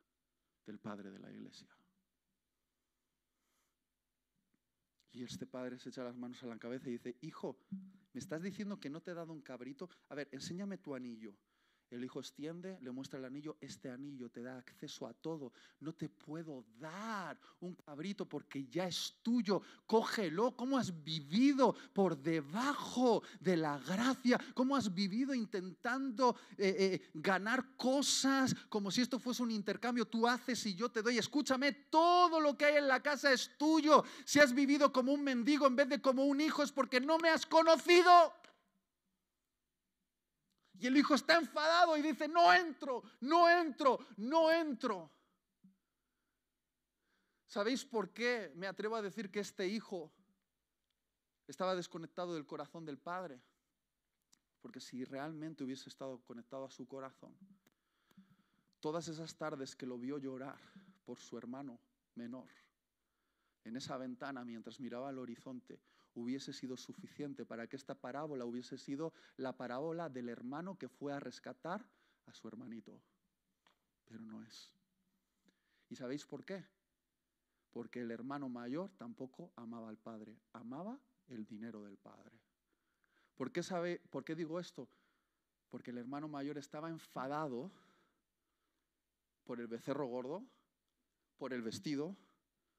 del 0.66 0.78
Padre 0.78 1.10
de 1.10 1.18
la 1.18 1.30
iglesia. 1.30 1.68
Y 5.14 5.22
este 5.22 5.46
padre 5.46 5.78
se 5.78 5.90
echa 5.90 6.02
las 6.02 6.16
manos 6.16 6.42
a 6.42 6.46
la 6.46 6.58
cabeza 6.58 6.88
y 6.88 6.92
dice, 6.92 7.16
hijo, 7.20 7.56
¿me 8.12 8.18
estás 8.18 8.42
diciendo 8.42 8.80
que 8.80 8.90
no 8.90 9.00
te 9.00 9.12
he 9.12 9.14
dado 9.14 9.32
un 9.32 9.42
cabrito? 9.42 9.88
A 10.08 10.16
ver, 10.16 10.28
enséñame 10.32 10.76
tu 10.76 10.92
anillo. 10.92 11.32
El 11.94 12.02
hijo 12.02 12.18
extiende, 12.18 12.76
le 12.80 12.90
muestra 12.90 13.20
el 13.20 13.24
anillo, 13.24 13.56
este 13.60 13.88
anillo 13.88 14.28
te 14.28 14.42
da 14.42 14.58
acceso 14.58 15.06
a 15.06 15.14
todo. 15.14 15.52
No 15.78 15.92
te 15.92 16.08
puedo 16.08 16.64
dar 16.80 17.38
un 17.60 17.76
cabrito 17.76 18.28
porque 18.28 18.66
ya 18.66 18.88
es 18.88 19.18
tuyo. 19.22 19.62
Cógelo. 19.86 20.56
¿Cómo 20.56 20.76
has 20.76 21.04
vivido 21.04 21.72
por 21.92 22.18
debajo 22.18 23.22
de 23.38 23.56
la 23.56 23.78
gracia? 23.78 24.40
¿Cómo 24.54 24.74
has 24.74 24.92
vivido 24.92 25.34
intentando 25.34 26.34
eh, 26.58 26.74
eh, 26.76 27.10
ganar 27.14 27.76
cosas 27.76 28.56
como 28.68 28.90
si 28.90 29.02
esto 29.02 29.20
fuese 29.20 29.44
un 29.44 29.52
intercambio? 29.52 30.04
Tú 30.04 30.26
haces 30.26 30.66
y 30.66 30.74
yo 30.74 30.88
te 30.88 31.00
doy. 31.00 31.18
Escúchame, 31.18 31.70
todo 31.70 32.40
lo 32.40 32.58
que 32.58 32.64
hay 32.64 32.76
en 32.78 32.88
la 32.88 33.00
casa 33.00 33.32
es 33.32 33.52
tuyo. 33.56 34.02
Si 34.24 34.40
has 34.40 34.52
vivido 34.52 34.92
como 34.92 35.12
un 35.12 35.22
mendigo 35.22 35.68
en 35.68 35.76
vez 35.76 35.88
de 35.88 36.02
como 36.02 36.24
un 36.24 36.40
hijo 36.40 36.64
es 36.64 36.72
porque 36.72 37.00
no 37.00 37.18
me 37.18 37.28
has 37.28 37.46
conocido. 37.46 38.32
Y 40.78 40.86
el 40.86 40.96
hijo 40.96 41.14
está 41.14 41.36
enfadado 41.36 41.96
y 41.96 42.02
dice, 42.02 42.28
no 42.28 42.52
entro, 42.52 43.02
no 43.20 43.48
entro, 43.48 43.98
no 44.16 44.50
entro. 44.50 45.10
¿Sabéis 47.46 47.84
por 47.84 48.10
qué 48.10 48.52
me 48.56 48.66
atrevo 48.66 48.96
a 48.96 49.02
decir 49.02 49.30
que 49.30 49.40
este 49.40 49.68
hijo 49.68 50.12
estaba 51.46 51.76
desconectado 51.76 52.34
del 52.34 52.46
corazón 52.46 52.84
del 52.84 52.98
padre? 52.98 53.40
Porque 54.60 54.80
si 54.80 55.04
realmente 55.04 55.62
hubiese 55.62 55.88
estado 55.88 56.20
conectado 56.24 56.64
a 56.64 56.70
su 56.70 56.88
corazón, 56.88 57.36
todas 58.80 59.06
esas 59.08 59.36
tardes 59.36 59.76
que 59.76 59.86
lo 59.86 59.98
vio 59.98 60.18
llorar 60.18 60.58
por 61.04 61.20
su 61.20 61.38
hermano 61.38 61.78
menor, 62.16 62.50
en 63.62 63.76
esa 63.76 63.96
ventana 63.96 64.44
mientras 64.44 64.80
miraba 64.80 65.08
al 65.08 65.18
horizonte, 65.18 65.80
hubiese 66.14 66.52
sido 66.52 66.76
suficiente 66.76 67.44
para 67.44 67.66
que 67.66 67.76
esta 67.76 67.94
parábola 67.94 68.44
hubiese 68.44 68.78
sido 68.78 69.12
la 69.36 69.56
parábola 69.56 70.08
del 70.08 70.28
hermano 70.28 70.78
que 70.78 70.88
fue 70.88 71.12
a 71.12 71.20
rescatar 71.20 71.84
a 72.26 72.32
su 72.32 72.48
hermanito. 72.48 73.00
Pero 74.04 74.20
no 74.20 74.42
es. 74.42 74.72
¿Y 75.88 75.96
sabéis 75.96 76.24
por 76.24 76.44
qué? 76.44 76.64
Porque 77.72 78.00
el 78.00 78.10
hermano 78.10 78.48
mayor 78.48 78.90
tampoco 78.96 79.52
amaba 79.56 79.88
al 79.88 79.98
padre, 79.98 80.38
amaba 80.52 80.98
el 81.28 81.44
dinero 81.44 81.82
del 81.82 81.98
padre. 81.98 82.40
¿Por 83.34 83.50
qué, 83.50 83.62
sabe, 83.62 84.00
¿Por 84.10 84.24
qué 84.24 84.34
digo 84.34 84.60
esto? 84.60 84.88
Porque 85.68 85.90
el 85.90 85.98
hermano 85.98 86.28
mayor 86.28 86.56
estaba 86.56 86.88
enfadado 86.88 87.72
por 89.44 89.60
el 89.60 89.66
becerro 89.66 90.06
gordo, 90.06 90.44
por 91.36 91.52
el 91.52 91.62
vestido, 91.62 92.16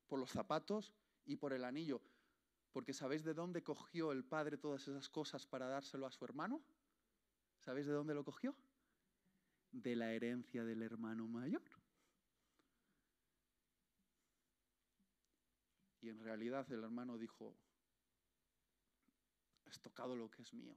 por 0.07 0.19
los 0.19 0.31
zapatos 0.31 0.93
y 1.25 1.35
por 1.35 1.51
el 1.51 1.65
anillo. 1.65 2.01
Porque 2.75 2.93
¿sabéis 2.93 3.23
de 3.23 3.33
dónde 3.33 3.63
cogió 3.63 4.11
el 4.11 4.25
padre 4.25 4.57
todas 4.57 4.85
esas 4.85 5.07
cosas 5.07 5.47
para 5.47 5.65
dárselo 5.65 6.07
a 6.07 6.11
su 6.11 6.25
hermano? 6.25 6.61
¿Sabéis 7.61 7.87
de 7.87 7.93
dónde 7.93 8.13
lo 8.13 8.25
cogió? 8.25 8.53
De 9.71 9.95
la 9.95 10.11
herencia 10.11 10.65
del 10.65 10.81
hermano 10.81 11.25
mayor. 11.25 11.63
Y 16.01 16.09
en 16.09 16.19
realidad 16.19 16.69
el 16.69 16.83
hermano 16.83 17.17
dijo, 17.17 17.55
has 19.67 19.79
tocado 19.79 20.17
lo 20.17 20.29
que 20.29 20.41
es 20.41 20.53
mío. 20.53 20.75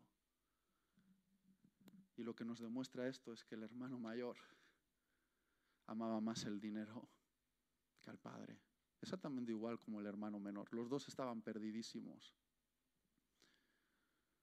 Y 2.14 2.22
lo 2.22 2.32
que 2.32 2.44
nos 2.44 2.60
demuestra 2.60 3.08
esto 3.08 3.32
es 3.32 3.42
que 3.42 3.56
el 3.56 3.64
hermano 3.64 3.98
mayor 3.98 4.36
amaba 5.86 6.20
más 6.20 6.44
el 6.44 6.60
dinero 6.60 7.08
que 8.00 8.10
al 8.10 8.18
padre. 8.18 8.67
Exactamente 9.00 9.52
igual 9.52 9.78
como 9.78 10.00
el 10.00 10.06
hermano 10.06 10.40
menor. 10.40 10.72
Los 10.72 10.88
dos 10.88 11.06
estaban 11.08 11.42
perdidísimos. 11.42 12.34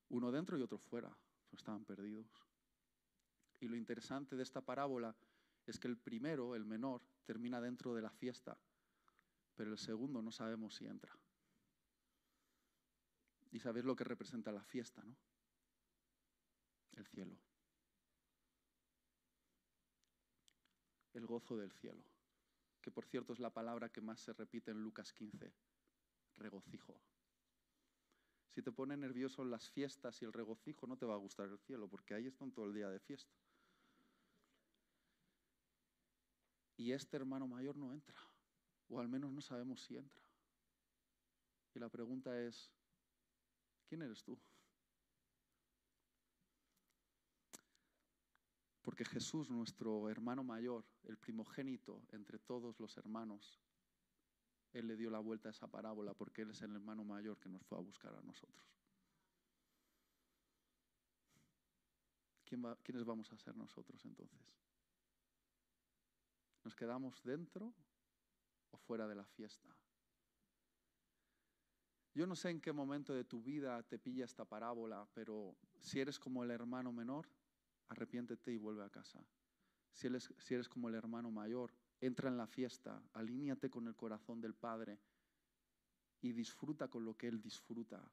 Uno 0.10 0.32
dentro 0.32 0.58
y 0.58 0.62
otro 0.62 0.78
fuera. 0.78 1.16
estaban 1.52 1.86
perdidos. 1.86 2.28
Y 3.60 3.68
lo 3.68 3.76
interesante 3.78 4.36
de 4.36 4.44
esta 4.44 4.62
parábola 4.62 5.16
es 5.66 5.80
que 5.80 5.88
el 5.88 5.98
primero, 5.98 6.56
el 6.56 6.66
menor, 6.66 7.02
termina 7.26 7.62
dentro 7.62 7.96
de 7.96 8.02
la 8.02 8.12
fiesta, 8.12 8.58
pero 9.56 9.72
el 9.72 9.78
segundo 9.78 10.22
no 10.22 10.32
sabemos 10.32 10.76
si 10.76 10.86
entra. 10.86 11.18
Y 13.52 13.60
sabéis 13.60 13.86
lo 13.86 13.96
que 13.96 14.04
representa 14.04 14.52
la 14.52 14.64
fiesta, 14.64 15.02
¿no? 15.04 15.16
El 16.98 17.06
cielo. 17.08 17.38
El 21.14 21.26
gozo 21.26 21.56
del 21.56 21.72
cielo. 21.72 22.04
Que 22.86 22.92
por 22.92 23.08
cierto 23.08 23.34
es 23.34 23.40
la 23.40 23.50
palabra 23.50 23.90
que 23.90 24.00
más 24.00 24.20
se 24.20 24.32
repite 24.32 24.70
en 24.70 24.84
Lucas 24.84 25.12
15. 25.12 25.52
Regocijo. 26.36 27.02
Si 28.52 28.62
te 28.62 28.72
pone 28.72 28.96
nervioso 28.96 29.44
las 29.44 29.72
fiestas 29.72 30.22
y 30.22 30.26
el 30.26 30.32
regocijo, 30.32 30.86
no 30.86 30.96
te 30.96 31.08
va 31.08 31.16
a 31.16 31.18
gustar 31.18 31.50
el 31.50 31.58
cielo, 31.58 31.90
porque 31.90 32.14
ahí 32.14 32.28
están 32.28 32.52
todo 32.52 32.66
el 32.66 32.76
día 32.76 32.88
de 32.88 33.00
fiesta. 33.00 33.34
Y 36.78 36.92
este 36.92 37.18
hermano 37.18 37.48
mayor 37.48 37.76
no 37.76 37.92
entra, 37.92 38.16
o 38.88 39.00
al 39.00 39.08
menos 39.08 39.32
no 39.32 39.42
sabemos 39.42 39.82
si 39.82 39.98
entra. 39.98 40.22
Y 41.74 41.80
la 41.80 41.90
pregunta 41.90 42.40
es, 42.40 42.72
¿quién 43.88 44.04
eres 44.04 44.24
tú? 44.24 44.40
Porque 48.86 49.04
Jesús, 49.04 49.50
nuestro 49.50 50.08
hermano 50.10 50.44
mayor, 50.44 50.86
el 51.06 51.18
primogénito 51.18 52.04
entre 52.12 52.38
todos 52.38 52.80
los 52.80 52.96
hermanos, 52.98 53.60
Él 54.74 54.86
le 54.86 54.96
dio 54.96 55.10
la 55.10 55.18
vuelta 55.18 55.50
a 55.50 55.52
esa 55.52 55.68
parábola 55.68 56.14
porque 56.14 56.44
Él 56.44 56.52
es 56.52 56.62
el 56.62 56.72
hermano 56.72 57.04
mayor 57.04 57.40
que 57.40 57.50
nos 57.50 57.66
fue 57.66 57.80
a 57.80 57.82
buscar 57.82 58.14
a 58.14 58.22
nosotros. 58.22 58.64
¿Quiénes 62.84 63.04
vamos 63.04 63.34
a 63.34 63.38
ser 63.40 63.58
nosotros 63.58 64.06
entonces? 64.06 64.40
¿Nos 66.64 66.76
quedamos 66.76 67.24
dentro 67.24 67.74
o 68.70 68.78
fuera 68.78 69.08
de 69.08 69.16
la 69.16 69.26
fiesta? 69.26 69.76
Yo 72.14 72.28
no 72.28 72.36
sé 72.36 72.52
en 72.52 72.62
qué 72.62 72.72
momento 72.72 73.16
de 73.16 73.26
tu 73.26 73.42
vida 73.42 73.82
te 73.82 73.98
pilla 73.98 74.26
esta 74.26 74.46
parábola, 74.46 75.08
pero 75.16 75.58
si 75.82 76.00
eres 76.00 76.20
como 76.20 76.44
el 76.44 76.52
hermano 76.52 76.94
menor, 76.94 77.28
arrepiéntete 77.88 78.52
y 78.52 78.58
vuelve 78.58 78.84
a 78.84 78.90
casa. 78.90 79.26
Si 79.92 80.08
eres, 80.08 80.70
como 80.70 80.90
el 80.90 80.96
hermano 80.96 81.32
mayor, 81.32 81.74
entra 82.02 82.30
en 82.30 82.38
la 82.38 82.48
fiesta, 82.48 83.02
alíñate 83.14 83.70
con 83.70 83.88
el 83.88 83.96
corazón 83.96 84.42
del 84.42 84.54
Padre 84.54 85.00
y 86.22 86.34
disfruta 86.34 86.90
con 86.90 87.06
lo 87.06 87.16
que 87.16 87.28
Él 87.28 87.42
disfruta. 87.42 88.04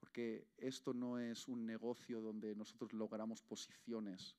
Porque 0.00 0.48
esto 0.56 0.94
no 0.94 1.18
es 1.18 1.46
un 1.48 1.66
negocio 1.66 2.20
donde 2.20 2.54
nosotros 2.54 2.92
logramos 2.92 3.42
posiciones. 3.42 4.36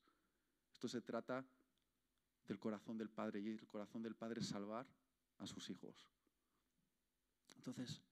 Esto 0.72 0.88
se 0.88 1.02
trata 1.02 1.44
del 2.46 2.58
corazón 2.58 2.98
del 2.98 3.10
Padre 3.10 3.40
y 3.40 3.48
el 3.48 3.66
corazón 3.66 4.02
del 4.02 4.16
Padre 4.16 4.40
es 4.40 4.48
salvar 4.48 4.88
a 5.38 5.46
sus 5.46 5.70
hijos. 5.70 6.08
Entonces, 7.54 8.02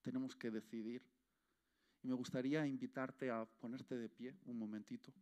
tenemos 0.00 0.34
que 0.36 0.50
decidir. 0.50 1.02
Y 2.02 2.08
me 2.08 2.14
gustaría 2.14 2.66
invitarte 2.66 3.30
a 3.30 3.44
ponerte 3.44 3.96
de 3.96 4.08
pie 4.08 4.36
un 4.46 4.58
momentito. 4.58 5.12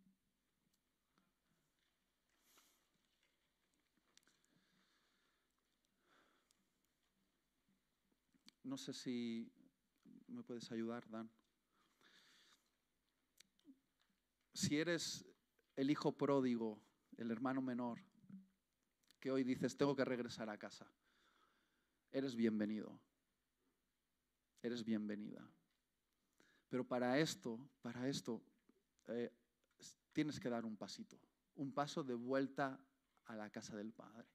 No 8.71 8.77
sé 8.77 8.93
si 8.93 9.51
me 10.27 10.43
puedes 10.43 10.71
ayudar, 10.71 11.05
Dan. 11.09 11.29
Si 14.53 14.79
eres 14.79 15.25
el 15.75 15.91
hijo 15.91 16.13
pródigo, 16.13 16.81
el 17.17 17.31
hermano 17.31 17.61
menor, 17.61 17.99
que 19.19 19.29
hoy 19.29 19.43
dices, 19.43 19.75
tengo 19.75 19.93
que 19.93 20.05
regresar 20.05 20.49
a 20.49 20.57
casa, 20.57 20.89
eres 22.13 22.33
bienvenido. 22.33 22.97
Eres 24.61 24.85
bienvenida. 24.85 25.45
Pero 26.69 26.87
para 26.87 27.19
esto, 27.19 27.59
para 27.81 28.07
esto, 28.07 28.41
eh, 29.09 29.33
tienes 30.13 30.39
que 30.39 30.49
dar 30.49 30.63
un 30.63 30.77
pasito, 30.77 31.19
un 31.55 31.73
paso 31.73 32.05
de 32.05 32.13
vuelta 32.13 32.79
a 33.25 33.35
la 33.35 33.49
casa 33.49 33.75
del 33.75 33.91
Padre. 33.91 34.29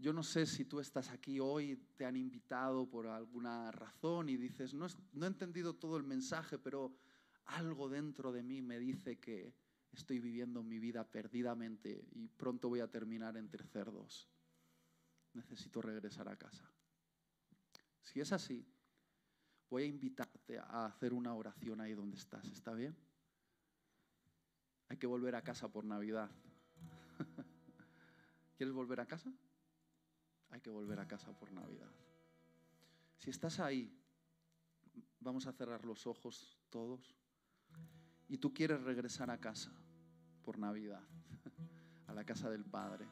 Yo 0.00 0.14
no 0.14 0.22
sé 0.22 0.46
si 0.46 0.64
tú 0.64 0.80
estás 0.80 1.10
aquí 1.10 1.40
hoy, 1.40 1.76
te 1.94 2.06
han 2.06 2.16
invitado 2.16 2.88
por 2.88 3.06
alguna 3.06 3.70
razón 3.70 4.30
y 4.30 4.38
dices, 4.38 4.72
no, 4.72 4.86
he 4.86 5.26
entendido 5.26 5.74
todo 5.74 5.98
el 5.98 6.04
mensaje, 6.04 6.58
pero 6.58 6.96
algo 7.44 7.86
dentro 7.90 8.32
de 8.32 8.42
mí 8.42 8.62
me 8.62 8.78
dice 8.78 9.20
que 9.20 9.54
estoy 9.92 10.18
viviendo 10.18 10.62
mi 10.62 10.78
vida 10.78 11.04
perdidamente 11.04 12.02
y 12.12 12.28
pronto 12.28 12.70
voy 12.70 12.80
a 12.80 12.90
terminar 12.90 13.36
entre 13.36 13.62
cerdos. 13.62 14.30
Necesito 15.34 15.82
regresar 15.82 16.30
a 16.30 16.36
casa. 16.36 16.72
Si 18.00 18.22
es 18.22 18.32
así, 18.32 18.66
voy 19.68 19.82
a 19.82 19.86
invitarte 19.86 20.58
a 20.60 20.86
hacer 20.86 21.12
una 21.12 21.34
oración 21.34 21.78
ahí 21.82 21.92
donde 21.92 22.16
estás. 22.16 22.46
¿Está 22.46 22.72
bien? 22.72 22.96
Hay 24.88 24.96
que 24.96 25.06
volver 25.06 25.34
a 25.34 25.42
casa 25.42 25.70
por 25.70 25.84
Navidad. 25.84 26.30
¿Quieres 28.56 28.74
volver 28.74 29.00
a 29.00 29.06
casa? 29.06 29.30
Hay 30.50 30.60
que 30.60 30.70
volver 30.70 31.00
a 31.00 31.06
casa 31.06 31.32
por 31.32 31.52
Navidad. 31.52 31.90
Si 33.18 33.30
estás 33.30 33.60
ahí, 33.60 33.92
vamos 35.20 35.46
a 35.46 35.52
cerrar 35.52 35.84
los 35.84 36.06
ojos 36.06 36.58
todos 36.70 37.16
y 38.28 38.38
tú 38.38 38.52
quieres 38.52 38.82
regresar 38.82 39.30
a 39.30 39.38
casa 39.38 39.72
por 40.42 40.58
Navidad, 40.58 41.02
a 42.06 42.14
la 42.14 42.24
casa 42.24 42.50
del 42.50 42.64
Padre. 42.64 43.06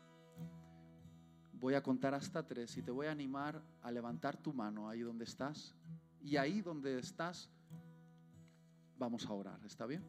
Voy 1.52 1.74
a 1.74 1.82
contar 1.82 2.14
hasta 2.14 2.46
tres 2.46 2.76
y 2.76 2.82
te 2.82 2.90
voy 2.90 3.06
a 3.06 3.10
animar 3.10 3.62
a 3.82 3.90
levantar 3.90 4.36
tu 4.36 4.52
mano 4.52 4.88
ahí 4.88 5.00
donde 5.00 5.24
estás. 5.24 5.74
Y 6.20 6.36
ahí 6.36 6.62
donde 6.62 6.98
estás, 6.98 7.50
vamos 8.96 9.26
a 9.26 9.32
orar. 9.32 9.60
¿Está 9.64 9.86
bien? 9.86 10.04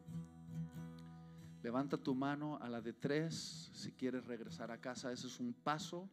Levanta 1.62 1.98
tu 1.98 2.14
mano 2.14 2.56
a 2.58 2.68
la 2.68 2.80
de 2.80 2.92
tres 2.92 3.70
si 3.74 3.92
quieres 3.92 4.24
regresar 4.26 4.70
a 4.70 4.80
casa. 4.80 5.12
Ese 5.12 5.26
es 5.26 5.40
un 5.40 5.52
paso 5.52 6.08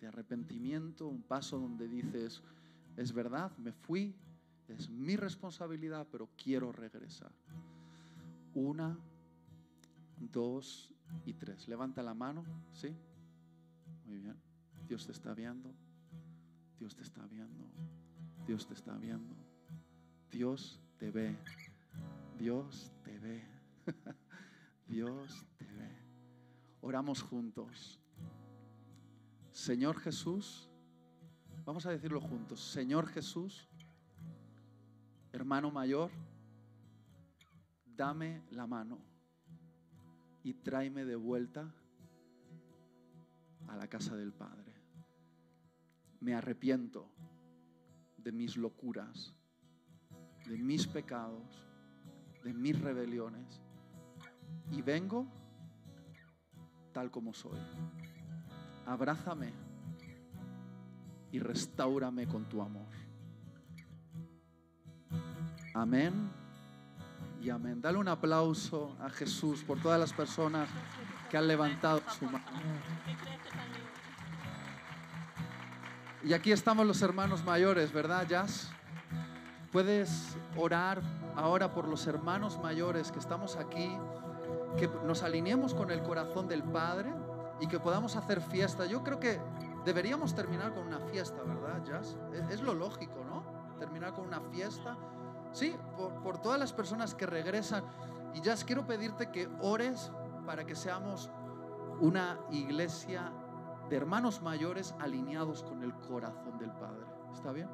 de 0.00 0.06
arrepentimiento, 0.06 1.08
un 1.08 1.22
paso 1.22 1.58
donde 1.58 1.88
dices, 1.88 2.42
es 2.96 3.12
verdad, 3.12 3.56
me 3.58 3.72
fui, 3.72 4.14
es 4.68 4.88
mi 4.88 5.16
responsabilidad, 5.16 6.06
pero 6.10 6.28
quiero 6.36 6.72
regresar. 6.72 7.32
Una, 8.54 8.98
dos 10.18 10.92
y 11.24 11.34
tres. 11.34 11.68
Levanta 11.68 12.02
la 12.02 12.14
mano, 12.14 12.44
¿sí? 12.72 12.94
Muy 14.06 14.18
bien. 14.18 14.36
Dios 14.86 15.06
te 15.06 15.12
está 15.12 15.34
viendo. 15.34 15.72
Dios 16.78 16.94
te 16.94 17.02
está 17.02 17.26
viendo. 17.26 17.64
Dios 18.46 18.66
te 18.66 18.74
está 18.74 18.96
viendo. 18.96 19.34
Dios 20.30 20.80
te 20.98 21.10
ve. 21.10 21.36
Dios 22.38 22.92
te 23.04 23.18
ve. 23.18 23.42
Dios 24.88 25.46
te 25.56 25.64
ve. 25.64 25.90
Oramos 26.80 27.22
juntos. 27.22 28.00
Señor 29.54 30.00
Jesús, 30.00 30.68
vamos 31.64 31.86
a 31.86 31.90
decirlo 31.90 32.20
juntos, 32.20 32.60
Señor 32.60 33.06
Jesús, 33.06 33.68
hermano 35.32 35.70
mayor, 35.70 36.10
dame 37.86 38.42
la 38.50 38.66
mano 38.66 38.98
y 40.42 40.54
tráeme 40.54 41.04
de 41.04 41.14
vuelta 41.14 41.72
a 43.68 43.76
la 43.76 43.86
casa 43.86 44.16
del 44.16 44.32
Padre. 44.32 44.74
Me 46.18 46.34
arrepiento 46.34 47.08
de 48.16 48.32
mis 48.32 48.56
locuras, 48.56 49.36
de 50.48 50.58
mis 50.58 50.88
pecados, 50.88 51.64
de 52.42 52.52
mis 52.52 52.78
rebeliones 52.80 53.62
y 54.72 54.82
vengo 54.82 55.28
tal 56.92 57.12
como 57.12 57.32
soy 57.32 57.60
abrázame 58.86 59.52
y 61.32 61.38
restaurame 61.38 62.26
con 62.26 62.44
tu 62.44 62.62
amor. 62.62 62.86
Amén 65.74 66.30
y 67.40 67.50
amén. 67.50 67.80
Dale 67.82 67.98
un 67.98 68.08
aplauso 68.08 68.96
a 69.00 69.10
Jesús 69.10 69.64
por 69.64 69.80
todas 69.80 69.98
las 69.98 70.12
personas 70.12 70.68
que 71.28 71.36
han 71.36 71.48
levantado 71.48 72.00
su 72.16 72.24
mano. 72.26 72.44
Y 76.22 76.32
aquí 76.32 76.52
estamos 76.52 76.86
los 76.86 77.02
hermanos 77.02 77.44
mayores, 77.44 77.92
¿verdad, 77.92 78.26
Jazz? 78.26 78.70
Puedes 79.72 80.36
orar 80.56 81.02
ahora 81.36 81.74
por 81.74 81.88
los 81.88 82.06
hermanos 82.06 82.58
mayores 82.62 83.10
que 83.10 83.18
estamos 83.18 83.56
aquí, 83.56 83.90
que 84.78 84.88
nos 85.04 85.22
alineemos 85.22 85.74
con 85.74 85.90
el 85.90 86.02
corazón 86.02 86.46
del 86.46 86.62
Padre 86.62 87.12
y 87.60 87.66
que 87.66 87.78
podamos 87.78 88.16
hacer 88.16 88.40
fiesta. 88.40 88.86
Yo 88.86 89.02
creo 89.02 89.18
que 89.18 89.40
deberíamos 89.84 90.34
terminar 90.34 90.74
con 90.74 90.86
una 90.86 91.00
fiesta, 91.00 91.42
¿verdad, 91.42 91.82
Jazz? 91.84 92.16
Es, 92.50 92.60
lo 92.60 92.74
lógico, 92.74 93.24
¿no? 93.24 93.42
Terminar 93.78 94.14
con 94.14 94.26
una 94.26 94.40
fiesta. 94.40 94.96
Sí, 95.52 95.76
por, 95.96 96.12
por 96.22 96.38
todas 96.38 96.58
las 96.58 96.72
personas 96.72 97.14
que 97.14 97.26
regresan. 97.26 97.84
Y 98.34 98.40
Jazz, 98.40 98.64
quiero 98.64 98.86
pedirte 98.86 99.30
que 99.30 99.48
ores 99.60 100.10
para 100.46 100.64
que 100.64 100.74
seamos 100.74 101.30
una 102.00 102.38
iglesia 102.50 103.32
de 103.88 103.96
hermanos 103.96 104.42
mayores 104.42 104.94
alineados 104.98 105.62
con 105.62 105.82
el 105.82 105.94
corazón 105.94 106.58
del 106.58 106.72
Padre. 106.72 107.06
¿Está 107.32 107.52
bien? 107.52 107.68